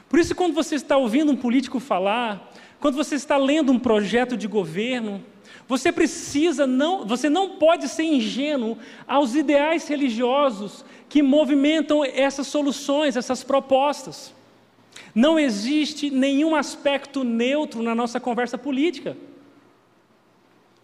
Por 0.09 0.19
isso, 0.19 0.35
quando 0.35 0.55
você 0.55 0.75
está 0.75 0.97
ouvindo 0.97 1.33
um 1.33 1.37
político 1.37 1.79
falar, 1.79 2.53
quando 2.81 2.95
você 2.95 3.15
está 3.15 3.37
lendo 3.37 3.73
um 3.73 3.79
projeto 3.79 4.37
de 4.37 4.47
governo, 4.47 5.23
você 5.67 5.93
precisa 5.93 6.67
não, 6.67 7.05
você 7.05 7.29
não 7.29 7.59
pode 7.59 7.89
ser 7.89 8.05
ingênuo 8.05 8.79
aos 9.07 9.35
ideais 9.35 9.87
religiosos 9.87 10.85
que 11.09 11.23
movimentam 11.23 12.05
essas 12.05 12.47
soluções, 12.47 13.17
essas 13.17 13.45
propostas. 13.45 14.35
Não 15.15 15.39
existe 15.39 16.11
nenhum 16.11 16.55
aspecto 16.57 17.23
neutro 17.23 17.83
na 17.83 17.95
nossa 17.95 18.19
conversa 18.19 18.57
política. 18.57 19.17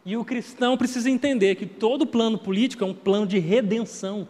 E 0.05 0.17
o 0.17 0.25
cristão 0.25 0.77
precisa 0.77 1.09
entender 1.09 1.55
que 1.55 1.67
todo 1.67 2.07
plano 2.07 2.39
político 2.39 2.85
é 2.85 2.87
um 2.87 2.95
plano 2.95 3.27
de 3.27 3.39
redenção. 3.39 4.29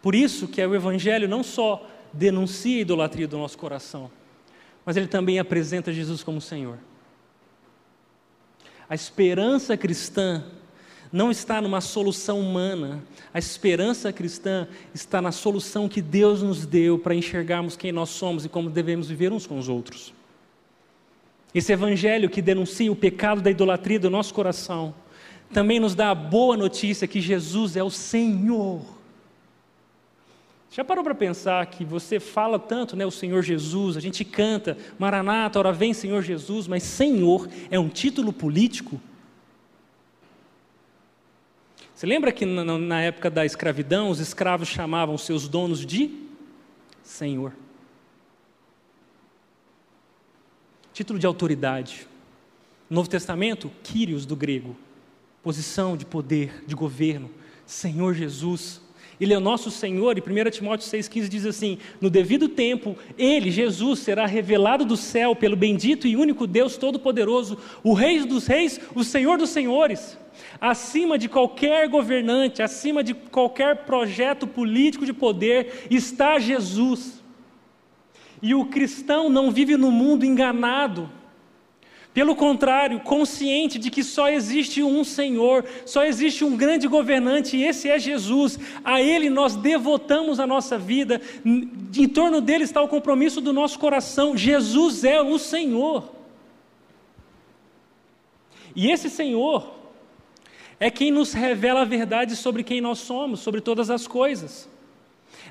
Por 0.00 0.14
isso 0.14 0.48
que 0.48 0.64
o 0.64 0.74
evangelho 0.74 1.28
não 1.28 1.42
só 1.42 1.86
denuncia 2.12 2.78
a 2.78 2.80
idolatria 2.80 3.28
do 3.28 3.36
nosso 3.36 3.58
coração, 3.58 4.10
mas 4.84 4.96
ele 4.96 5.06
também 5.06 5.38
apresenta 5.38 5.92
Jesus 5.92 6.22
como 6.22 6.40
Senhor. 6.40 6.78
A 8.88 8.94
esperança 8.94 9.76
cristã 9.76 10.44
não 11.12 11.30
está 11.30 11.60
numa 11.60 11.80
solução 11.80 12.40
humana, 12.40 13.02
a 13.34 13.38
esperança 13.38 14.12
cristã 14.12 14.66
está 14.94 15.20
na 15.20 15.32
solução 15.32 15.88
que 15.88 16.00
Deus 16.00 16.42
nos 16.42 16.64
deu 16.64 16.98
para 16.98 17.14
enxergarmos 17.14 17.76
quem 17.76 17.92
nós 17.92 18.10
somos 18.10 18.44
e 18.44 18.48
como 18.48 18.70
devemos 18.70 19.08
viver 19.08 19.32
uns 19.32 19.46
com 19.46 19.58
os 19.58 19.68
outros. 19.68 20.14
Esse 21.56 21.72
evangelho 21.72 22.28
que 22.28 22.42
denuncia 22.42 22.92
o 22.92 22.94
pecado 22.94 23.40
da 23.40 23.50
idolatria 23.50 23.98
do 23.98 24.10
nosso 24.10 24.34
coração, 24.34 24.94
também 25.50 25.80
nos 25.80 25.94
dá 25.94 26.10
a 26.10 26.14
boa 26.14 26.54
notícia 26.54 27.08
que 27.08 27.18
Jesus 27.18 27.78
é 27.78 27.82
o 27.82 27.88
Senhor. 27.88 28.82
Já 30.70 30.84
parou 30.84 31.02
para 31.02 31.14
pensar 31.14 31.64
que 31.64 31.82
você 31.82 32.20
fala 32.20 32.58
tanto, 32.58 32.94
né, 32.94 33.06
o 33.06 33.10
Senhor 33.10 33.42
Jesus, 33.42 33.96
a 33.96 34.00
gente 34.00 34.22
canta, 34.22 34.76
Maranata, 34.98 35.58
ora 35.58 35.72
vem 35.72 35.94
Senhor 35.94 36.20
Jesus, 36.20 36.68
mas 36.68 36.82
Senhor 36.82 37.48
é 37.70 37.80
um 37.80 37.88
título 37.88 38.34
político? 38.34 39.00
Você 41.94 42.04
lembra 42.04 42.32
que 42.32 42.44
na, 42.44 43.00
época 43.00 43.30
da 43.30 43.46
escravidão, 43.46 44.10
os 44.10 44.20
escravos 44.20 44.68
chamavam 44.68 45.16
seus 45.16 45.48
donos 45.48 45.86
de 45.86 46.10
Senhor? 47.02 47.54
Título 50.96 51.18
de 51.18 51.26
autoridade. 51.26 52.06
Novo 52.88 53.06
Testamento, 53.06 53.70
Quírios 53.82 54.24
do 54.24 54.34
grego, 54.34 54.74
posição 55.42 55.94
de 55.94 56.06
poder, 56.06 56.64
de 56.66 56.74
governo, 56.74 57.30
Senhor 57.66 58.14
Jesus. 58.14 58.80
Ele 59.20 59.34
é 59.34 59.36
o 59.36 59.40
nosso 59.40 59.70
Senhor, 59.70 60.16
e 60.16 60.22
1 60.22 60.50
Timóteo 60.50 60.88
6,15 60.88 61.28
diz 61.28 61.44
assim: 61.44 61.76
No 62.00 62.08
devido 62.08 62.48
tempo, 62.48 62.96
Ele, 63.18 63.50
Jesus, 63.50 63.98
será 63.98 64.24
revelado 64.24 64.86
do 64.86 64.96
céu 64.96 65.36
pelo 65.36 65.54
bendito 65.54 66.06
e 66.06 66.16
único 66.16 66.46
Deus 66.46 66.78
Todo-Poderoso, 66.78 67.58
o 67.84 67.92
Rei 67.92 68.24
dos 68.24 68.46
Reis, 68.46 68.80
o 68.94 69.04
Senhor 69.04 69.36
dos 69.36 69.50
Senhores. 69.50 70.18
Acima 70.58 71.18
de 71.18 71.28
qualquer 71.28 71.90
governante, 71.90 72.62
acima 72.62 73.04
de 73.04 73.12
qualquer 73.12 73.84
projeto 73.84 74.46
político 74.46 75.04
de 75.04 75.12
poder, 75.12 75.86
está 75.90 76.38
Jesus. 76.38 77.22
E 78.46 78.54
o 78.54 78.66
cristão 78.66 79.28
não 79.28 79.50
vive 79.50 79.76
no 79.76 79.90
mundo 79.90 80.24
enganado. 80.24 81.10
Pelo 82.14 82.36
contrário, 82.36 83.00
consciente 83.00 83.76
de 83.76 83.90
que 83.90 84.04
só 84.04 84.28
existe 84.28 84.84
um 84.84 85.02
Senhor, 85.02 85.64
só 85.84 86.04
existe 86.04 86.44
um 86.44 86.56
grande 86.56 86.86
governante, 86.86 87.56
e 87.56 87.64
esse 87.64 87.88
é 87.88 87.98
Jesus. 87.98 88.56
A 88.84 89.02
Ele 89.02 89.28
nós 89.28 89.56
devotamos 89.56 90.38
a 90.38 90.46
nossa 90.46 90.78
vida, 90.78 91.20
em 91.44 92.08
torno 92.08 92.40
dele 92.40 92.62
está 92.62 92.80
o 92.80 92.86
compromisso 92.86 93.40
do 93.40 93.52
nosso 93.52 93.80
coração. 93.80 94.36
Jesus 94.36 95.02
é 95.02 95.20
o 95.20 95.40
Senhor. 95.40 96.12
E 98.76 98.92
esse 98.92 99.10
Senhor 99.10 99.74
é 100.78 100.88
quem 100.88 101.10
nos 101.10 101.32
revela 101.32 101.82
a 101.82 101.84
verdade 101.84 102.36
sobre 102.36 102.62
quem 102.62 102.80
nós 102.80 103.00
somos, 103.00 103.40
sobre 103.40 103.60
todas 103.60 103.90
as 103.90 104.06
coisas. 104.06 104.75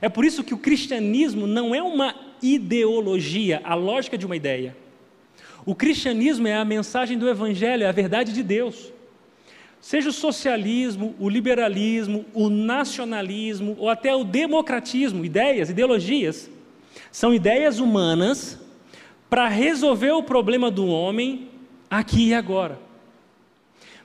É 0.02 0.10
por 0.10 0.26
isso 0.26 0.44
que 0.44 0.54
o 0.54 0.58
cristianismo 0.58 1.48
não 1.48 1.74
é 1.74 1.82
uma 1.82 2.16
ideologia, 2.42 3.62
a 3.64 3.76
lógica 3.76 4.18
de 4.18 4.26
uma 4.26 4.36
ideia. 4.36 4.76
O 5.66 5.74
cristianismo 5.74 6.48
é 6.48 6.56
a 6.56 6.66
mensagem 6.66 7.18
do 7.18 7.28
evangelho, 7.28 7.84
é 7.84 7.88
a 7.88 7.92
verdade 7.92 8.32
de 8.32 8.44
Deus. 8.44 8.94
Seja 9.82 10.10
o 10.10 10.14
socialismo, 10.14 11.16
o 11.20 11.30
liberalismo, 11.30 12.26
o 12.34 12.50
nacionalismo 12.50 13.76
ou 13.80 13.90
até 13.90 14.16
o 14.16 14.24
democratismo, 14.24 15.24
ideias, 15.24 15.70
ideologias, 15.70 16.50
são 17.12 17.34
ideias 17.34 17.80
humanas 17.80 18.60
para 19.30 19.48
resolver 19.48 20.12
o 20.12 20.24
problema 20.24 20.70
do 20.70 20.88
homem 20.88 21.50
aqui 21.90 22.30
e 22.30 22.34
agora. 22.34 22.80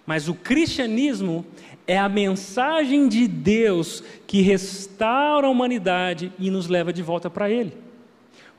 Mas 0.06 0.28
o 0.28 0.34
cristianismo 0.34 1.44
é 1.86 1.98
a 1.98 2.08
mensagem 2.08 3.08
de 3.08 3.26
Deus 3.26 4.02
que 4.26 4.40
restaura 4.40 5.46
a 5.46 5.50
humanidade 5.50 6.32
e 6.38 6.50
nos 6.50 6.68
leva 6.68 6.92
de 6.92 7.02
volta 7.02 7.28
para 7.28 7.50
Ele. 7.50 7.72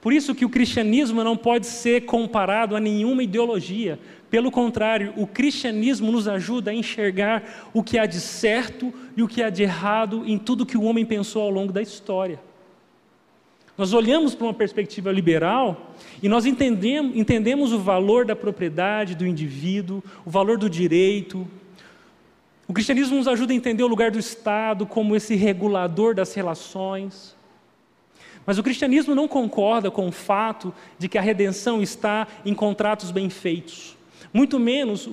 Por 0.02 0.12
isso 0.12 0.34
que 0.34 0.44
o 0.44 0.50
cristianismo 0.50 1.24
não 1.24 1.38
pode 1.38 1.68
ser 1.68 2.06
comparado 2.06 2.76
a 2.76 2.80
nenhuma 2.80 3.22
ideologia. 3.22 4.00
Pelo 4.32 4.50
contrário, 4.50 5.14
o 5.16 5.28
cristianismo 5.28 6.12
nos 6.12 6.28
ajuda 6.28 6.72
a 6.72 6.74
enxergar 6.74 7.70
o 7.72 7.84
que 7.84 8.00
há 8.00 8.08
de 8.08 8.20
certo 8.20 8.92
e 9.16 9.22
o 9.22 9.28
que 9.28 9.44
há 9.44 9.50
de 9.50 9.62
errado 9.62 10.24
em 10.26 10.40
tudo 10.40 10.66
que 10.66 10.78
o 10.78 10.84
homem 10.84 11.06
pensou 11.06 11.44
ao 11.44 11.52
longo 11.52 11.72
da 11.72 11.82
história. 11.82 12.40
Nós 13.78 13.94
olhamos 13.94 14.36
para 14.36 14.48
uma 14.48 14.54
perspectiva 14.54 15.12
liberal 15.12 15.96
e 16.22 16.28
nós 16.28 16.46
entendemos, 16.46 17.16
entendemos 17.16 17.72
o 17.72 17.80
valor 17.80 18.26
da 18.26 18.36
propriedade 18.36 19.16
do 19.16 19.26
indivíduo, 19.26 20.04
o 20.26 20.30
valor 20.30 20.58
do 20.58 20.70
direito. 20.70 21.48
O 22.72 22.74
cristianismo 22.74 23.18
nos 23.18 23.28
ajuda 23.28 23.52
a 23.52 23.56
entender 23.56 23.84
o 23.84 23.88
lugar 23.88 24.12
do 24.12 24.18
Estado 24.18 24.86
como 24.86 25.14
esse 25.14 25.36
regulador 25.36 26.16
das 26.16 26.34
relações. 26.34 27.36
Mas 28.46 28.58
o 28.58 28.64
cristianismo 28.64 29.14
não 29.14 29.28
concorda 29.28 29.92
com 29.92 30.08
o 30.08 30.12
fato 30.12 30.74
de 30.98 31.10
que 31.10 31.18
a 31.18 31.22
redenção 31.22 31.84
está 31.84 32.26
em 32.46 32.54
contratos 32.54 33.12
bem 33.12 33.30
feitos, 33.30 33.98
muito 34.34 34.58
menos 34.58 35.10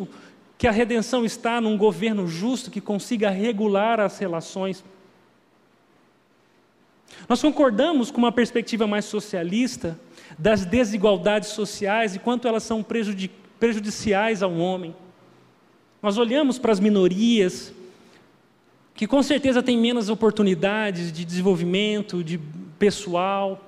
que 0.57 0.69
a 0.69 0.71
redenção 0.71 1.25
está 1.25 1.61
num 1.61 1.77
governo 1.77 2.29
justo 2.29 2.71
que 2.71 2.81
consiga 2.81 3.29
regular 3.29 3.99
as 3.99 4.19
relações 4.19 4.85
nós 7.29 7.41
concordamos 7.41 8.11
com 8.11 8.19
uma 8.19 8.31
perspectiva 8.31 8.87
mais 8.87 9.05
socialista 9.07 9.99
das 10.39 10.65
desigualdades 10.65 11.49
sociais 11.49 12.15
e 12.15 12.19
quanto 12.19 12.47
elas 12.47 12.63
são 12.63 12.85
prejudiciais 13.59 14.43
ao 14.43 14.55
homem. 14.55 14.95
Nós 16.03 16.17
olhamos 16.17 16.59
para 16.59 16.73
as 16.73 16.81
minorias, 16.81 17.73
que 18.95 19.07
com 19.07 19.23
certeza 19.23 19.63
têm 19.63 19.77
menos 19.77 20.09
oportunidades 20.09 21.13
de 21.13 21.25
desenvolvimento, 21.25 22.23
de 22.23 22.39
pessoal, 22.79 23.65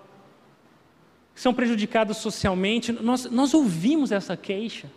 são 1.35 1.53
prejudicadas 1.55 2.19
socialmente. 2.19 2.93
Nós, 2.93 3.25
nós 3.31 3.55
ouvimos 3.55 4.13
essa 4.13 4.37
queixa, 4.37 4.89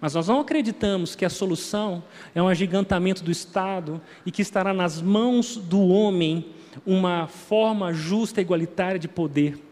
mas 0.00 0.14
nós 0.14 0.28
não 0.28 0.40
acreditamos 0.40 1.14
que 1.14 1.24
a 1.24 1.30
solução 1.30 2.02
é 2.34 2.42
um 2.42 2.48
agigantamento 2.48 3.22
do 3.22 3.30
Estado 3.30 4.00
e 4.24 4.30
que 4.30 4.42
estará 4.42 4.72
nas 4.72 5.02
mãos 5.02 5.56
do 5.56 5.80
homem 5.88 6.46
uma 6.86 7.26
forma 7.26 7.92
justa 7.92 8.40
e 8.40 8.44
igualitária 8.44 8.98
de 8.98 9.08
poder. 9.08 9.69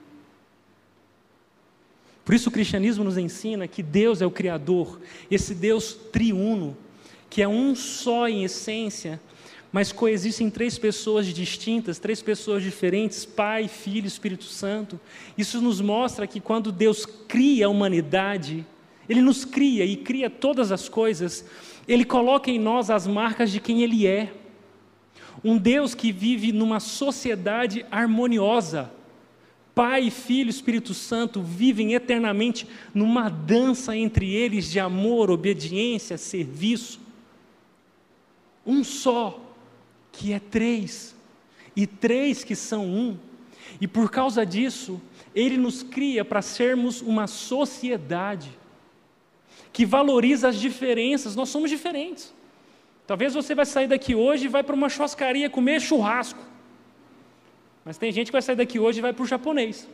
Por 2.29 2.35
isso 2.35 2.51
o 2.51 2.53
cristianismo 2.53 3.03
nos 3.03 3.17
ensina 3.17 3.67
que 3.67 3.83
Deus 3.83 4.21
é 4.21 4.27
o 4.27 4.31
Criador, 4.31 5.01
esse 5.31 5.55
Deus 5.55 5.95
triuno, 6.13 6.77
que 7.31 7.41
é 7.41 7.49
um 7.49 7.75
só 7.75 8.29
em 8.29 8.45
essência, 8.45 9.19
mas 9.73 9.93
coexistem 9.93 10.51
três 10.51 10.79
pessoas 10.79 11.25
distintas, 11.29 11.99
três 11.99 12.21
pessoas 12.21 12.63
diferentes, 12.63 13.25
Pai, 13.25 13.67
Filho 13.67 14.07
Espírito 14.07 14.45
Santo. 14.45 15.01
Isso 15.39 15.59
nos 15.63 15.81
mostra 15.81 16.27
que 16.27 16.39
quando 16.39 16.71
Deus 16.71 17.07
cria 17.07 17.65
a 17.65 17.71
humanidade, 17.71 18.63
Ele 19.09 19.23
nos 19.23 19.47
cria 19.47 19.87
e 19.87 19.97
cria 19.97 20.29
todas 20.29 20.71
as 20.71 20.87
coisas, 20.87 21.47
Ele 21.89 22.05
coloca 22.05 22.51
em 22.51 22.59
nós 22.59 22.91
as 22.91 23.07
marcas 23.07 23.51
de 23.51 23.59
quem 23.59 23.81
Ele 23.81 24.07
é. 24.07 24.35
Um 25.43 25.57
Deus 25.57 25.95
que 25.95 26.13
vive 26.13 26.53
numa 26.53 26.79
sociedade 26.79 27.87
harmoniosa. 27.91 28.98
Pai, 29.79 30.11
Filho, 30.11 30.51
Espírito 30.51 30.93
Santo 30.93 31.41
vivem 31.41 31.95
eternamente 31.95 32.67
numa 32.93 33.29
dança 33.29 33.97
entre 33.97 34.35
eles 34.35 34.69
de 34.69 34.81
amor, 34.81 35.31
obediência, 35.31 36.19
serviço. 36.19 36.99
Um 38.67 38.83
só, 38.83 39.41
que 40.11 40.33
é 40.33 40.41
três, 40.41 41.15
e 41.77 41.87
três 41.87 42.43
que 42.43 42.57
são 42.57 42.87
um. 42.87 43.17
E 43.81 43.87
por 43.87 44.11
causa 44.11 44.45
disso, 44.45 45.01
Ele 45.33 45.57
nos 45.57 45.85
cria 45.85 46.25
para 46.25 46.43
sermos 46.43 47.01
uma 47.01 47.29
sociedade 47.29 48.51
que 49.73 49.87
valoriza 49.87 50.49
as 50.49 50.59
diferenças, 50.59 51.37
nós 51.37 51.51
somos 51.51 51.71
diferentes. 51.71 52.35
Talvez 53.07 53.33
você 53.33 53.55
vai 53.55 53.65
sair 53.65 53.87
daqui 53.87 54.13
hoje 54.13 54.47
e 54.47 54.49
vai 54.49 54.65
para 54.65 54.75
uma 54.75 54.89
churrascaria 54.89 55.49
comer 55.49 55.81
churrasco. 55.81 56.48
Mas 57.89 57.97
tem 57.97 58.13
gente 58.13 58.27
que 58.27 58.33
vai 58.33 58.43
sair 58.43 58.55
daqui 58.55 58.79
hoje 58.79 58.99
e 58.99 59.01
vai 59.01 59.15
para 59.15 59.23
o 59.23 59.27
japonês. 59.27 59.89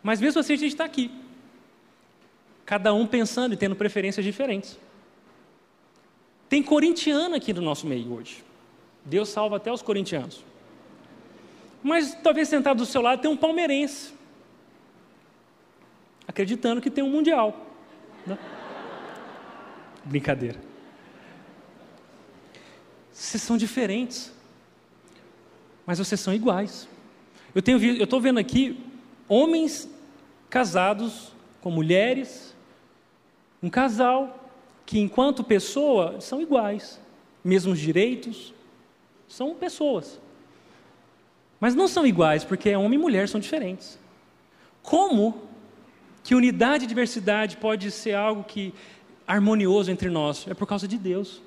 Mas 0.00 0.20
mesmo 0.20 0.38
assim 0.38 0.52
a 0.52 0.56
gente 0.56 0.70
está 0.70 0.84
aqui. 0.84 1.10
Cada 2.64 2.94
um 2.94 3.04
pensando 3.04 3.52
e 3.52 3.56
tendo 3.56 3.74
preferências 3.74 4.24
diferentes. 4.24 4.78
Tem 6.48 6.62
corintiano 6.62 7.34
aqui 7.34 7.52
no 7.52 7.60
nosso 7.60 7.84
meio 7.84 8.12
hoje. 8.12 8.44
Deus 9.04 9.28
salva 9.28 9.56
até 9.56 9.72
os 9.72 9.82
corintianos. 9.82 10.44
Mas 11.82 12.14
talvez 12.14 12.46
sentado 12.46 12.76
do 12.76 12.86
seu 12.86 13.02
lado 13.02 13.20
tem 13.20 13.28
um 13.28 13.36
palmeirense. 13.36 14.14
Acreditando 16.28 16.80
que 16.80 16.92
tem 16.92 17.02
um 17.02 17.10
mundial. 17.10 17.56
Né? 18.24 18.38
Brincadeira. 20.04 20.71
Vocês 23.12 23.42
são 23.42 23.56
diferentes, 23.56 24.32
mas 25.86 25.98
vocês 25.98 26.20
são 26.20 26.32
iguais. 26.32 26.88
Eu 27.54 27.60
tenho 27.60 27.78
eu 27.82 28.04
estou 28.04 28.20
vendo 28.20 28.38
aqui 28.38 28.80
homens 29.28 29.88
casados 30.48 31.32
com 31.60 31.70
mulheres, 31.70 32.54
um 33.62 33.68
casal 33.68 34.50
que 34.84 34.98
enquanto 34.98 35.44
pessoa 35.44 36.20
são 36.20 36.40
iguais, 36.40 37.00
mesmos 37.44 37.78
direitos, 37.78 38.52
são 39.28 39.54
pessoas. 39.54 40.20
Mas 41.60 41.74
não 41.74 41.86
são 41.86 42.06
iguais 42.06 42.44
porque 42.44 42.74
homem 42.74 42.98
e 42.98 43.02
mulher 43.02 43.28
são 43.28 43.40
diferentes. 43.40 43.98
Como 44.82 45.42
que 46.24 46.34
unidade 46.34 46.84
e 46.84 46.86
diversidade 46.86 47.56
pode 47.56 47.90
ser 47.90 48.14
algo 48.14 48.44
que 48.44 48.74
harmonioso 49.26 49.90
entre 49.90 50.10
nós? 50.10 50.46
É 50.48 50.54
por 50.54 50.66
causa 50.66 50.88
de 50.88 50.98
Deus. 50.98 51.40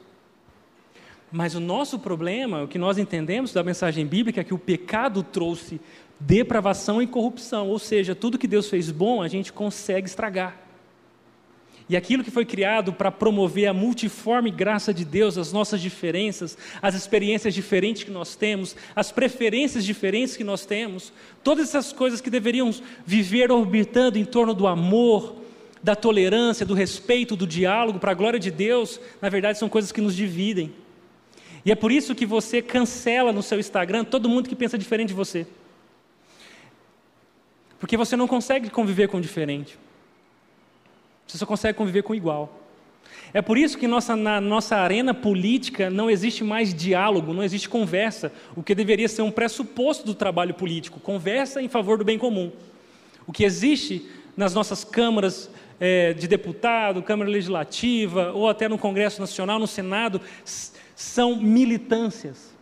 Mas 1.31 1.55
o 1.55 1.59
nosso 1.59 1.99
problema, 1.99 2.63
o 2.63 2.67
que 2.67 2.77
nós 2.77 2.97
entendemos 2.97 3.51
da 3.51 3.63
mensagem 3.63 4.05
bíblica, 4.05 4.41
é 4.41 4.43
que 4.43 4.53
o 4.53 4.59
pecado 4.59 5.23
trouxe 5.23 5.79
depravação 6.19 7.01
e 7.01 7.07
corrupção, 7.07 7.67
ou 7.69 7.79
seja, 7.79 8.15
tudo 8.15 8.37
que 8.37 8.47
Deus 8.47 8.69
fez 8.69 8.89
bom 8.89 9.21
a 9.21 9.27
gente 9.27 9.51
consegue 9.51 10.07
estragar. 10.07 10.65
E 11.87 11.95
aquilo 11.95 12.23
que 12.23 12.31
foi 12.31 12.45
criado 12.45 12.91
para 12.91 13.11
promover 13.11 13.67
a 13.67 13.73
multiforme 13.73 14.49
graça 14.49 14.91
de 14.91 15.05
Deus, 15.05 15.37
as 15.37 15.53
nossas 15.53 15.79
diferenças, 15.79 16.57
as 16.81 16.95
experiências 16.95 17.53
diferentes 17.53 18.03
que 18.03 18.09
nós 18.09 18.35
temos, 18.35 18.75
as 18.95 19.11
preferências 19.11 19.85
diferentes 19.85 20.35
que 20.35 20.43
nós 20.43 20.65
temos, 20.65 21.13
todas 21.43 21.69
essas 21.69 21.93
coisas 21.93 22.21
que 22.21 22.29
deveriam 22.29 22.73
viver 23.05 23.51
orbitando 23.51 24.17
em 24.17 24.25
torno 24.25 24.53
do 24.53 24.65
amor, 24.65 25.35
da 25.83 25.95
tolerância, 25.95 26.65
do 26.65 26.73
respeito, 26.73 27.35
do 27.35 27.45
diálogo, 27.45 27.99
para 27.99 28.11
a 28.11 28.15
glória 28.15 28.39
de 28.39 28.49
Deus, 28.49 28.99
na 29.21 29.29
verdade 29.29 29.59
são 29.59 29.69
coisas 29.69 29.91
que 29.91 30.01
nos 30.01 30.15
dividem. 30.15 30.73
E 31.65 31.71
é 31.71 31.75
por 31.75 31.91
isso 31.91 32.13
que 32.13 32.25
você 32.25 32.61
cancela 32.61 33.33
no 33.33 33.41
seu 33.41 33.59
Instagram 33.59 34.05
todo 34.05 34.29
mundo 34.29 34.47
que 34.47 34.55
pensa 34.55 34.77
diferente 34.77 35.09
de 35.09 35.15
você. 35.15 35.47
Porque 37.79 37.97
você 37.97 38.15
não 38.15 38.27
consegue 38.27 38.69
conviver 38.69 39.07
com 39.07 39.17
o 39.17 39.21
diferente. 39.21 39.77
Você 41.27 41.39
só 41.39 41.45
consegue 41.45 41.75
conviver 41.75 42.03
com 42.03 42.13
o 42.13 42.15
igual. 42.15 42.61
É 43.33 43.41
por 43.41 43.57
isso 43.57 43.77
que 43.77 43.87
nossa, 43.87 44.15
na 44.15 44.39
nossa 44.39 44.77
arena 44.77 45.13
política 45.13 45.89
não 45.89 46.09
existe 46.09 46.43
mais 46.43 46.73
diálogo, 46.73 47.33
não 47.33 47.43
existe 47.43 47.67
conversa, 47.67 48.31
o 48.55 48.63
que 48.63 48.73
deveria 48.73 49.07
ser 49.07 49.23
um 49.23 49.31
pressuposto 49.31 50.05
do 50.05 50.13
trabalho 50.13 50.53
político 50.53 50.99
conversa 50.99 51.61
em 51.61 51.67
favor 51.67 51.97
do 51.97 52.05
bem 52.05 52.17
comum. 52.17 52.51
O 53.27 53.33
que 53.33 53.43
existe 53.43 54.07
nas 54.37 54.53
nossas 54.53 54.83
câmaras 54.83 55.49
é, 55.79 56.13
de 56.13 56.27
deputado, 56.27 57.01
Câmara 57.01 57.29
Legislativa, 57.29 58.31
ou 58.33 58.47
até 58.47 58.69
no 58.69 58.77
Congresso 58.77 59.19
Nacional, 59.19 59.59
no 59.59 59.67
Senado, 59.67 60.21
são 60.95 61.35
militâncias. 61.35 62.55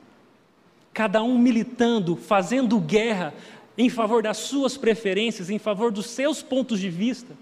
Cada 0.92 1.24
um 1.24 1.38
militando, 1.38 2.16
fazendo 2.16 2.80
guerra 2.80 3.34
em 3.78 3.90
favor 3.90 4.22
das 4.22 4.38
suas 4.38 4.78
preferências, 4.78 5.50
em 5.50 5.60
favor 5.60 5.92
dos 5.92 6.08
seus 6.08 6.42
pontos 6.42 6.80
de 6.80 6.90
vista. 6.90 7.34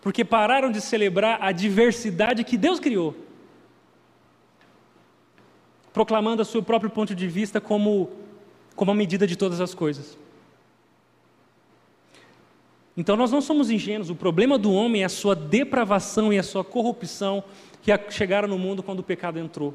Porque 0.00 0.24
pararam 0.24 0.70
de 0.70 0.80
celebrar 0.80 1.38
a 1.40 1.50
diversidade 1.50 2.44
que 2.44 2.58
Deus 2.58 2.78
criou, 2.78 3.16
proclamando 5.92 6.42
o 6.42 6.44
seu 6.44 6.62
próprio 6.62 6.90
ponto 6.90 7.14
de 7.14 7.26
vista 7.26 7.60
como, 7.60 8.10
como 8.76 8.90
a 8.90 8.94
medida 8.94 9.26
de 9.26 9.36
todas 9.36 9.60
as 9.60 9.74
coisas. 9.74 10.18
Então 12.96 13.16
nós 13.16 13.32
não 13.32 13.40
somos 13.40 13.70
ingênuos, 13.70 14.10
o 14.10 14.14
problema 14.14 14.56
do 14.56 14.72
homem 14.72 15.02
é 15.02 15.06
a 15.06 15.08
sua 15.08 15.34
depravação 15.34 16.32
e 16.32 16.38
a 16.38 16.44
sua 16.44 16.62
corrupção 16.62 17.42
que 17.84 18.12
chegaram 18.12 18.48
no 18.48 18.58
mundo 18.58 18.82
quando 18.82 19.00
o 19.00 19.04
pecado 19.04 19.38
entrou. 19.38 19.74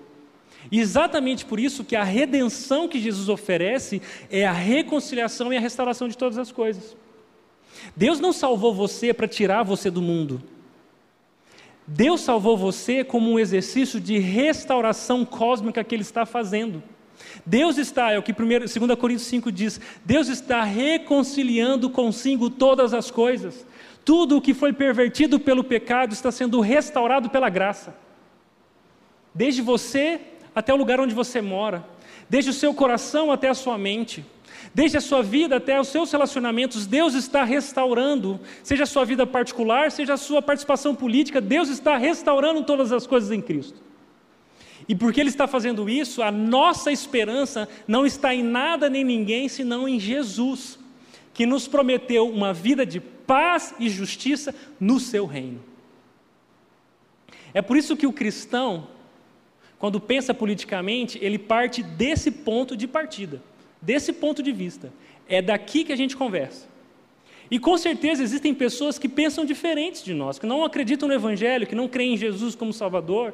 E 0.72 0.80
exatamente 0.80 1.46
por 1.46 1.60
isso 1.60 1.84
que 1.84 1.96
a 1.96 2.04
redenção 2.04 2.88
que 2.88 3.00
Jesus 3.00 3.30
oferece 3.30 4.02
é 4.30 4.46
a 4.46 4.52
reconciliação 4.52 5.54
e 5.54 5.58
a 5.58 5.60
restauração 5.60 6.08
de 6.08 6.18
todas 6.18 6.38
as 6.38 6.52
coisas. 6.52 6.98
Deus 7.96 8.20
não 8.20 8.34
salvou 8.34 8.74
você 8.74 9.14
para 9.14 9.28
tirar 9.28 9.64
você 9.64 9.90
do 9.90 10.02
mundo. 10.02 10.42
Deus 11.88 12.22
salvou 12.22 12.58
você 12.58 13.04
como 13.04 13.32
um 13.32 13.40
exercício 13.40 14.00
de 14.00 14.18
restauração 14.20 15.26
cósmica 15.26 15.84
que 15.84 15.96
Ele 15.96 16.04
está 16.04 16.26
fazendo. 16.26 16.84
Deus 17.46 17.78
está, 17.78 18.12
é 18.12 18.20
o 18.20 18.24
que 18.24 18.34
2 18.34 19.00
Coríntios 19.00 19.28
5 19.28 19.52
diz, 19.52 19.80
Deus 20.06 20.28
está 20.28 20.64
reconciliando 20.64 21.90
consigo 21.90 22.50
todas 22.50 22.94
as 22.94 23.10
coisas. 23.10 23.66
Tudo 24.04 24.38
o 24.38 24.42
que 24.42 24.54
foi 24.54 24.74
pervertido 24.74 25.40
pelo 25.40 25.64
pecado 25.64 26.14
está 26.14 26.32
sendo 26.32 26.60
restaurado 26.60 27.30
pela 27.30 27.50
graça. 27.50 27.96
Desde 29.34 29.62
você 29.62 30.20
até 30.56 30.74
o 30.74 30.78
lugar 30.78 31.00
onde 31.00 31.14
você 31.14 31.42
mora, 31.42 31.86
desde 32.30 32.52
o 32.52 32.54
seu 32.54 32.74
coração 32.74 33.32
até 33.32 33.50
a 33.50 33.54
sua 33.54 33.78
mente, 33.78 34.26
desde 34.74 34.98
a 34.98 35.02
sua 35.02 35.22
vida 35.24 35.56
até 35.56 35.80
os 35.80 35.88
seus 35.88 36.12
relacionamentos, 36.12 36.86
Deus 36.86 37.14
está 37.14 37.44
restaurando, 37.44 38.40
seja 38.64 38.84
a 38.84 38.88
sua 38.88 39.06
vida 39.06 39.26
particular, 39.26 39.92
seja 39.92 40.14
a 40.14 40.18
sua 40.18 40.42
participação 40.42 40.96
política, 40.96 41.40
Deus 41.40 41.70
está 41.70 41.98
restaurando 41.98 42.64
todas 42.64 42.92
as 42.92 43.08
coisas 43.08 43.32
em 43.32 43.42
Cristo. 43.42 43.82
E 44.88 44.96
porque 44.96 45.20
Ele 45.20 45.30
está 45.30 45.48
fazendo 45.48 45.90
isso, 45.90 46.22
a 46.22 46.32
nossa 46.32 46.92
esperança 46.92 47.70
não 47.88 48.06
está 48.06 48.34
em 48.34 48.44
nada 48.44 48.90
nem 48.90 49.04
ninguém 49.04 49.48
senão 49.48 49.88
em 49.88 50.00
Jesus, 50.00 50.80
que 51.40 51.46
nos 51.46 51.70
prometeu 51.70 52.28
uma 52.28 52.52
vida 52.52 52.86
de 52.86 53.00
paz 53.00 53.74
e 53.80 53.88
justiça 53.88 54.54
no 54.78 55.00
seu 55.00 55.26
reino. 55.26 55.64
É 57.54 57.62
por 57.62 57.78
isso 57.78 57.96
que 57.96 58.06
o 58.06 58.12
cristão, 58.12 58.90
quando 59.78 60.02
pensa 60.02 60.34
politicamente, 60.34 61.18
ele 61.22 61.40
parte 61.40 61.82
desse 61.82 62.30
ponto 62.30 62.76
de 62.76 62.86
partida, 62.90 63.42
desse 63.82 64.12
ponto 64.12 64.44
de 64.44 64.52
vista. 64.52 64.92
É 65.30 65.42
daqui 65.42 65.86
que 65.86 65.94
a 65.94 65.96
gente 65.96 66.18
conversa. 66.18 66.68
E 67.50 67.58
com 67.58 67.78
certeza 67.78 68.22
existem 68.22 68.54
pessoas 68.54 69.00
que 69.00 69.08
pensam 69.08 69.46
diferentes 69.46 70.04
de 70.04 70.14
nós, 70.14 70.38
que 70.38 70.46
não 70.46 70.66
acreditam 70.66 71.08
no 71.08 71.16
Evangelho, 71.16 71.66
que 71.66 71.74
não 71.74 71.88
creem 71.88 72.16
em 72.16 72.18
Jesus 72.18 72.54
como 72.54 72.74
Salvador. 72.74 73.34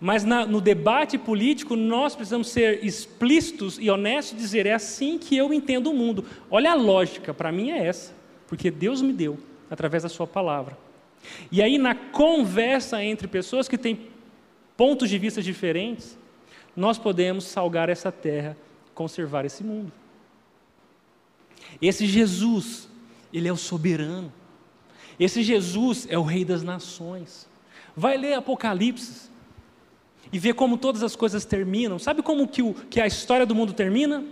Mas 0.00 0.24
na, 0.24 0.46
no 0.46 0.62
debate 0.62 1.18
político, 1.18 1.76
nós 1.76 2.16
precisamos 2.16 2.48
ser 2.48 2.82
explícitos 2.82 3.78
e 3.78 3.90
honestos 3.90 4.32
e 4.32 4.36
dizer: 4.36 4.64
é 4.64 4.72
assim 4.72 5.18
que 5.18 5.36
eu 5.36 5.52
entendo 5.52 5.90
o 5.90 5.94
mundo. 5.94 6.24
Olha 6.50 6.72
a 6.72 6.74
lógica, 6.74 7.34
para 7.34 7.52
mim 7.52 7.70
é 7.70 7.86
essa, 7.86 8.14
porque 8.48 8.70
Deus 8.70 9.02
me 9.02 9.12
deu 9.12 9.38
através 9.68 10.02
da 10.02 10.08
Sua 10.08 10.26
palavra. 10.26 10.76
E 11.52 11.62
aí, 11.62 11.76
na 11.76 11.94
conversa 11.94 13.04
entre 13.04 13.28
pessoas 13.28 13.68
que 13.68 13.76
têm 13.76 14.08
pontos 14.74 15.10
de 15.10 15.18
vista 15.18 15.42
diferentes, 15.42 16.18
nós 16.74 16.98
podemos 16.98 17.44
salgar 17.44 17.90
essa 17.90 18.10
terra, 18.10 18.56
conservar 18.94 19.44
esse 19.44 19.62
mundo. 19.62 19.92
Esse 21.80 22.06
Jesus, 22.06 22.88
ele 23.30 23.46
é 23.46 23.52
o 23.52 23.56
soberano. 23.56 24.32
Esse 25.18 25.42
Jesus 25.42 26.06
é 26.08 26.18
o 26.18 26.22
Rei 26.22 26.42
das 26.42 26.62
nações. 26.62 27.46
Vai 27.94 28.16
ler 28.16 28.32
Apocalipse 28.32 29.29
e 30.32 30.38
ver 30.38 30.54
como 30.54 30.78
todas 30.78 31.02
as 31.02 31.16
coisas 31.16 31.44
terminam. 31.44 31.98
Sabe 31.98 32.22
como 32.22 32.46
que, 32.46 32.62
o, 32.62 32.74
que 32.74 33.00
a 33.00 33.06
história 33.06 33.46
do 33.46 33.54
mundo 33.54 33.72
termina? 33.72 34.24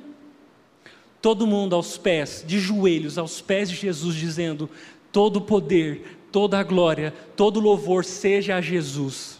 Todo 1.21 1.47
mundo 1.47 1.75
aos 1.75 1.99
pés, 1.99 2.45
de 2.47 2.59
joelhos, 2.59 3.19
aos 3.19 3.41
pés 3.41 3.69
de 3.69 3.77
Jesus, 3.77 4.15
dizendo: 4.15 4.71
todo 5.11 5.39
o 5.39 5.41
poder, 5.41 6.19
toda 6.31 6.59
a 6.59 6.63
glória, 6.63 7.13
todo 7.37 7.57
o 7.57 7.63
louvor 7.63 8.05
seja 8.05 8.57
a 8.57 8.61
Jesus. 8.61 9.39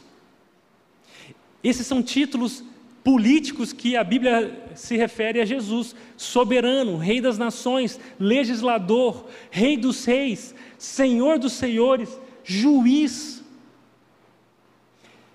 Esses 1.63 1.87
são 1.87 2.03
títulos 2.03 2.65
políticos 3.05 3.73
que 3.73 3.97
a 3.97 4.05
Bíblia 4.05 4.71
se 4.75 4.97
refere 4.97 5.41
a 5.41 5.45
Jesus: 5.45 5.95
soberano, 6.17 6.97
Rei 6.97 7.21
das 7.21 7.39
nações, 7.39 7.99
legislador, 8.19 9.27
Rei 9.51 9.77
dos 9.77 10.05
reis, 10.05 10.55
Senhor 10.77 11.39
dos 11.39 11.53
senhores, 11.53 12.19
juiz. 12.45 13.38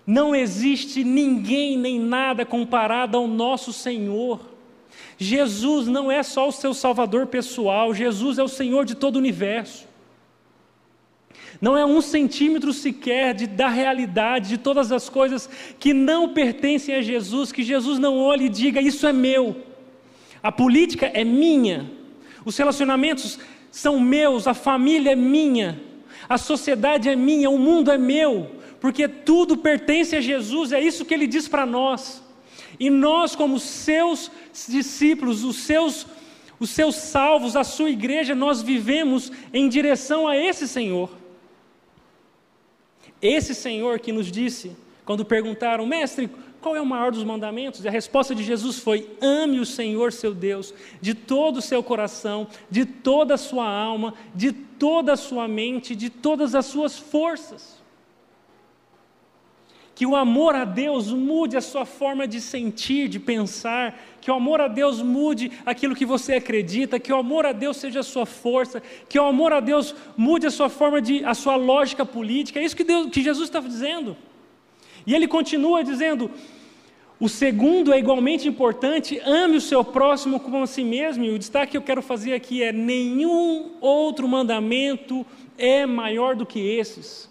Não 0.06 0.36
existe 0.36 1.04
ninguém 1.04 1.78
nem 1.78 2.00
nada 2.00 2.46
comparado 2.46 3.18
ao 3.18 3.28
nosso 3.28 3.72
Senhor. 3.72 4.40
Jesus 5.18 5.88
não 5.88 6.12
é 6.12 6.22
só 6.22 6.50
o 6.50 6.52
seu 6.52 6.74
salvador 6.74 7.28
pessoal, 7.28 7.94
Jesus 7.94 8.38
é 8.38 8.44
o 8.44 8.48
Senhor 8.48 8.86
de 8.86 8.96
todo 8.96 9.16
o 9.16 9.20
universo. 9.20 9.88
Não 11.62 11.78
é 11.78 11.86
um 11.86 12.02
centímetro 12.02 12.74
sequer 12.74 13.34
de, 13.34 13.48
da 13.48 13.70
realidade, 13.70 14.50
de 14.50 14.58
todas 14.58 14.92
as 14.92 15.08
coisas 15.08 15.50
que 15.80 15.94
não 15.94 16.34
pertencem 16.34 16.96
a 16.96 17.02
Jesus, 17.02 17.54
que 17.54 17.64
Jesus 17.64 17.98
não 18.00 18.18
olhe 18.18 18.46
e 18.46 18.50
diga: 18.50 18.82
Isso 18.82 19.08
é 19.08 19.14
meu. 19.14 19.56
A 20.42 20.52
política 20.52 21.06
é 21.06 21.24
minha, 21.24 21.90
os 22.44 22.58
relacionamentos 22.58 23.40
são 23.72 23.98
meus, 23.98 24.46
a 24.46 24.54
família 24.54 25.14
é 25.14 25.16
minha, 25.16 25.82
a 26.28 26.38
sociedade 26.38 27.08
é 27.08 27.16
minha, 27.16 27.50
o 27.50 27.58
mundo 27.58 27.90
é 27.90 27.98
meu 27.98 28.63
porque 28.84 29.08
tudo 29.08 29.56
pertence 29.56 30.14
a 30.14 30.20
Jesus, 30.20 30.74
é 30.74 30.82
isso 30.82 31.06
que 31.06 31.14
ele 31.14 31.26
diz 31.26 31.48
para 31.48 31.66
nós. 31.66 32.22
E 32.78 32.90
nós, 32.90 33.34
como 33.34 33.58
seus 33.58 34.30
discípulos, 34.68 35.46
os 35.46 35.56
seus, 35.56 36.06
os 36.60 36.70
seus 36.70 36.96
salvos, 36.96 37.56
a 37.56 37.64
sua 37.64 37.90
igreja, 37.90 38.36
nós 38.36 38.62
vivemos 38.62 39.32
em 39.54 39.70
direção 39.70 40.28
a 40.28 40.36
esse 40.36 40.68
Senhor. 40.68 41.10
Esse 43.22 43.56
Senhor 43.56 44.00
que 44.00 44.12
nos 44.12 44.30
disse, 44.30 44.76
quando 45.06 45.24
perguntaram, 45.24 45.86
mestre, 45.86 46.30
qual 46.60 46.76
é 46.76 46.82
o 46.82 46.86
maior 46.86 47.14
dos 47.14 47.24
mandamentos? 47.24 47.86
E 47.86 47.88
a 47.88 47.92
resposta 47.92 48.36
de 48.36 48.44
Jesus 48.44 48.80
foi: 48.80 49.10
ame 49.22 49.62
o 49.62 49.66
Senhor 49.66 50.12
seu 50.12 50.34
Deus 50.34 50.74
de 51.00 51.14
todo 51.14 51.60
o 51.60 51.62
seu 51.62 51.82
coração, 51.82 52.50
de 52.70 52.84
toda 52.84 53.36
a 53.36 53.38
sua 53.38 53.66
alma, 53.66 54.14
de 54.36 54.52
toda 54.52 55.14
a 55.14 55.18
sua 55.18 55.48
mente, 55.48 55.96
de 55.96 56.10
todas 56.10 56.54
as 56.54 56.66
suas 56.66 57.00
forças 57.00 57.82
que 59.96 60.06
o 60.06 60.16
amor 60.16 60.56
a 60.56 60.66
Deus 60.66 61.12
mude 61.12 61.56
a 61.56 61.62
sua 61.62 61.86
forma 61.86 62.28
de 62.28 62.42
sentir, 62.42 63.08
de 63.08 63.20
pensar, 63.20 64.00
que 64.20 64.32
o 64.32 64.34
amor 64.34 64.60
a 64.62 64.68
Deus 64.68 65.02
mude 65.02 65.52
aquilo 65.66 65.96
que 65.96 66.06
você 66.06 66.36
acredita, 66.36 67.00
que 67.00 67.12
o 67.12 67.18
amor 67.18 67.46
a 67.46 67.52
Deus 67.52 67.78
seja 67.78 68.00
a 68.00 68.04
sua 68.04 68.26
força, 68.26 68.82
que 69.08 69.20
o 69.20 69.26
amor 69.26 69.54
a 69.54 69.60
Deus 69.60 69.94
mude 70.18 70.48
a 70.48 70.52
sua 70.52 70.70
forma 70.70 71.02
de, 71.02 71.24
a 71.26 71.34
sua 71.34 71.56
lógica 71.56 72.06
política. 72.06 72.60
É 72.60 72.64
isso 72.64 72.76
que, 72.76 72.84
Deus, 72.84 73.10
que 73.12 73.22
Jesus 73.22 73.50
está 73.50 73.60
dizendo. 73.60 74.18
E 75.06 75.14
ele 75.14 75.28
continua 75.28 75.84
dizendo: 75.84 76.32
o 77.20 77.30
segundo 77.30 77.94
é 77.94 78.00
igualmente 78.00 78.48
importante, 78.48 79.22
ame 79.24 79.58
o 79.58 79.62
seu 79.62 79.84
próximo 79.84 80.40
como 80.40 80.64
a 80.64 80.68
si 80.68 80.84
mesmo. 80.84 81.24
E 81.24 81.30
o 81.30 81.40
destaque 81.40 81.72
que 81.72 81.78
eu 81.78 81.82
quero 81.82 82.02
fazer 82.02 82.34
aqui 82.34 82.64
é: 82.64 82.72
nenhum 82.72 83.74
outro 83.80 84.28
mandamento 84.28 85.26
é 85.58 85.86
maior 85.86 86.36
do 86.36 86.46
que 86.46 86.60
esses. 86.60 87.30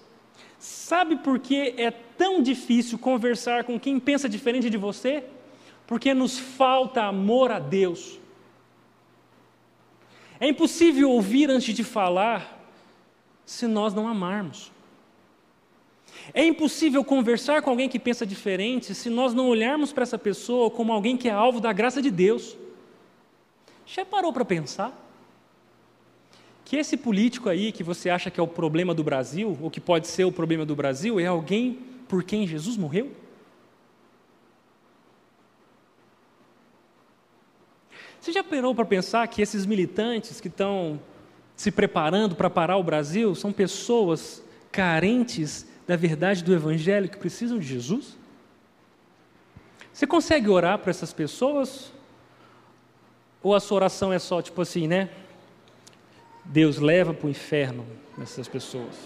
Sabe 0.62 1.16
por 1.16 1.40
que 1.40 1.74
é 1.76 1.90
tão 1.90 2.40
difícil 2.40 2.96
conversar 2.96 3.64
com 3.64 3.80
quem 3.80 3.98
pensa 3.98 4.28
diferente 4.28 4.70
de 4.70 4.76
você? 4.76 5.24
Porque 5.88 6.14
nos 6.14 6.38
falta 6.38 7.02
amor 7.02 7.50
a 7.50 7.58
Deus. 7.58 8.20
É 10.38 10.46
impossível 10.46 11.10
ouvir 11.10 11.50
antes 11.50 11.74
de 11.74 11.82
falar 11.82 12.64
se 13.44 13.66
nós 13.66 13.92
não 13.92 14.06
amarmos. 14.06 14.70
É 16.32 16.44
impossível 16.46 17.02
conversar 17.02 17.60
com 17.62 17.70
alguém 17.70 17.88
que 17.88 17.98
pensa 17.98 18.24
diferente 18.24 18.94
se 18.94 19.10
nós 19.10 19.34
não 19.34 19.48
olharmos 19.48 19.92
para 19.92 20.04
essa 20.04 20.16
pessoa 20.16 20.70
como 20.70 20.92
alguém 20.92 21.16
que 21.16 21.28
é 21.28 21.32
alvo 21.32 21.58
da 21.58 21.72
graça 21.72 22.00
de 22.00 22.08
Deus. 22.08 22.56
Já 23.84 24.04
parou 24.04 24.32
para 24.32 24.44
pensar? 24.44 24.96
Que 26.72 26.78
esse 26.78 26.96
político 26.96 27.50
aí 27.50 27.70
que 27.70 27.82
você 27.82 28.08
acha 28.08 28.30
que 28.30 28.40
é 28.40 28.42
o 28.42 28.48
problema 28.48 28.94
do 28.94 29.04
Brasil, 29.04 29.58
ou 29.60 29.70
que 29.70 29.78
pode 29.78 30.08
ser 30.08 30.24
o 30.24 30.32
problema 30.32 30.64
do 30.64 30.74
Brasil, 30.74 31.20
é 31.20 31.26
alguém 31.26 31.78
por 32.08 32.24
quem 32.24 32.46
Jesus 32.46 32.78
morreu? 32.78 33.12
Você 38.18 38.32
já 38.32 38.42
parou 38.42 38.74
para 38.74 38.86
pensar 38.86 39.28
que 39.28 39.42
esses 39.42 39.66
militantes 39.66 40.40
que 40.40 40.48
estão 40.48 40.98
se 41.54 41.70
preparando 41.70 42.34
para 42.34 42.48
parar 42.48 42.78
o 42.78 42.82
Brasil 42.82 43.34
são 43.34 43.52
pessoas 43.52 44.42
carentes 44.70 45.66
da 45.86 45.94
verdade 45.94 46.42
do 46.42 46.54
Evangelho 46.54 47.06
que 47.06 47.18
precisam 47.18 47.58
de 47.58 47.66
Jesus? 47.66 48.16
Você 49.92 50.06
consegue 50.06 50.48
orar 50.48 50.78
para 50.78 50.88
essas 50.88 51.12
pessoas? 51.12 51.92
Ou 53.42 53.54
a 53.54 53.60
sua 53.60 53.76
oração 53.76 54.10
é 54.10 54.18
só 54.18 54.40
tipo 54.40 54.62
assim, 54.62 54.88
né? 54.88 55.10
Deus 56.44 56.78
leva 56.78 57.14
para 57.14 57.26
o 57.26 57.30
inferno 57.30 57.86
essas 58.20 58.48
pessoas. 58.48 58.96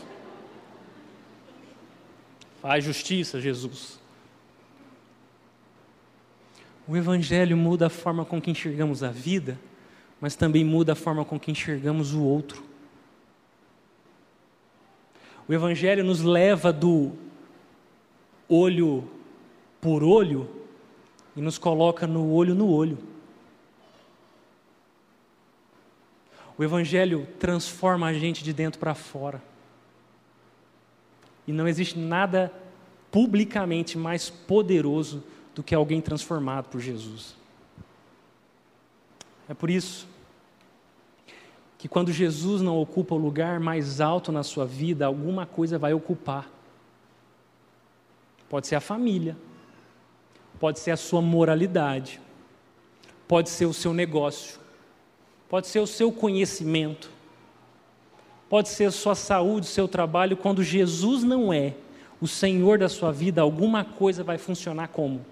Faz 2.60 2.84
justiça, 2.84 3.40
Jesus. 3.40 4.00
O 6.88 6.96
Evangelho 6.96 7.56
muda 7.56 7.86
a 7.86 7.90
forma 7.90 8.24
com 8.24 8.40
que 8.40 8.50
enxergamos 8.50 9.02
a 9.02 9.10
vida, 9.10 9.58
mas 10.20 10.36
também 10.36 10.64
muda 10.64 10.92
a 10.92 10.96
forma 10.96 11.24
com 11.24 11.38
que 11.38 11.50
enxergamos 11.50 12.14
o 12.14 12.22
outro. 12.22 12.62
O 15.48 15.52
Evangelho 15.52 16.02
nos 16.02 16.22
leva 16.22 16.72
do 16.72 17.12
olho 18.48 19.08
por 19.80 20.02
olho 20.02 20.48
e 21.36 21.40
nos 21.40 21.58
coloca 21.58 22.06
no 22.06 22.32
olho 22.32 22.54
no 22.54 22.68
olho. 22.68 22.98
O 26.58 26.64
Evangelho 26.64 27.26
transforma 27.38 28.06
a 28.06 28.12
gente 28.14 28.42
de 28.42 28.52
dentro 28.52 28.80
para 28.80 28.94
fora. 28.94 29.42
E 31.46 31.52
não 31.52 31.68
existe 31.68 31.98
nada 31.98 32.52
publicamente 33.10 33.96
mais 33.96 34.28
poderoso 34.30 35.22
do 35.54 35.62
que 35.62 35.74
alguém 35.74 36.00
transformado 36.00 36.68
por 36.68 36.80
Jesus. 36.80 37.36
É 39.48 39.54
por 39.54 39.70
isso 39.70 40.08
que 41.78 41.88
quando 41.88 42.10
Jesus 42.10 42.62
não 42.62 42.78
ocupa 42.78 43.14
o 43.14 43.18
lugar 43.18 43.60
mais 43.60 44.00
alto 44.00 44.32
na 44.32 44.42
sua 44.42 44.66
vida, 44.66 45.06
alguma 45.06 45.46
coisa 45.46 45.78
vai 45.78 45.92
ocupar. 45.92 46.50
Pode 48.48 48.66
ser 48.66 48.76
a 48.76 48.80
família, 48.80 49.36
pode 50.58 50.78
ser 50.78 50.90
a 50.90 50.96
sua 50.96 51.20
moralidade, 51.20 52.20
pode 53.28 53.50
ser 53.50 53.66
o 53.66 53.74
seu 53.74 53.92
negócio, 53.92 54.58
pode 55.48 55.66
ser 55.66 55.80
o 55.80 55.86
seu 55.86 56.10
conhecimento, 56.12 57.10
pode 58.48 58.68
ser 58.68 58.86
a 58.86 58.90
sua 58.90 59.14
saúde, 59.14 59.66
o 59.66 59.70
seu 59.70 59.86
trabalho. 59.86 60.36
Quando 60.36 60.62
Jesus 60.62 61.22
não 61.22 61.52
é 61.52 61.74
o 62.20 62.26
Senhor 62.26 62.78
da 62.78 62.88
sua 62.88 63.12
vida, 63.12 63.40
alguma 63.40 63.84
coisa 63.84 64.24
vai 64.24 64.38
funcionar 64.38 64.88
como? 64.88 65.24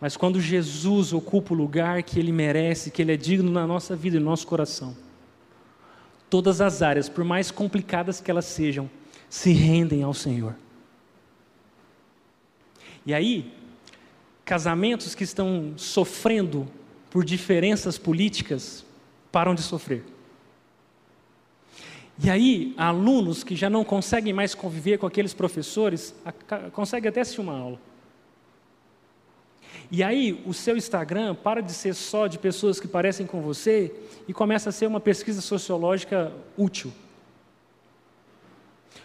Mas 0.00 0.16
quando 0.16 0.40
Jesus 0.40 1.12
ocupa 1.12 1.54
o 1.54 1.56
lugar 1.56 2.02
que 2.02 2.18
ele 2.18 2.32
merece, 2.32 2.90
que 2.90 3.00
ele 3.00 3.12
é 3.12 3.16
digno 3.16 3.50
na 3.50 3.66
nossa 3.66 3.96
vida 3.96 4.16
e 4.16 4.20
no 4.20 4.26
nosso 4.26 4.46
coração, 4.46 4.96
todas 6.28 6.60
as 6.60 6.82
áreas, 6.82 7.08
por 7.08 7.24
mais 7.24 7.50
complicadas 7.50 8.20
que 8.20 8.30
elas 8.30 8.44
sejam, 8.44 8.90
se 9.28 9.52
rendem 9.52 10.02
ao 10.02 10.12
Senhor. 10.12 10.54
E 13.06 13.14
aí, 13.14 13.52
casamentos 14.44 15.14
que 15.14 15.24
estão 15.24 15.74
sofrendo 15.76 16.68
por 17.10 17.24
diferenças 17.24 17.98
políticas 17.98 18.84
param 19.30 19.54
de 19.54 19.62
sofrer. 19.62 20.04
E 22.18 22.30
aí, 22.30 22.74
alunos 22.78 23.44
que 23.44 23.54
já 23.54 23.68
não 23.68 23.84
conseguem 23.84 24.32
mais 24.32 24.54
conviver 24.54 24.98
com 24.98 25.06
aqueles 25.06 25.34
professores, 25.34 26.14
conseguem 26.72 27.10
até 27.10 27.20
assistir 27.20 27.42
uma 27.42 27.56
aula. 27.56 27.80
E 29.90 30.02
aí, 30.02 30.42
o 30.46 30.54
seu 30.54 30.76
Instagram 30.76 31.34
para 31.34 31.60
de 31.60 31.72
ser 31.72 31.94
só 31.94 32.26
de 32.26 32.38
pessoas 32.38 32.80
que 32.80 32.88
parecem 32.88 33.26
com 33.26 33.40
você 33.42 33.94
e 34.26 34.32
começa 34.32 34.70
a 34.70 34.72
ser 34.72 34.86
uma 34.86 34.98
pesquisa 34.98 35.40
sociológica 35.40 36.32
útil. 36.56 36.92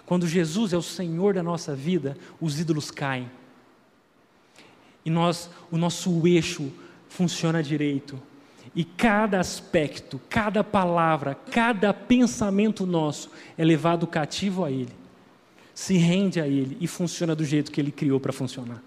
Quando 0.06 0.28
Jesus 0.28 0.74
é 0.74 0.78
o 0.78 0.82
Senhor 0.82 1.34
da 1.34 1.44
nossa 1.44 1.76
vida, 1.76 2.18
os 2.40 2.60
ídolos 2.60 2.90
caem. 2.90 3.30
E 5.06 5.10
nós, 5.10 5.50
o 5.70 5.78
nosso 5.78 6.26
eixo 6.26 6.72
funciona 7.12 7.62
direito. 7.62 8.18
E 8.74 8.86
cada 8.86 9.40
aspecto, 9.40 10.20
cada 10.30 10.64
palavra, 10.64 11.36
cada 11.36 11.94
pensamento 11.94 12.86
nosso 12.86 13.30
é 13.58 13.66
levado 13.66 14.08
cativo 14.08 14.64
a 14.64 14.72
Ele, 14.72 14.94
se 15.74 15.98
rende 15.98 16.40
a 16.40 16.48
Ele 16.48 16.78
e 16.80 16.88
funciona 16.88 17.36
do 17.36 17.44
jeito 17.44 17.72
que 17.72 17.82
Ele 17.82 17.92
criou 17.92 18.18
para 18.18 18.32
funcionar. 18.32 18.82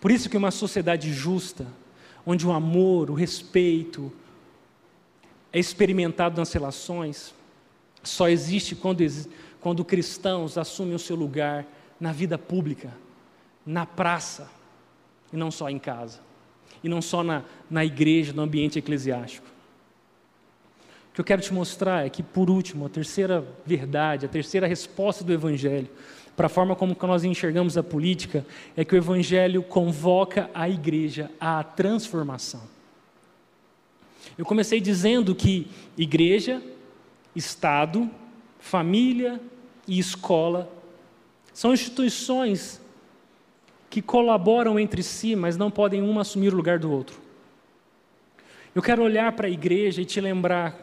Por 0.00 0.10
isso 0.10 0.28
que 0.28 0.36
uma 0.36 0.50
sociedade 0.50 1.12
justa, 1.12 1.66
onde 2.26 2.44
o 2.44 2.52
amor, 2.52 3.10
o 3.10 3.14
respeito 3.14 4.12
é 5.52 5.58
experimentado 5.60 6.36
nas 6.36 6.52
relações, 6.52 7.32
só 8.02 8.28
existe 8.28 8.74
quando, 8.74 9.04
quando 9.60 9.84
cristãos 9.84 10.58
assumem 10.58 10.96
o 10.96 10.98
seu 10.98 11.14
lugar 11.14 11.64
na 12.00 12.12
vida 12.12 12.36
pública, 12.36 12.92
na 13.64 13.86
praça, 13.86 14.50
e 15.34 15.36
não 15.36 15.50
só 15.50 15.68
em 15.68 15.80
casa, 15.80 16.20
e 16.82 16.88
não 16.88 17.02
só 17.02 17.24
na, 17.24 17.42
na 17.68 17.84
igreja, 17.84 18.32
no 18.32 18.42
ambiente 18.42 18.78
eclesiástico. 18.78 19.46
O 21.10 21.14
que 21.14 21.20
eu 21.20 21.24
quero 21.24 21.42
te 21.42 21.52
mostrar 21.52 22.06
é 22.06 22.08
que, 22.08 22.22
por 22.22 22.48
último, 22.48 22.86
a 22.86 22.88
terceira 22.88 23.44
verdade, 23.66 24.26
a 24.26 24.28
terceira 24.28 24.66
resposta 24.66 25.24
do 25.24 25.32
Evangelho 25.32 25.88
para 26.36 26.46
a 26.46 26.48
forma 26.48 26.74
como 26.74 26.96
nós 27.02 27.24
enxergamos 27.24 27.76
a 27.76 27.82
política, 27.82 28.44
é 28.76 28.84
que 28.84 28.94
o 28.94 28.96
Evangelho 28.96 29.62
convoca 29.62 30.50
a 30.54 30.68
igreja 30.68 31.30
à 31.38 31.62
transformação. 31.62 32.62
Eu 34.36 34.44
comecei 34.44 34.80
dizendo 34.80 35.34
que 35.34 35.68
igreja, 35.96 36.62
Estado, 37.36 38.10
família 38.58 39.40
e 39.86 39.98
escola 39.98 40.68
são 41.52 41.72
instituições 41.72 42.80
que 43.94 44.02
colaboram 44.02 44.76
entre 44.76 45.04
si, 45.04 45.36
mas 45.36 45.56
não 45.56 45.70
podem 45.70 46.02
uma 46.02 46.22
assumir 46.22 46.52
o 46.52 46.56
lugar 46.56 46.80
do 46.80 46.90
outro. 46.90 47.16
Eu 48.74 48.82
quero 48.82 49.04
olhar 49.04 49.30
para 49.30 49.46
a 49.46 49.50
igreja 49.50 50.02
e 50.02 50.04
te 50.04 50.20
lembrar 50.20 50.76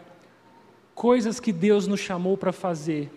coisas 0.95 1.37
que 1.37 1.51
Deus 1.51 1.87
nos 1.87 1.99
chamou 1.99 2.37
para 2.37 2.53
fazer 2.53 3.11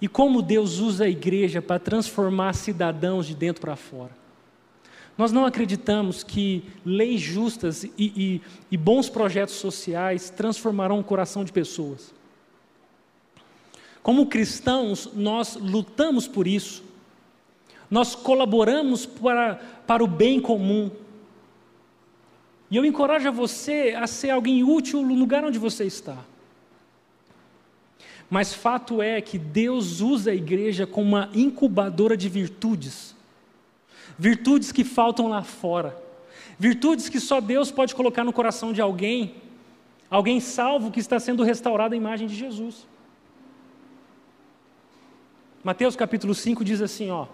e 0.00 0.06
como 0.06 0.40
Deus 0.40 0.78
usa 0.78 1.06
a 1.06 1.08
igreja 1.08 1.60
para 1.60 1.80
transformar 1.80 2.52
cidadãos 2.52 3.26
de 3.26 3.34
dentro 3.34 3.60
para 3.60 3.74
fora. 3.74 4.16
Nós 5.18 5.32
não 5.32 5.44
acreditamos 5.44 6.22
que 6.22 6.62
leis 6.86 7.20
justas 7.20 7.82
e, 7.82 7.90
e, 7.98 8.40
e 8.70 8.76
bons 8.76 9.08
projetos 9.08 9.56
sociais 9.56 10.30
transformarão 10.30 11.00
o 11.00 11.04
coração 11.04 11.44
de 11.44 11.50
pessoas. 11.50 12.14
Como 14.00 14.26
cristãos, 14.26 15.10
nós 15.12 15.56
lutamos 15.56 16.28
por 16.28 16.46
isso, 16.46 16.83
nós 17.90 18.14
colaboramos 18.14 19.06
para, 19.06 19.56
para 19.86 20.02
o 20.02 20.06
bem 20.06 20.40
comum. 20.40 20.90
E 22.70 22.76
eu 22.76 22.84
encorajo 22.84 23.30
você 23.32 23.94
a 23.96 24.06
ser 24.06 24.30
alguém 24.30 24.64
útil 24.64 25.02
no 25.02 25.14
lugar 25.14 25.44
onde 25.44 25.58
você 25.58 25.84
está. 25.84 26.16
Mas 28.28 28.52
fato 28.52 29.02
é 29.02 29.20
que 29.20 29.38
Deus 29.38 30.00
usa 30.00 30.30
a 30.30 30.34
igreja 30.34 30.86
como 30.86 31.08
uma 31.08 31.30
incubadora 31.34 32.16
de 32.16 32.28
virtudes. 32.28 33.14
Virtudes 34.18 34.72
que 34.72 34.82
faltam 34.82 35.28
lá 35.28 35.42
fora. 35.42 35.96
Virtudes 36.58 37.08
que 37.08 37.20
só 37.20 37.40
Deus 37.40 37.70
pode 37.70 37.94
colocar 37.94 38.24
no 38.24 38.32
coração 38.32 38.72
de 38.72 38.80
alguém, 38.80 39.36
alguém 40.10 40.40
salvo 40.40 40.90
que 40.90 41.00
está 41.00 41.18
sendo 41.18 41.42
restaurado 41.42 41.94
à 41.94 41.96
imagem 41.96 42.26
de 42.26 42.34
Jesus. 42.34 42.86
Mateus 45.62 45.96
capítulo 45.96 46.34
5 46.34 46.64
diz 46.64 46.80
assim, 46.80 47.10
ó: 47.10 47.26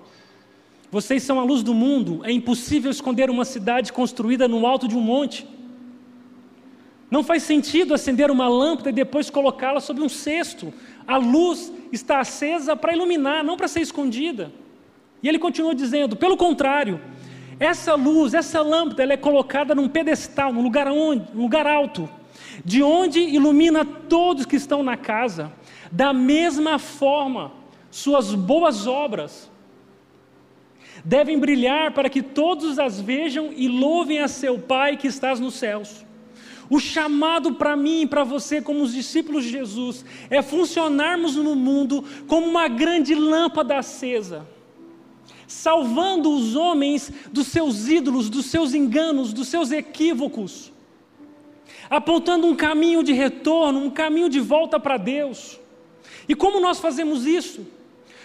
Vocês 0.91 1.23
são 1.23 1.39
a 1.39 1.45
luz 1.45 1.63
do 1.63 1.73
mundo, 1.73 2.21
é 2.25 2.33
impossível 2.33 2.91
esconder 2.91 3.31
uma 3.31 3.45
cidade 3.45 3.93
construída 3.93 4.49
no 4.49 4.67
alto 4.67 4.89
de 4.89 4.97
um 4.97 5.01
monte. 5.01 5.47
Não 7.09 7.23
faz 7.23 7.45
sentido 7.45 7.95
acender 7.95 8.31
uma 8.31 8.49
lâmpada 8.49 8.91
e 8.91 8.93
depois 8.93 9.31
colocá-la 9.31 9.81
sob 9.81 10.01
um 10.01 10.09
cesto. 10.09 10.73
A 11.07 11.17
luz 11.17 11.73
está 11.93 12.21
acesa 12.21 12.77
para 12.77 12.93
iluminar, 12.93 13.45
não 13.45 13.57
para 13.57 13.69
ser 13.69 13.81
escondida. 13.81 14.53
E 15.23 15.29
ele 15.29 15.39
continua 15.39 15.75
dizendo: 15.75 16.17
pelo 16.17 16.37
contrário, 16.37 17.01
essa 17.59 17.95
luz, 17.95 18.33
essa 18.33 18.63
lâmpada, 18.63 19.03
ela 19.03 19.13
é 19.13 19.17
colocada 19.17 19.75
num 19.75 19.89
pedestal, 19.89 20.53
num 20.53 20.63
lugar, 20.63 20.89
onde, 20.89 21.27
num 21.35 21.43
lugar 21.43 21.67
alto, 21.67 22.09
de 22.65 22.83
onde 22.83 23.21
ilumina 23.21 23.85
todos 23.85 24.47
que 24.47 24.57
estão 24.57 24.83
na 24.83 24.97
casa. 24.97 25.53
Da 25.91 26.13
mesma 26.13 26.79
forma, 26.79 27.53
suas 27.91 28.35
boas 28.35 28.87
obras 28.87 29.50
devem 31.05 31.39
brilhar 31.39 31.93
para 31.93 32.09
que 32.09 32.23
todos 32.23 32.79
as 32.79 33.01
vejam 33.01 33.53
e 33.55 33.69
louvem 33.69 34.21
a 34.21 34.29
seu 34.29 34.59
Pai 34.59 34.97
que 34.97 35.07
estás 35.07 35.41
nos 35.41 35.55
céus. 35.55 36.05
O 36.69 36.79
chamado 36.79 37.55
para 37.55 37.75
mim 37.75 38.03
e 38.03 38.07
para 38.07 38.23
você, 38.23 38.63
como 38.63 38.83
os 38.83 38.93
discípulos 38.93 39.43
de 39.43 39.51
Jesus, 39.51 40.05
é 40.31 40.41
funcionarmos 40.41 41.35
no 41.35 41.57
mundo 41.57 42.05
como 42.29 42.47
uma 42.47 42.69
grande 42.69 43.13
lâmpada 43.13 43.79
acesa, 43.79 44.47
salvando 45.49 46.31
os 46.31 46.55
homens 46.55 47.11
dos 47.33 47.49
seus 47.49 47.89
ídolos, 47.89 48.31
dos 48.31 48.47
seus 48.47 48.73
enganos, 48.73 49.33
dos 49.33 49.49
seus 49.49 49.73
equívocos, 49.73 50.73
apontando 51.89 52.47
um 52.47 52.55
caminho 52.55 53.03
de 53.03 53.13
retorno, 53.13 53.81
um 53.81 53.91
caminho 53.91 54.29
de 54.29 54.39
volta 54.39 54.79
para 54.79 54.97
Deus. 54.97 55.59
E 56.29 56.37
como 56.37 56.61
nós 56.61 56.79
fazemos 56.79 57.27
isso? 57.27 57.67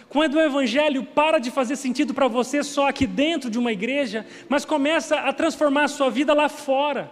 Quando 0.09 0.35
o 0.35 0.41
Evangelho 0.41 1.03
para 1.03 1.39
de 1.39 1.51
fazer 1.51 1.75
sentido 1.75 2.13
para 2.13 2.27
você 2.27 2.63
só 2.63 2.87
aqui 2.87 3.05
dentro 3.05 3.49
de 3.49 3.59
uma 3.59 3.71
igreja, 3.71 4.25
mas 4.47 4.63
começa 4.63 5.17
a 5.17 5.33
transformar 5.33 5.85
a 5.85 5.89
sua 5.89 6.09
vida 6.09 6.33
lá 6.33 6.47
fora 6.47 7.11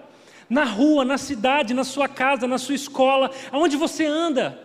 na 0.50 0.64
rua, 0.64 1.04
na 1.04 1.18
cidade, 1.18 1.74
na 1.74 1.84
sua 1.84 2.08
casa, 2.08 2.48
na 2.48 2.58
sua 2.58 2.76
escola, 2.76 3.32
aonde 3.52 3.76
você 3.76 4.06
anda. 4.06 4.60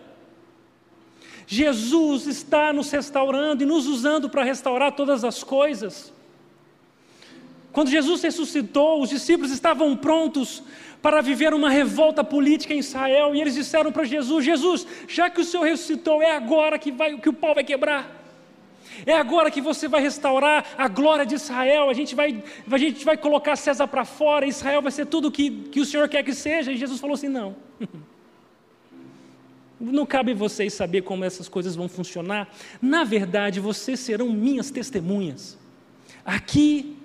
Jesus 1.47 2.27
está 2.27 2.71
nos 2.71 2.91
restaurando 2.91 3.63
e 3.63 3.65
nos 3.65 3.87
usando 3.87 4.29
para 4.29 4.43
restaurar 4.43 4.91
todas 4.91 5.23
as 5.23 5.43
coisas. 5.43 6.13
Quando 7.71 7.89
Jesus 7.89 8.21
ressuscitou, 8.21 9.01
os 9.01 9.09
discípulos 9.09 9.51
estavam 9.51 9.95
prontos 9.95 10.61
para 11.01 11.21
viver 11.21 11.53
uma 11.53 11.69
revolta 11.69 12.23
política 12.23 12.73
em 12.73 12.79
Israel 12.79 13.33
e 13.33 13.41
eles 13.41 13.55
disseram 13.55 13.91
para 13.91 14.03
Jesus: 14.03 14.45
Jesus, 14.45 14.87
já 15.07 15.29
que 15.29 15.41
o 15.41 15.45
Senhor 15.45 15.63
ressuscitou, 15.63 16.21
é 16.21 16.35
agora 16.35 16.77
que, 16.77 16.91
vai, 16.91 17.17
que 17.17 17.29
o 17.29 17.33
pau 17.33 17.55
vai 17.55 17.63
quebrar. 17.63 18.18
É 19.05 19.13
agora 19.13 19.51
que 19.51 19.61
você 19.61 19.87
vai 19.87 20.01
restaurar 20.01 20.65
a 20.77 20.87
glória 20.87 21.25
de 21.25 21.35
Israel. 21.35 21.89
A 21.89 21.93
gente 21.93 22.15
vai, 22.15 22.43
a 22.69 22.77
gente 22.77 23.05
vai 23.05 23.17
colocar 23.17 23.55
César 23.55 23.87
para 23.87 24.05
fora. 24.05 24.45
Israel 24.45 24.81
vai 24.81 24.91
ser 24.91 25.05
tudo 25.05 25.31
que, 25.31 25.49
que 25.49 25.79
o 25.79 25.85
Senhor 25.85 26.07
quer 26.09 26.23
que 26.23 26.33
seja. 26.33 26.71
E 26.71 26.77
Jesus 26.77 26.99
falou 26.99 27.15
assim: 27.15 27.29
não. 27.29 27.55
Não 29.81 30.05
cabe 30.05 30.33
vocês 30.33 30.73
saber 30.73 31.03
como 31.03 31.23
essas 31.23 31.47
coisas 31.47 31.73
vão 31.73 31.87
funcionar. 31.87 32.49
Na 32.81 33.05
verdade, 33.05 33.61
vocês 33.61 34.01
serão 34.01 34.29
minhas 34.29 34.69
testemunhas. 34.69 35.57
aqui, 36.25 36.97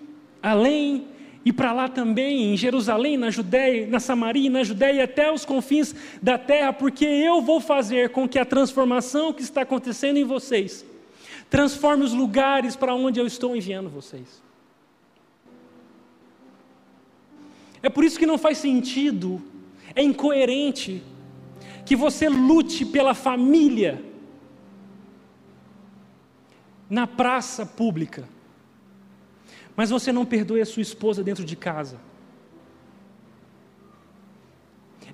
além 0.43 1.07
e 1.45 1.53
para 1.53 1.73
lá 1.73 1.89
também, 1.89 2.53
em 2.53 2.57
Jerusalém, 2.57 3.17
na 3.17 3.31
Judéia, 3.31 3.87
na 3.87 4.01
Samaria, 4.01 4.51
na 4.51 4.65
Judéia, 4.65 5.05
até 5.05 5.31
os 5.31 5.45
confins 5.45 5.95
da 6.21 6.37
terra, 6.37 6.73
porque 6.73 7.05
eu 7.05 7.41
vou 7.41 7.61
fazer 7.61 8.09
com 8.09 8.27
que 8.27 8.41
a 8.41 8.45
transformação 8.45 9.33
que 9.33 9.43
está 9.43 9.61
acontecendo 9.61 10.17
em 10.17 10.25
vocês 10.25 10.85
transforme 11.57 12.03
os 12.09 12.13
lugares 12.13 12.75
para 12.77 12.95
onde 12.95 13.21
eu 13.21 13.27
estou 13.27 13.51
enviando 13.55 13.89
vocês. 13.99 14.43
É 17.83 17.89
por 17.89 18.03
isso 18.05 18.19
que 18.19 18.31
não 18.33 18.39
faz 18.39 18.59
sentido, 18.59 19.43
é 19.95 20.03
incoerente, 20.03 21.03
que 21.87 21.97
você 22.05 22.29
lute 22.29 22.85
pela 22.97 23.15
família 23.15 23.93
na 26.89 27.07
praça 27.07 27.65
pública 27.65 28.25
mas 29.77 29.91
você 29.91 30.13
não 30.13 30.25
perdoe 30.25 30.61
a 30.61 30.67
sua 30.67 30.83
esposa 30.83 31.23
dentro 31.23 31.45
de 31.45 31.57
casa. 31.57 31.99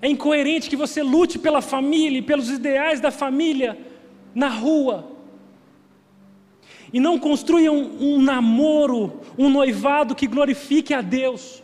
É 0.02 0.08
incoerente 0.08 0.68
que 0.68 0.76
você 0.76 1.02
lute 1.02 1.38
pela 1.38 1.60
família 1.60 2.18
e 2.18 2.22
pelos 2.22 2.48
ideais 2.50 3.00
da 3.00 3.10
família 3.10 3.78
na 4.34 4.48
rua. 4.48 5.19
E 6.92 6.98
não 6.98 7.18
construa 7.18 7.70
um, 7.70 8.14
um 8.14 8.22
namoro, 8.22 9.20
um 9.38 9.48
noivado 9.48 10.14
que 10.14 10.26
glorifique 10.26 10.92
a 10.92 11.00
Deus. 11.00 11.62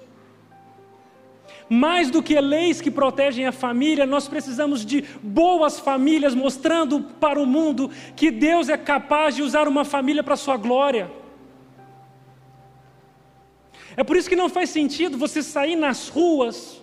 Mais 1.69 2.11
do 2.11 2.23
que 2.23 2.41
leis 2.41 2.81
que 2.81 2.91
protegem 2.91 3.47
a 3.47 3.53
família, 3.53 4.07
nós 4.07 4.29
precisamos 4.29 4.87
de 4.87 5.03
boas 5.23 5.81
famílias 5.81 6.35
mostrando 6.35 7.01
para 7.19 7.41
o 7.41 7.47
mundo 7.47 7.91
que 8.15 8.31
Deus 8.31 8.69
é 8.69 8.77
capaz 8.77 9.35
de 9.35 9.43
usar 9.43 9.67
uma 9.67 9.85
família 9.85 10.23
para 10.23 10.35
a 10.35 10.37
sua 10.37 10.57
glória. 10.57 11.11
É 13.97 14.05
por 14.05 14.17
isso 14.17 14.29
que 14.29 14.37
não 14.37 14.49
faz 14.49 14.71
sentido 14.71 15.19
você 15.19 15.43
sair 15.43 15.75
nas 15.75 16.09
ruas 16.09 16.81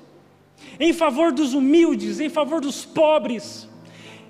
em 0.79 0.91
favor 0.91 1.31
dos 1.31 1.53
humildes, 1.53 2.19
em 2.19 2.29
favor 2.29 2.59
dos 2.59 2.83
pobres, 2.83 3.69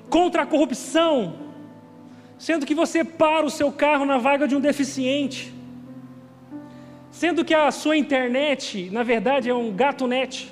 contra 0.09 0.43
a 0.43 0.45
corrupção, 0.45 1.35
sendo 2.45 2.65
que 2.65 2.75
você 2.75 3.05
para 3.05 3.45
o 3.45 3.49
seu 3.49 3.71
carro 3.71 4.05
na 4.05 4.17
vaga 4.17 4.45
de 4.45 4.53
um 4.53 4.59
deficiente, 4.59 5.53
sendo 7.09 7.45
que 7.45 7.53
a 7.53 7.71
sua 7.71 7.95
internet, 7.95 8.89
na 8.91 9.01
verdade, 9.01 9.49
é 9.49 9.55
um 9.55 9.71
gato 9.71 10.05
net. 10.07 10.51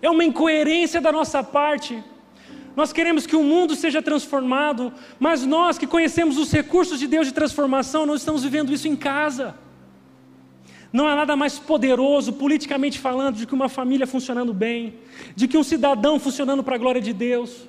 É 0.00 0.08
uma 0.08 0.24
incoerência 0.24 1.02
da 1.02 1.12
nossa 1.12 1.42
parte. 1.44 2.02
Nós 2.74 2.94
queremos 2.94 3.26
que 3.26 3.36
o 3.36 3.42
mundo 3.42 3.76
seja 3.76 4.00
transformado, 4.00 4.90
mas 5.18 5.44
nós 5.44 5.76
que 5.76 5.86
conhecemos 5.86 6.38
os 6.38 6.50
recursos 6.50 6.98
de 6.98 7.06
Deus 7.06 7.26
de 7.26 7.34
transformação, 7.34 8.06
não 8.06 8.14
estamos 8.14 8.42
vivendo 8.42 8.72
isso 8.72 8.88
em 8.88 8.96
casa. 8.96 9.54
Não 10.90 11.06
há 11.06 11.14
nada 11.14 11.36
mais 11.36 11.58
poderoso, 11.58 12.32
politicamente 12.32 12.98
falando, 12.98 13.36
de 13.36 13.46
que 13.46 13.54
uma 13.54 13.68
família 13.68 14.06
funcionando 14.06 14.54
bem, 14.54 14.94
de 15.34 15.46
que 15.46 15.58
um 15.58 15.62
cidadão 15.62 16.18
funcionando 16.18 16.64
para 16.64 16.76
a 16.76 16.78
glória 16.78 17.02
de 17.02 17.12
Deus, 17.12 17.66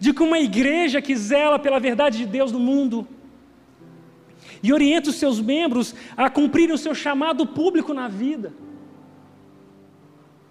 de 0.00 0.12
que 0.12 0.22
uma 0.22 0.38
igreja 0.38 1.00
que 1.00 1.16
zela 1.16 1.58
pela 1.58 1.78
verdade 1.78 2.18
de 2.18 2.26
Deus 2.26 2.52
no 2.52 2.58
mundo 2.58 3.06
e 4.62 4.72
orienta 4.72 5.10
os 5.10 5.16
seus 5.16 5.40
membros 5.40 5.94
a 6.16 6.28
cumprirem 6.28 6.74
o 6.74 6.78
seu 6.78 6.94
chamado 6.94 7.46
público 7.46 7.94
na 7.94 8.08
vida. 8.08 8.52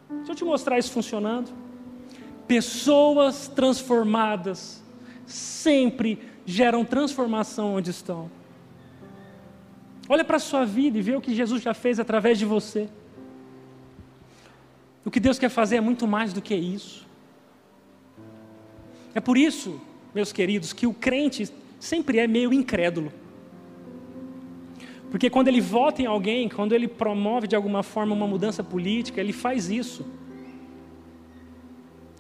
Deixa 0.10 0.32
eu 0.32 0.36
te 0.36 0.46
mostrar 0.46 0.80
isso 0.80 0.92
funcionando. 0.92 1.52
Pessoas 2.48 3.48
transformadas 3.48 4.84
sempre 5.26 6.20
geram 6.46 6.86
transformação 6.86 7.76
onde 7.76 7.92
estão. 7.92 8.32
Olha 10.10 10.24
para 10.24 10.38
a 10.38 10.40
sua 10.40 10.66
vida 10.66 10.98
e 10.98 11.02
vê 11.02 11.16
o 11.16 11.22
que 11.22 11.36
Jesus 11.36 11.62
já 11.62 11.74
fez 11.74 12.00
através 12.00 12.40
de 12.40 12.46
você. 12.46 12.88
O 15.04 15.12
que 15.12 15.20
Deus 15.20 15.38
quer 15.40 15.50
fazer 15.50 15.78
é 15.78 15.82
muito 15.82 16.08
mais 16.08 16.32
do 16.34 16.42
que 16.42 16.56
isso. 16.56 17.07
É 19.18 19.20
por 19.20 19.36
isso, 19.36 19.82
meus 20.14 20.32
queridos, 20.32 20.74
que 20.74 20.86
o 20.86 20.94
crente 20.94 21.52
sempre 21.80 22.20
é 22.20 22.28
meio 22.28 22.54
incrédulo. 22.54 23.12
Porque 25.10 25.28
quando 25.28 25.48
ele 25.48 25.60
vota 25.60 26.04
em 26.04 26.06
alguém, 26.06 26.48
quando 26.48 26.74
ele 26.74 26.88
promove 26.88 27.48
de 27.48 27.56
alguma 27.56 27.82
forma 27.82 28.14
uma 28.14 28.28
mudança 28.28 28.64
política, 28.64 29.20
ele 29.20 29.34
faz 29.34 29.72
isso. 29.72 30.06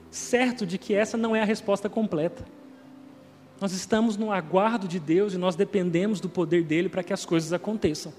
Certo 0.09 0.65
de 0.65 0.79
que 0.79 0.95
essa 0.95 1.15
não 1.15 1.35
é 1.35 1.41
a 1.43 1.45
resposta 1.45 1.87
completa. 1.87 2.43
Nós 3.61 3.73
estamos 3.73 4.17
no 4.17 4.31
aguardo 4.31 4.87
de 4.87 4.99
Deus 4.99 5.35
e 5.35 5.37
nós 5.37 5.55
dependemos 5.55 6.19
do 6.19 6.27
poder 6.27 6.63
dele 6.63 6.89
para 6.89 7.03
que 7.03 7.13
as 7.13 7.27
coisas 7.27 7.53
aconteçam. 7.53 8.11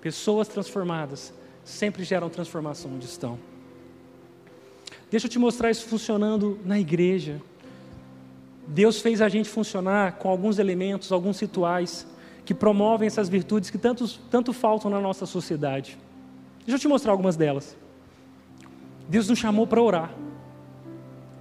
Pessoas 0.00 0.48
transformadas 0.48 1.30
sempre 1.62 2.04
geram 2.04 2.30
transformação 2.30 2.94
onde 2.94 3.04
estão. 3.04 3.38
Deixa 5.14 5.28
eu 5.28 5.30
te 5.30 5.38
mostrar 5.38 5.70
isso 5.70 5.86
funcionando 5.86 6.58
na 6.64 6.76
igreja. 6.76 7.40
Deus 8.66 9.00
fez 9.00 9.22
a 9.22 9.28
gente 9.28 9.48
funcionar 9.48 10.14
com 10.14 10.28
alguns 10.28 10.58
elementos, 10.58 11.12
alguns 11.12 11.38
rituais 11.38 12.04
que 12.44 12.52
promovem 12.52 13.06
essas 13.06 13.28
virtudes 13.28 13.70
que 13.70 13.78
tanto, 13.78 14.08
tanto 14.28 14.52
faltam 14.52 14.90
na 14.90 15.00
nossa 15.00 15.24
sociedade. 15.24 15.96
Deixa 16.66 16.74
eu 16.74 16.80
te 16.80 16.88
mostrar 16.88 17.12
algumas 17.12 17.36
delas. 17.36 17.76
Deus 19.08 19.28
nos 19.28 19.38
chamou 19.38 19.68
para 19.68 19.80
orar. 19.80 20.12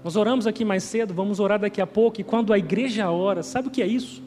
Nós 0.04 0.16
oramos 0.16 0.46
aqui 0.46 0.64
mais 0.64 0.84
cedo, 0.84 1.12
vamos 1.12 1.40
orar 1.40 1.60
daqui 1.60 1.82
a 1.82 1.88
pouco, 1.88 2.22
e 2.22 2.24
quando 2.24 2.54
a 2.54 2.60
igreja 2.60 3.10
ora, 3.10 3.42
sabe 3.42 3.70
o 3.70 3.72
que 3.72 3.82
é 3.82 3.88
isso? 3.88 4.22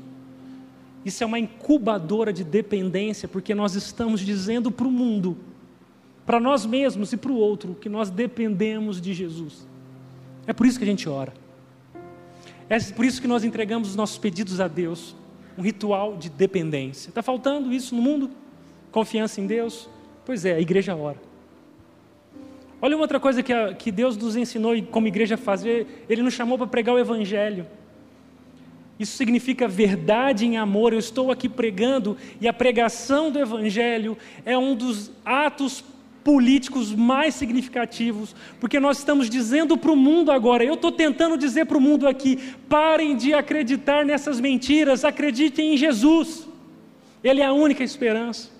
Isso 1.04 1.22
é 1.22 1.26
uma 1.26 1.38
incubadora 1.38 2.32
de 2.32 2.42
dependência, 2.42 3.28
porque 3.28 3.54
nós 3.54 3.76
estamos 3.76 4.22
dizendo 4.22 4.72
para 4.72 4.88
o 4.88 4.90
mundo, 4.90 5.36
para 6.26 6.40
nós 6.40 6.66
mesmos 6.66 7.12
e 7.12 7.16
para 7.16 7.30
o 7.30 7.36
outro, 7.36 7.76
que 7.80 7.88
nós 7.88 8.10
dependemos 8.10 9.00
de 9.00 9.14
Jesus. 9.14 9.66
É 10.44 10.52
por 10.52 10.66
isso 10.66 10.76
que 10.76 10.84
a 10.84 10.88
gente 10.88 11.08
ora. 11.08 11.32
É 12.68 12.80
por 12.80 13.04
isso 13.04 13.22
que 13.22 13.28
nós 13.28 13.44
entregamos 13.44 13.90
os 13.90 13.96
nossos 13.96 14.18
pedidos 14.18 14.60
a 14.60 14.66
Deus. 14.66 15.14
Um 15.56 15.62
ritual 15.62 16.16
de 16.16 16.28
dependência. 16.28 17.08
Está 17.08 17.22
faltando 17.22 17.72
isso 17.72 17.94
no 17.94 18.02
mundo? 18.02 18.30
Confiança 18.90 19.40
em 19.40 19.46
Deus? 19.46 19.88
Pois 20.24 20.44
é, 20.44 20.54
a 20.54 20.60
igreja 20.60 20.94
ora. 20.96 21.16
Olha 22.82 22.96
outra 22.96 23.18
coisa 23.18 23.42
que, 23.42 23.52
a, 23.52 23.72
que 23.72 23.90
Deus 23.90 24.16
nos 24.16 24.36
ensinou 24.36 24.74
como 24.90 25.06
igreja 25.06 25.36
fazer, 25.36 26.04
Ele 26.08 26.22
nos 26.22 26.34
chamou 26.34 26.58
para 26.58 26.66
pregar 26.66 26.94
o 26.94 26.98
Evangelho. 26.98 27.66
Isso 28.98 29.16
significa 29.16 29.68
verdade 29.68 30.44
em 30.44 30.56
amor. 30.56 30.92
Eu 30.92 30.98
estou 30.98 31.30
aqui 31.30 31.48
pregando 31.48 32.16
e 32.40 32.48
a 32.48 32.52
pregação 32.52 33.30
do 33.30 33.38
Evangelho 33.38 34.16
é 34.44 34.56
um 34.58 34.74
dos 34.74 35.10
atos 35.24 35.84
políticos 36.26 36.92
mais 36.92 37.36
significativos, 37.36 38.34
porque 38.58 38.80
nós 38.80 38.98
estamos 38.98 39.30
dizendo 39.30 39.78
para 39.78 39.92
o 39.92 39.96
mundo 39.96 40.32
agora, 40.32 40.64
eu 40.64 40.74
estou 40.74 40.90
tentando 40.90 41.38
dizer 41.38 41.66
para 41.66 41.78
o 41.78 41.80
mundo 41.80 42.08
aqui: 42.08 42.52
parem 42.68 43.16
de 43.16 43.32
acreditar 43.32 44.04
nessas 44.04 44.40
mentiras, 44.40 45.04
acreditem 45.04 45.74
em 45.74 45.76
Jesus, 45.76 46.48
Ele 47.22 47.40
é 47.40 47.46
a 47.46 47.52
única 47.52 47.84
esperança. 47.84 48.50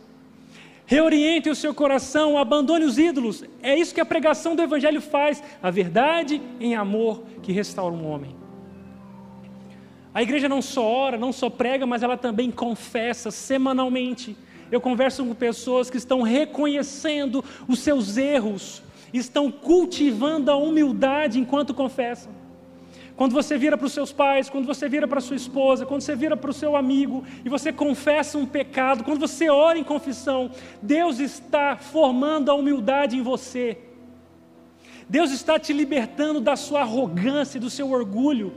Reoriente 0.86 1.50
o 1.50 1.56
seu 1.56 1.74
coração, 1.74 2.38
abandone 2.38 2.84
os 2.84 2.96
ídolos. 2.96 3.42
É 3.60 3.76
isso 3.76 3.92
que 3.92 4.00
a 4.00 4.06
pregação 4.06 4.54
do 4.54 4.62
Evangelho 4.62 5.00
faz. 5.00 5.42
A 5.60 5.68
verdade 5.68 6.40
em 6.60 6.76
amor 6.76 7.24
que 7.42 7.50
restaura 7.50 7.92
um 7.92 8.08
homem. 8.08 8.36
A 10.14 10.22
igreja 10.22 10.48
não 10.48 10.62
só 10.62 10.86
ora, 10.86 11.18
não 11.18 11.32
só 11.32 11.50
prega, 11.50 11.84
mas 11.84 12.04
ela 12.04 12.16
também 12.16 12.52
confessa 12.52 13.32
semanalmente. 13.32 14.36
Eu 14.70 14.80
converso 14.80 15.24
com 15.24 15.34
pessoas 15.34 15.88
que 15.88 15.96
estão 15.96 16.22
reconhecendo 16.22 17.44
os 17.68 17.78
seus 17.78 18.16
erros, 18.16 18.82
estão 19.12 19.50
cultivando 19.50 20.50
a 20.50 20.56
humildade 20.56 21.38
enquanto 21.38 21.74
confessam. 21.74 22.32
Quando 23.16 23.32
você 23.32 23.56
vira 23.56 23.78
para 23.78 23.86
os 23.86 23.92
seus 23.92 24.12
pais, 24.12 24.50
quando 24.50 24.66
você 24.66 24.88
vira 24.88 25.08
para 25.08 25.22
sua 25.22 25.36
esposa, 25.36 25.86
quando 25.86 26.02
você 26.02 26.14
vira 26.14 26.36
para 26.36 26.50
o 26.50 26.54
seu 26.54 26.76
amigo 26.76 27.24
e 27.44 27.48
você 27.48 27.72
confessa 27.72 28.36
um 28.36 28.44
pecado, 28.44 29.04
quando 29.04 29.18
você 29.18 29.48
ora 29.48 29.78
em 29.78 29.84
confissão, 29.84 30.50
Deus 30.82 31.18
está 31.18 31.76
formando 31.76 32.50
a 32.50 32.54
humildade 32.54 33.16
em 33.16 33.22
você. 33.22 33.78
Deus 35.08 35.30
está 35.30 35.58
te 35.58 35.72
libertando 35.72 36.40
da 36.40 36.56
sua 36.56 36.80
arrogância 36.80 37.56
e 37.56 37.60
do 37.60 37.70
seu 37.70 37.90
orgulho. 37.90 38.52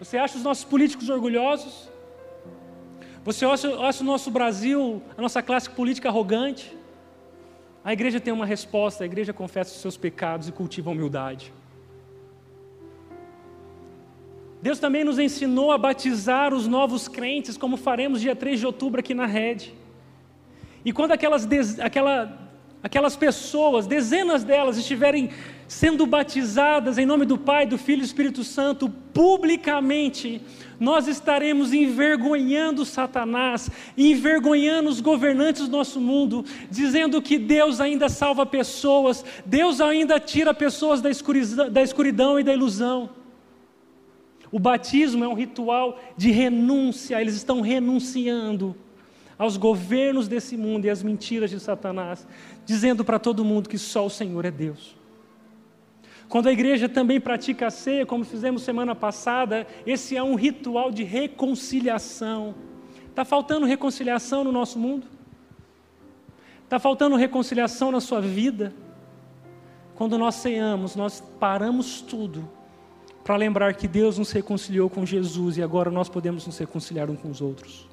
Você 0.00 0.16
acha 0.16 0.36
os 0.36 0.42
nossos 0.42 0.64
políticos 0.64 1.08
orgulhosos? 1.08 1.88
Você 3.28 3.44
acha 3.44 4.02
o 4.02 4.06
nosso 4.06 4.30
Brasil, 4.30 5.02
a 5.14 5.20
nossa 5.20 5.42
classe 5.42 5.68
política 5.68 6.08
arrogante? 6.08 6.74
A 7.84 7.92
igreja 7.92 8.18
tem 8.18 8.32
uma 8.32 8.46
resposta, 8.46 9.04
a 9.04 9.06
igreja 9.06 9.34
confessa 9.34 9.74
os 9.74 9.82
seus 9.82 9.98
pecados 9.98 10.48
e 10.48 10.52
cultiva 10.52 10.88
a 10.88 10.94
humildade. 10.94 11.52
Deus 14.62 14.78
também 14.78 15.04
nos 15.04 15.18
ensinou 15.18 15.70
a 15.70 15.76
batizar 15.76 16.54
os 16.54 16.66
novos 16.66 17.06
crentes, 17.06 17.58
como 17.58 17.76
faremos 17.76 18.22
dia 18.22 18.34
3 18.34 18.60
de 18.60 18.64
outubro 18.64 18.98
aqui 18.98 19.12
na 19.12 19.26
rede. 19.26 19.74
E 20.82 20.90
quando 20.90 21.12
aquelas, 21.12 21.46
aquela, 21.80 22.50
aquelas 22.82 23.14
pessoas, 23.14 23.86
dezenas 23.86 24.42
delas, 24.42 24.78
estiverem 24.78 25.28
sendo 25.68 26.06
batizadas 26.06 26.96
em 26.96 27.04
nome 27.04 27.26
do 27.26 27.36
Pai, 27.36 27.66
do 27.66 27.76
Filho 27.76 27.98
e 27.98 28.00
do 28.00 28.06
Espírito 28.06 28.42
Santo, 28.42 28.88
publicamente, 29.12 30.40
nós 30.80 31.06
estaremos 31.06 31.74
envergonhando 31.74 32.86
Satanás, 32.86 33.70
envergonhando 33.96 34.88
os 34.88 35.00
governantes 35.00 35.68
do 35.68 35.76
nosso 35.76 36.00
mundo, 36.00 36.44
dizendo 36.70 37.20
que 37.20 37.38
Deus 37.38 37.80
ainda 37.80 38.08
salva 38.08 38.46
pessoas, 38.46 39.22
Deus 39.44 39.80
ainda 39.80 40.18
tira 40.18 40.54
pessoas 40.54 41.02
da 41.02 41.10
escuridão, 41.10 41.70
da 41.70 41.82
escuridão 41.82 42.40
e 42.40 42.42
da 42.42 42.54
ilusão. 42.54 43.10
O 44.50 44.58
batismo 44.58 45.22
é 45.22 45.28
um 45.28 45.34
ritual 45.34 46.00
de 46.16 46.30
renúncia, 46.30 47.20
eles 47.20 47.34
estão 47.34 47.60
renunciando 47.60 48.74
aos 49.36 49.58
governos 49.58 50.26
desse 50.26 50.56
mundo 50.56 50.86
e 50.86 50.90
às 50.90 51.02
mentiras 51.02 51.50
de 51.50 51.60
Satanás, 51.60 52.26
dizendo 52.64 53.04
para 53.04 53.18
todo 53.18 53.44
mundo 53.44 53.68
que 53.68 53.76
só 53.76 54.06
o 54.06 54.10
Senhor 54.10 54.44
é 54.46 54.50
Deus. 54.50 54.97
Quando 56.28 56.48
a 56.48 56.52
igreja 56.52 56.88
também 56.88 57.20
pratica 57.20 57.68
a 57.68 57.70
ceia, 57.70 58.04
como 58.04 58.24
fizemos 58.24 58.62
semana 58.62 58.94
passada, 58.94 59.66
esse 59.86 60.16
é 60.16 60.22
um 60.22 60.34
ritual 60.34 60.90
de 60.90 61.02
reconciliação. 61.02 62.54
Está 63.08 63.24
faltando 63.24 63.64
reconciliação 63.64 64.44
no 64.44 64.52
nosso 64.52 64.78
mundo? 64.78 65.06
Está 66.64 66.78
faltando 66.78 67.16
reconciliação 67.16 67.90
na 67.90 68.00
sua 68.00 68.20
vida? 68.20 68.74
Quando 69.94 70.18
nós 70.18 70.34
ceamos, 70.34 70.94
nós 70.94 71.20
paramos 71.40 72.02
tudo 72.02 72.48
para 73.24 73.36
lembrar 73.36 73.74
que 73.74 73.88
Deus 73.88 74.18
nos 74.18 74.30
reconciliou 74.30 74.88
com 74.88 75.04
Jesus 75.04 75.56
e 75.56 75.62
agora 75.62 75.90
nós 75.90 76.08
podemos 76.08 76.46
nos 76.46 76.58
reconciliar 76.58 77.10
uns 77.10 77.20
com 77.20 77.30
os 77.30 77.40
outros. 77.40 77.88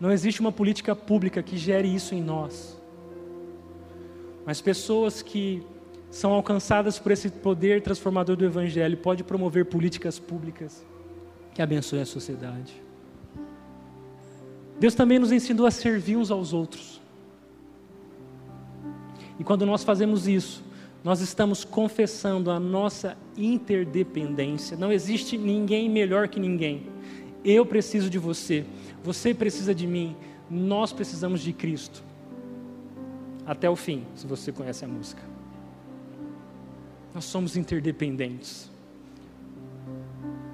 Não 0.00 0.10
existe 0.10 0.40
uma 0.40 0.50
política 0.50 0.96
pública 0.96 1.42
que 1.42 1.58
gere 1.58 1.94
isso 1.94 2.14
em 2.14 2.22
nós. 2.22 2.80
Mas 4.46 4.62
pessoas 4.62 5.20
que 5.20 5.62
são 6.10 6.32
alcançadas 6.32 6.98
por 6.98 7.12
esse 7.12 7.30
poder 7.30 7.82
transformador 7.82 8.36
do 8.36 8.44
Evangelho, 8.44 8.96
pode 8.96 9.22
promover 9.22 9.66
políticas 9.66 10.18
públicas 10.18 10.84
que 11.54 11.62
abençoem 11.62 12.02
a 12.02 12.06
sociedade. 12.06 12.82
Deus 14.78 14.94
também 14.94 15.18
nos 15.18 15.30
ensinou 15.30 15.66
a 15.66 15.70
servir 15.70 16.16
uns 16.16 16.30
aos 16.30 16.52
outros. 16.52 17.00
E 19.38 19.44
quando 19.44 19.64
nós 19.64 19.84
fazemos 19.84 20.26
isso, 20.26 20.64
nós 21.04 21.20
estamos 21.20 21.64
confessando 21.64 22.50
a 22.50 22.58
nossa 22.58 23.16
interdependência. 23.36 24.76
Não 24.76 24.92
existe 24.92 25.38
ninguém 25.38 25.88
melhor 25.88 26.28
que 26.28 26.40
ninguém. 26.40 26.86
Eu 27.44 27.64
preciso 27.64 28.10
de 28.10 28.18
você, 28.18 28.66
você 29.02 29.32
precisa 29.32 29.74
de 29.74 29.86
mim, 29.86 30.14
nós 30.50 30.92
precisamos 30.92 31.40
de 31.40 31.52
Cristo. 31.52 32.02
Até 33.46 33.68
o 33.70 33.76
fim, 33.76 34.04
se 34.14 34.26
você 34.26 34.52
conhece 34.52 34.84
a 34.84 34.88
música. 34.88 35.29
Nós 37.14 37.24
somos 37.24 37.56
interdependentes. 37.56 38.70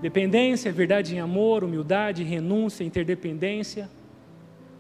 Dependência, 0.01 0.73
verdade 0.73 1.15
em 1.15 1.21
amor, 1.21 1.65
humildade, 1.65 2.23
renúncia, 2.23 2.85
interdependência, 2.85 3.91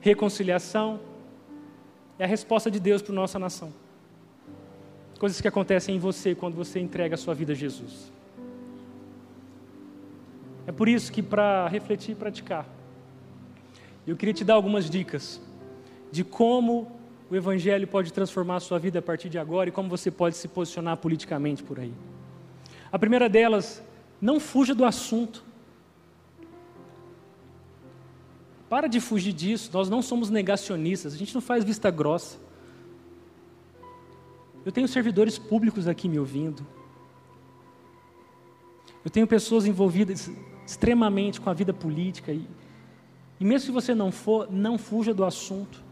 reconciliação. 0.00 1.00
É 2.18 2.24
a 2.24 2.26
resposta 2.26 2.70
de 2.70 2.78
Deus 2.78 3.02
para 3.02 3.12
a 3.12 3.16
nossa 3.16 3.38
nação. 3.38 3.72
Coisas 5.18 5.40
que 5.40 5.48
acontecem 5.48 5.96
em 5.96 5.98
você 5.98 6.34
quando 6.34 6.54
você 6.54 6.78
entrega 6.78 7.14
a 7.14 7.18
sua 7.18 7.34
vida 7.34 7.52
a 7.52 7.56
Jesus. 7.56 8.12
É 10.66 10.72
por 10.72 10.88
isso 10.88 11.12
que, 11.12 11.22
para 11.22 11.68
refletir 11.68 12.12
e 12.12 12.14
praticar, 12.14 12.68
eu 14.06 14.16
queria 14.16 14.34
te 14.34 14.44
dar 14.44 14.54
algumas 14.54 14.90
dicas 14.90 15.40
de 16.12 16.22
como 16.22 16.92
o 17.30 17.34
Evangelho 17.34 17.86
pode 17.88 18.12
transformar 18.12 18.56
a 18.56 18.60
sua 18.60 18.78
vida 18.78 19.00
a 19.00 19.02
partir 19.02 19.28
de 19.28 19.38
agora 19.38 19.68
e 19.68 19.72
como 19.72 19.88
você 19.88 20.10
pode 20.10 20.36
se 20.36 20.46
posicionar 20.46 20.96
politicamente 20.96 21.62
por 21.62 21.80
aí. 21.80 21.92
A 22.90 22.98
primeira 22.98 23.28
delas, 23.28 23.82
não 24.20 24.38
fuja 24.38 24.74
do 24.74 24.84
assunto. 24.84 25.44
Para 28.68 28.86
de 28.86 29.00
fugir 29.00 29.32
disso, 29.32 29.70
nós 29.72 29.88
não 29.88 30.02
somos 30.02 30.30
negacionistas, 30.30 31.14
a 31.14 31.16
gente 31.16 31.34
não 31.34 31.40
faz 31.40 31.64
vista 31.64 31.90
grossa. 31.90 32.38
Eu 34.64 34.72
tenho 34.72 34.88
servidores 34.88 35.38
públicos 35.38 35.86
aqui 35.86 36.08
me 36.08 36.18
ouvindo. 36.18 36.66
Eu 39.04 39.10
tenho 39.10 39.26
pessoas 39.26 39.66
envolvidas 39.66 40.28
extremamente 40.66 41.40
com 41.40 41.48
a 41.48 41.54
vida 41.54 41.72
política. 41.72 42.32
E, 42.32 42.44
e 43.38 43.44
mesmo 43.44 43.66
se 43.66 43.72
você 43.72 43.94
não 43.94 44.10
for, 44.10 44.50
não 44.50 44.76
fuja 44.76 45.14
do 45.14 45.24
assunto. 45.24 45.85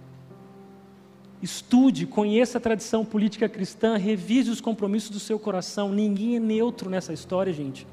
Estude, 1.45 2.07
conheça 2.07 2.57
a 2.57 2.61
tradição 2.61 3.05
política 3.05 3.47
cristã, 3.51 3.99
revise 3.99 4.49
os 4.49 4.63
compromissos 4.63 5.11
do 5.11 5.21
seu 5.21 5.39
coração. 5.39 5.93
Ninguém 5.93 6.37
é 6.37 6.41
neutro 6.41 6.89
nessa 6.89 7.13
história, 7.13 7.53
gente. 7.53 7.87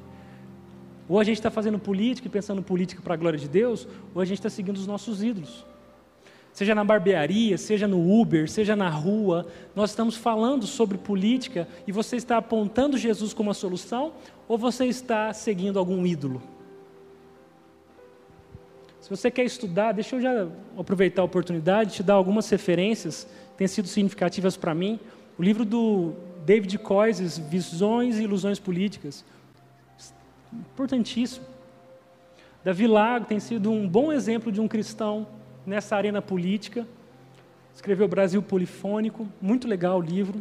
Ou 1.06 1.20
a 1.20 1.24
gente 1.24 1.36
está 1.36 1.50
fazendo 1.50 1.78
política 1.78 2.26
e 2.26 2.30
pensando 2.30 2.62
política 2.62 3.02
para 3.02 3.12
a 3.12 3.16
glória 3.18 3.38
de 3.38 3.46
Deus, 3.46 3.86
ou 4.14 4.22
a 4.22 4.24
gente 4.24 4.38
está 4.38 4.48
seguindo 4.48 4.78
os 4.78 4.86
nossos 4.86 5.22
ídolos. 5.22 5.66
Seja 6.50 6.74
na 6.74 6.82
barbearia, 6.82 7.58
seja 7.58 7.86
no 7.86 8.18
Uber, 8.18 8.50
seja 8.50 8.74
na 8.74 8.88
rua, 8.88 9.46
nós 9.76 9.90
estamos 9.90 10.16
falando 10.16 10.66
sobre 10.66 10.96
política 10.96 11.68
e 11.86 11.92
você 11.92 12.16
está 12.16 12.38
apontando 12.38 12.96
Jesus 12.96 13.34
como 13.34 13.50
a 13.50 13.54
solução 13.54 14.14
ou 14.48 14.56
você 14.56 14.86
está 14.86 15.30
seguindo 15.34 15.78
algum 15.78 16.06
ídolo? 16.06 16.40
Se 19.02 19.10
você 19.10 19.32
quer 19.32 19.42
estudar, 19.42 19.90
deixa 19.90 20.14
eu 20.14 20.20
já 20.20 20.48
aproveitar 20.78 21.22
a 21.22 21.24
oportunidade, 21.24 21.94
te 21.94 22.04
dar 22.04 22.14
algumas 22.14 22.48
referências 22.48 23.26
têm 23.56 23.66
sido 23.66 23.88
significativas 23.88 24.56
para 24.56 24.72
mim. 24.72 25.00
O 25.36 25.42
livro 25.42 25.64
do 25.64 26.12
David 26.46 26.78
Coises, 26.78 27.36
Visões 27.36 28.16
e 28.16 28.22
Ilusões 28.22 28.60
Políticas, 28.60 29.24
importantíssimo. 30.52 31.44
Davi 32.62 32.86
Lago 32.86 33.26
tem 33.26 33.40
sido 33.40 33.72
um 33.72 33.88
bom 33.88 34.12
exemplo 34.12 34.52
de 34.52 34.60
um 34.60 34.68
cristão 34.68 35.26
nessa 35.66 35.96
arena 35.96 36.22
política. 36.22 36.86
Escreveu 37.74 38.06
Brasil 38.06 38.40
Polifônico, 38.40 39.28
muito 39.40 39.66
legal 39.66 39.98
o 39.98 40.00
livro. 40.00 40.40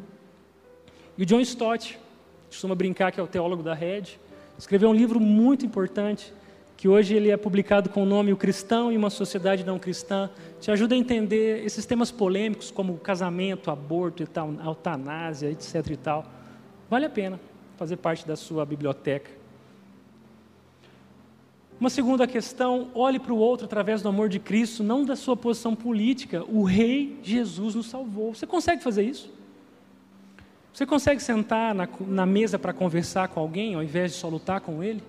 E 1.18 1.24
o 1.24 1.26
John 1.26 1.40
Stott, 1.40 1.98
costuma 2.48 2.76
brincar 2.76 3.12
que 3.12 3.20
é 3.20 3.24
o 3.24 3.28
teólogo 3.28 3.64
da 3.64 3.74
rede, 3.74 4.20
escreveu 4.56 4.92
um 4.92 4.94
livro 4.94 5.20
muito 5.20 5.66
importante 5.66 6.32
que 6.82 6.88
hoje 6.88 7.14
ele 7.14 7.30
é 7.30 7.38
publicado 7.38 7.92
com 7.92 8.02
o 8.02 8.06
nome 8.08 8.34
O 8.34 8.36
Cristão 8.36 8.92
em 8.92 8.98
uma 8.98 9.12
Sociedade 9.12 9.64
Não 9.64 9.78
Cristã, 9.78 10.32
te 10.60 10.72
ajuda 10.72 10.96
a 10.96 10.98
entender 10.98 11.64
esses 11.64 11.86
temas 11.86 12.10
polêmicos 12.10 12.72
como 12.72 12.98
casamento, 12.98 13.70
aborto 13.70 14.24
e 14.24 14.26
tal, 14.26 14.52
eutanásia, 14.66 15.52
etc 15.52 15.76
e 15.92 15.96
tal. 15.96 16.26
Vale 16.90 17.06
a 17.06 17.10
pena 17.12 17.40
fazer 17.78 17.98
parte 17.98 18.26
da 18.26 18.36
sua 18.36 18.66
biblioteca. 18.66 19.30
Uma 21.80 21.92
segunda 21.92 22.26
questão, 22.26 22.90
olhe 22.96 23.20
para 23.20 23.32
o 23.32 23.38
outro 23.38 23.68
através 23.68 24.02
do 24.02 24.10
amor 24.10 24.28
de 24.28 24.40
Cristo, 24.40 24.84
não 24.84 25.06
da 25.06 25.16
sua 25.16 25.38
posição 25.38 25.76
política. 25.76 26.44
O 26.46 26.64
Rei 26.64 27.20
Jesus 27.22 27.76
nos 27.76 27.92
salvou. 27.92 28.34
Você 28.34 28.48
consegue 28.48 28.82
fazer 28.82 29.04
isso? 29.04 29.32
Você 30.74 30.88
consegue 30.88 31.22
sentar 31.22 31.76
na, 31.76 31.88
na 32.08 32.26
mesa 32.26 32.58
para 32.58 32.74
conversar 32.74 33.28
com 33.28 33.40
alguém, 33.40 33.76
ao 33.76 33.84
invés 33.84 34.14
de 34.14 34.18
só 34.18 34.28
lutar 34.28 34.62
com 34.62 34.84
ele? 34.84 35.04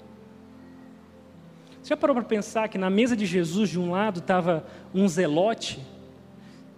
Você 1.83 1.89
já 1.89 1.97
parou 1.97 2.15
para 2.15 2.25
pensar 2.25 2.69
que 2.69 2.79
na 2.79 2.89
mesa 2.89 3.17
de 3.17 3.27
Jesus, 3.27 3.69
de 3.69 3.79
um 3.79 3.91
lado, 3.91 4.21
estava 4.21 4.65
um 4.95 5.09
zelote, 5.09 5.81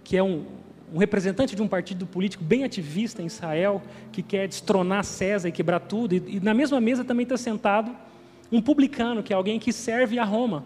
que 0.03 0.17
é 0.17 0.23
um, 0.23 0.45
um 0.91 0.97
representante 0.97 1.55
de 1.55 1.61
um 1.61 1.67
partido 1.67 2.07
político 2.07 2.43
bem 2.43 2.63
ativista 2.63 3.21
em 3.21 3.27
Israel, 3.27 3.83
que 4.11 4.23
quer 4.23 4.47
destronar 4.47 5.03
César 5.03 5.47
e 5.47 5.51
quebrar 5.51 5.79
tudo, 5.81 6.15
e, 6.15 6.37
e 6.37 6.39
na 6.39 6.55
mesma 6.55 6.81
mesa 6.81 7.03
também 7.03 7.23
está 7.23 7.37
sentado 7.37 7.95
um 8.51 8.59
publicano, 8.59 9.21
que 9.21 9.31
é 9.31 9.35
alguém 9.35 9.59
que 9.59 9.71
serve 9.71 10.17
a 10.17 10.23
Roma. 10.23 10.65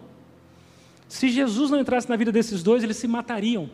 Se 1.10 1.28
Jesus 1.28 1.70
não 1.70 1.80
entrasse 1.80 2.07
na 2.07 2.16
vida 2.16 2.32
desses 2.32 2.64
dois, 2.64 2.82
eles 2.82 2.95
se 2.95 3.07
matariam. 3.10 3.70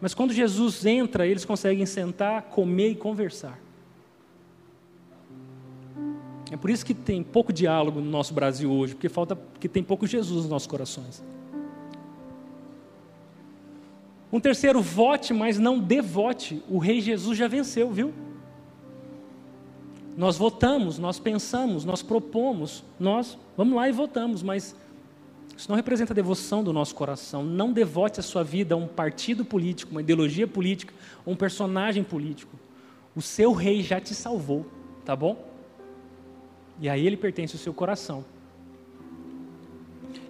Mas 0.00 0.14
quando 0.14 0.32
Jesus 0.32 0.86
entra, 0.86 1.26
eles 1.26 1.44
conseguem 1.44 1.86
sentar, 1.86 2.42
comer 2.42 2.90
e 2.90 2.94
conversar. 2.94 3.58
É 6.54 6.56
por 6.56 6.70
isso 6.70 6.86
que 6.86 6.94
tem 6.94 7.20
pouco 7.20 7.52
diálogo 7.52 8.00
no 8.00 8.08
nosso 8.08 8.32
Brasil 8.32 8.70
hoje, 8.70 8.94
porque 8.94 9.08
falta, 9.08 9.34
porque 9.34 9.68
tem 9.68 9.82
pouco 9.82 10.06
Jesus 10.06 10.42
nos 10.42 10.48
nossos 10.48 10.68
corações. 10.68 11.20
Um 14.32 14.38
terceiro, 14.38 14.80
vote, 14.80 15.34
mas 15.34 15.58
não 15.58 15.80
devote. 15.80 16.62
O 16.68 16.78
Rei 16.78 17.00
Jesus 17.00 17.36
já 17.36 17.48
venceu, 17.48 17.90
viu? 17.90 18.14
Nós 20.16 20.36
votamos, 20.36 20.96
nós 20.96 21.18
pensamos, 21.18 21.84
nós 21.84 22.02
propomos, 22.02 22.84
nós 23.00 23.36
vamos 23.56 23.74
lá 23.74 23.88
e 23.88 23.92
votamos, 23.92 24.40
mas 24.40 24.76
isso 25.56 25.68
não 25.68 25.74
representa 25.74 26.12
a 26.12 26.14
devoção 26.14 26.62
do 26.62 26.72
nosso 26.72 26.94
coração. 26.94 27.42
Não 27.42 27.72
devote 27.72 28.20
a 28.20 28.22
sua 28.22 28.44
vida 28.44 28.76
a 28.76 28.78
um 28.78 28.86
partido 28.86 29.44
político, 29.44 29.90
uma 29.90 30.02
ideologia 30.02 30.46
política, 30.46 30.94
um 31.26 31.34
personagem 31.34 32.04
político. 32.04 32.56
O 33.16 33.20
seu 33.20 33.52
rei 33.52 33.82
já 33.82 34.00
te 34.00 34.14
salvou, 34.14 34.64
tá 35.04 35.16
bom? 35.16 35.52
E 36.80 36.88
a 36.88 36.98
Ele 36.98 37.16
pertence 37.16 37.54
o 37.54 37.58
seu 37.58 37.72
coração. 37.72 38.24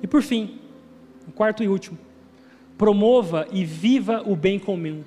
E 0.03 0.07
por 0.07 0.23
fim, 0.23 0.61
o 1.27 1.33
quarto 1.33 1.63
e 1.63 1.69
último, 1.69 1.99
promova 2.77 3.47
e 3.51 3.65
viva 3.65 4.23
o 4.27 4.37
bem 4.37 4.59
comum. 4.59 5.05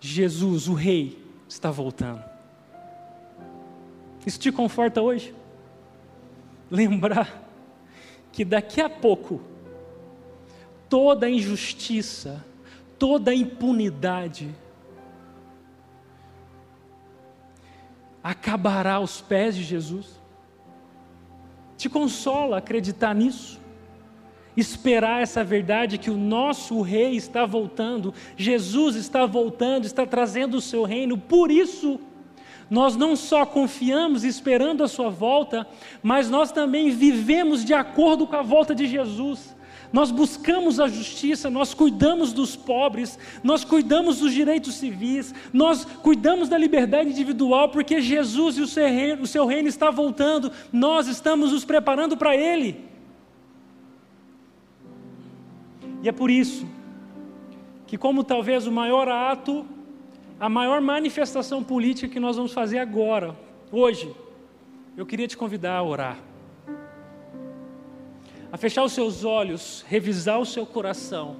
Jesus, 0.00 0.68
o 0.68 0.74
Rei, 0.74 1.18
está 1.48 1.70
voltando. 1.70 2.22
Isso 4.24 4.38
te 4.38 4.52
conforta 4.52 5.00
hoje? 5.00 5.34
Lembrar 6.70 7.48
que 8.32 8.44
daqui 8.44 8.80
a 8.80 8.88
pouco 8.88 9.40
toda 10.88 11.28
injustiça, 11.28 12.44
toda 12.98 13.34
impunidade 13.34 14.54
acabará 18.22 18.94
aos 18.94 19.20
pés 19.20 19.56
de 19.56 19.62
Jesus. 19.62 20.17
Te 21.78 21.88
consola 21.88 22.58
acreditar 22.58 23.14
nisso? 23.14 23.58
Esperar 24.56 25.22
essa 25.22 25.44
verdade 25.44 25.96
que 25.96 26.10
o 26.10 26.16
nosso 26.16 26.82
rei 26.82 27.14
está 27.14 27.46
voltando, 27.46 28.12
Jesus 28.36 28.96
está 28.96 29.24
voltando, 29.24 29.84
está 29.84 30.04
trazendo 30.04 30.56
o 30.56 30.60
seu 30.60 30.82
reino, 30.82 31.16
por 31.16 31.52
isso 31.52 32.00
nós 32.68 32.96
não 32.96 33.14
só 33.14 33.46
confiamos 33.46 34.24
esperando 34.24 34.82
a 34.82 34.88
sua 34.88 35.08
volta, 35.08 35.66
mas 36.02 36.28
nós 36.28 36.50
também 36.50 36.90
vivemos 36.90 37.64
de 37.64 37.72
acordo 37.72 38.26
com 38.26 38.36
a 38.36 38.42
volta 38.42 38.74
de 38.74 38.86
Jesus. 38.86 39.56
Nós 39.92 40.10
buscamos 40.10 40.78
a 40.78 40.86
justiça, 40.86 41.48
nós 41.48 41.72
cuidamos 41.72 42.32
dos 42.32 42.54
pobres, 42.54 43.18
nós 43.42 43.64
cuidamos 43.64 44.18
dos 44.18 44.32
direitos 44.32 44.74
civis, 44.74 45.34
nós 45.52 45.84
cuidamos 45.84 46.48
da 46.48 46.58
liberdade 46.58 47.08
individual, 47.08 47.70
porque 47.70 48.00
Jesus 48.00 48.58
e 48.58 48.60
o 48.60 48.66
seu 48.66 48.86
reino, 48.86 49.22
o 49.22 49.26
seu 49.26 49.46
reino 49.46 49.68
está 49.68 49.90
voltando, 49.90 50.52
nós 50.70 51.08
estamos 51.08 51.52
nos 51.52 51.64
preparando 51.64 52.16
para 52.16 52.36
Ele. 52.36 52.84
E 56.02 56.08
é 56.08 56.12
por 56.12 56.30
isso 56.30 56.66
que, 57.86 57.96
como 57.96 58.22
talvez 58.22 58.66
o 58.66 58.72
maior 58.72 59.08
ato, 59.08 59.64
a 60.38 60.48
maior 60.48 60.80
manifestação 60.82 61.64
política 61.64 62.12
que 62.12 62.20
nós 62.20 62.36
vamos 62.36 62.52
fazer 62.52 62.78
agora, 62.78 63.34
hoje, 63.72 64.14
eu 64.96 65.06
queria 65.06 65.26
te 65.26 65.36
convidar 65.36 65.76
a 65.76 65.82
orar 65.82 66.27
a 68.52 68.56
fechar 68.56 68.84
os 68.84 68.92
seus 68.92 69.24
olhos, 69.24 69.84
revisar 69.88 70.40
o 70.40 70.46
seu 70.46 70.64
coração 70.64 71.36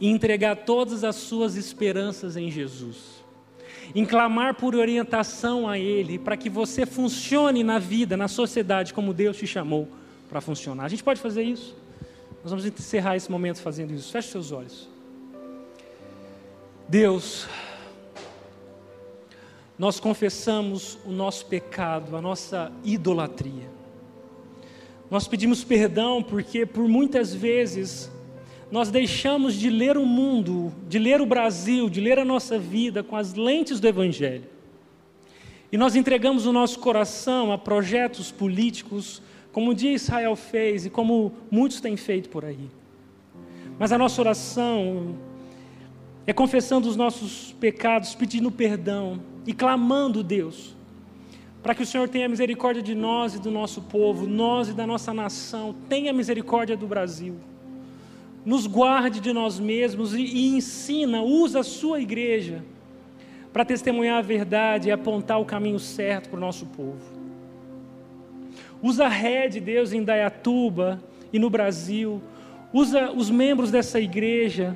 e 0.00 0.08
entregar 0.08 0.56
todas 0.56 1.04
as 1.04 1.16
suas 1.16 1.56
esperanças 1.56 2.36
em 2.36 2.50
Jesus. 2.50 3.20
Em 3.94 4.04
clamar 4.04 4.54
por 4.54 4.74
orientação 4.74 5.68
a 5.68 5.78
Ele, 5.78 6.18
para 6.18 6.36
que 6.36 6.48
você 6.48 6.86
funcione 6.86 7.62
na 7.62 7.78
vida, 7.78 8.16
na 8.16 8.28
sociedade, 8.28 8.94
como 8.94 9.12
Deus 9.12 9.36
te 9.36 9.46
chamou 9.46 9.88
para 10.28 10.40
funcionar. 10.40 10.84
A 10.84 10.88
gente 10.88 11.02
pode 11.02 11.20
fazer 11.20 11.42
isso? 11.42 11.76
Nós 12.42 12.50
vamos 12.50 12.64
encerrar 12.64 13.16
esse 13.16 13.30
momento 13.30 13.60
fazendo 13.60 13.92
isso. 13.92 14.10
Feche 14.10 14.28
seus 14.28 14.52
olhos. 14.52 14.88
Deus, 16.88 17.46
nós 19.78 20.00
confessamos 20.00 20.98
o 21.04 21.10
nosso 21.10 21.46
pecado, 21.46 22.16
a 22.16 22.22
nossa 22.22 22.72
idolatria. 22.84 23.79
Nós 25.10 25.26
pedimos 25.26 25.64
perdão 25.64 26.22
porque 26.22 26.64
por 26.64 26.86
muitas 26.86 27.34
vezes 27.34 28.10
nós 28.70 28.90
deixamos 28.90 29.54
de 29.54 29.68
ler 29.68 29.96
o 29.96 30.06
mundo, 30.06 30.72
de 30.88 30.98
ler 30.98 31.20
o 31.20 31.26
Brasil, 31.26 31.90
de 31.90 32.00
ler 32.00 32.18
a 32.18 32.24
nossa 32.24 32.58
vida 32.58 33.02
com 33.02 33.16
as 33.16 33.34
lentes 33.34 33.80
do 33.80 33.88
Evangelho. 33.88 34.44
E 35.72 35.76
nós 35.76 35.96
entregamos 35.96 36.46
o 36.46 36.52
nosso 36.52 36.78
coração 36.78 37.50
a 37.50 37.58
projetos 37.58 38.30
políticos, 38.30 39.20
como 39.50 39.70
o 39.70 39.74
dia 39.74 39.92
Israel 39.92 40.36
fez 40.36 40.86
e 40.86 40.90
como 40.90 41.32
muitos 41.50 41.80
têm 41.80 41.96
feito 41.96 42.28
por 42.28 42.44
aí. 42.44 42.70
Mas 43.78 43.90
a 43.90 43.98
nossa 43.98 44.20
oração 44.20 45.16
é 46.24 46.32
confessando 46.32 46.88
os 46.88 46.94
nossos 46.94 47.52
pecados, 47.58 48.14
pedindo 48.14 48.50
perdão 48.50 49.20
e 49.44 49.52
clamando, 49.52 50.22
Deus, 50.22 50.76
para 51.62 51.74
que 51.74 51.82
o 51.82 51.86
Senhor 51.86 52.08
tenha 52.08 52.28
misericórdia 52.28 52.82
de 52.82 52.94
nós 52.94 53.34
e 53.34 53.38
do 53.38 53.50
nosso 53.50 53.82
povo, 53.82 54.26
nós 54.26 54.68
e 54.68 54.72
da 54.72 54.86
nossa 54.86 55.12
nação, 55.12 55.74
tenha 55.88 56.12
misericórdia 56.12 56.76
do 56.76 56.86
Brasil. 56.86 57.36
Nos 58.44 58.66
guarde 58.66 59.20
de 59.20 59.32
nós 59.32 59.60
mesmos 59.60 60.14
e, 60.14 60.22
e 60.22 60.56
ensina, 60.56 61.20
usa 61.22 61.60
a 61.60 61.64
sua 61.64 62.00
igreja 62.00 62.64
para 63.52 63.64
testemunhar 63.64 64.18
a 64.18 64.22
verdade 64.22 64.88
e 64.88 64.92
apontar 64.92 65.38
o 65.40 65.44
caminho 65.44 65.78
certo 65.78 66.30
para 66.30 66.38
o 66.38 66.40
nosso 66.40 66.64
povo. 66.66 67.20
Usa 68.82 69.04
a 69.04 69.08
rede, 69.08 69.60
Deus, 69.60 69.92
em 69.92 70.02
Dayatuba 70.02 71.02
e 71.30 71.38
no 71.38 71.50
Brasil. 71.50 72.22
Usa 72.72 73.10
os 73.10 73.28
membros 73.28 73.70
dessa 73.70 74.00
igreja, 74.00 74.74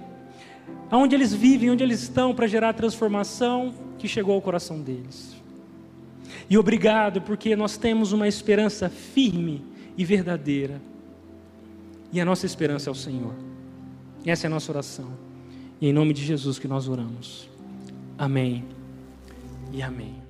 onde 0.92 1.14
eles 1.14 1.32
vivem, 1.32 1.70
onde 1.70 1.82
eles 1.82 2.02
estão, 2.02 2.34
para 2.34 2.46
gerar 2.46 2.70
a 2.70 2.74
transformação 2.74 3.72
que 3.98 4.06
chegou 4.06 4.34
ao 4.34 4.42
coração 4.42 4.80
deles. 4.80 5.33
E 6.48 6.58
obrigado 6.58 7.20
porque 7.22 7.56
nós 7.56 7.76
temos 7.76 8.12
uma 8.12 8.28
esperança 8.28 8.88
firme 8.88 9.64
e 9.96 10.04
verdadeira. 10.04 10.80
E 12.12 12.20
a 12.20 12.24
nossa 12.24 12.46
esperança 12.46 12.90
é 12.90 12.92
o 12.92 12.94
Senhor. 12.94 13.34
Essa 14.24 14.46
é 14.46 14.48
a 14.48 14.50
nossa 14.50 14.70
oração. 14.70 15.10
E 15.80 15.88
em 15.88 15.92
nome 15.92 16.12
de 16.12 16.24
Jesus 16.24 16.58
que 16.58 16.68
nós 16.68 16.88
oramos. 16.88 17.48
Amém 18.16 18.64
e 19.72 19.82
amém. 19.82 20.23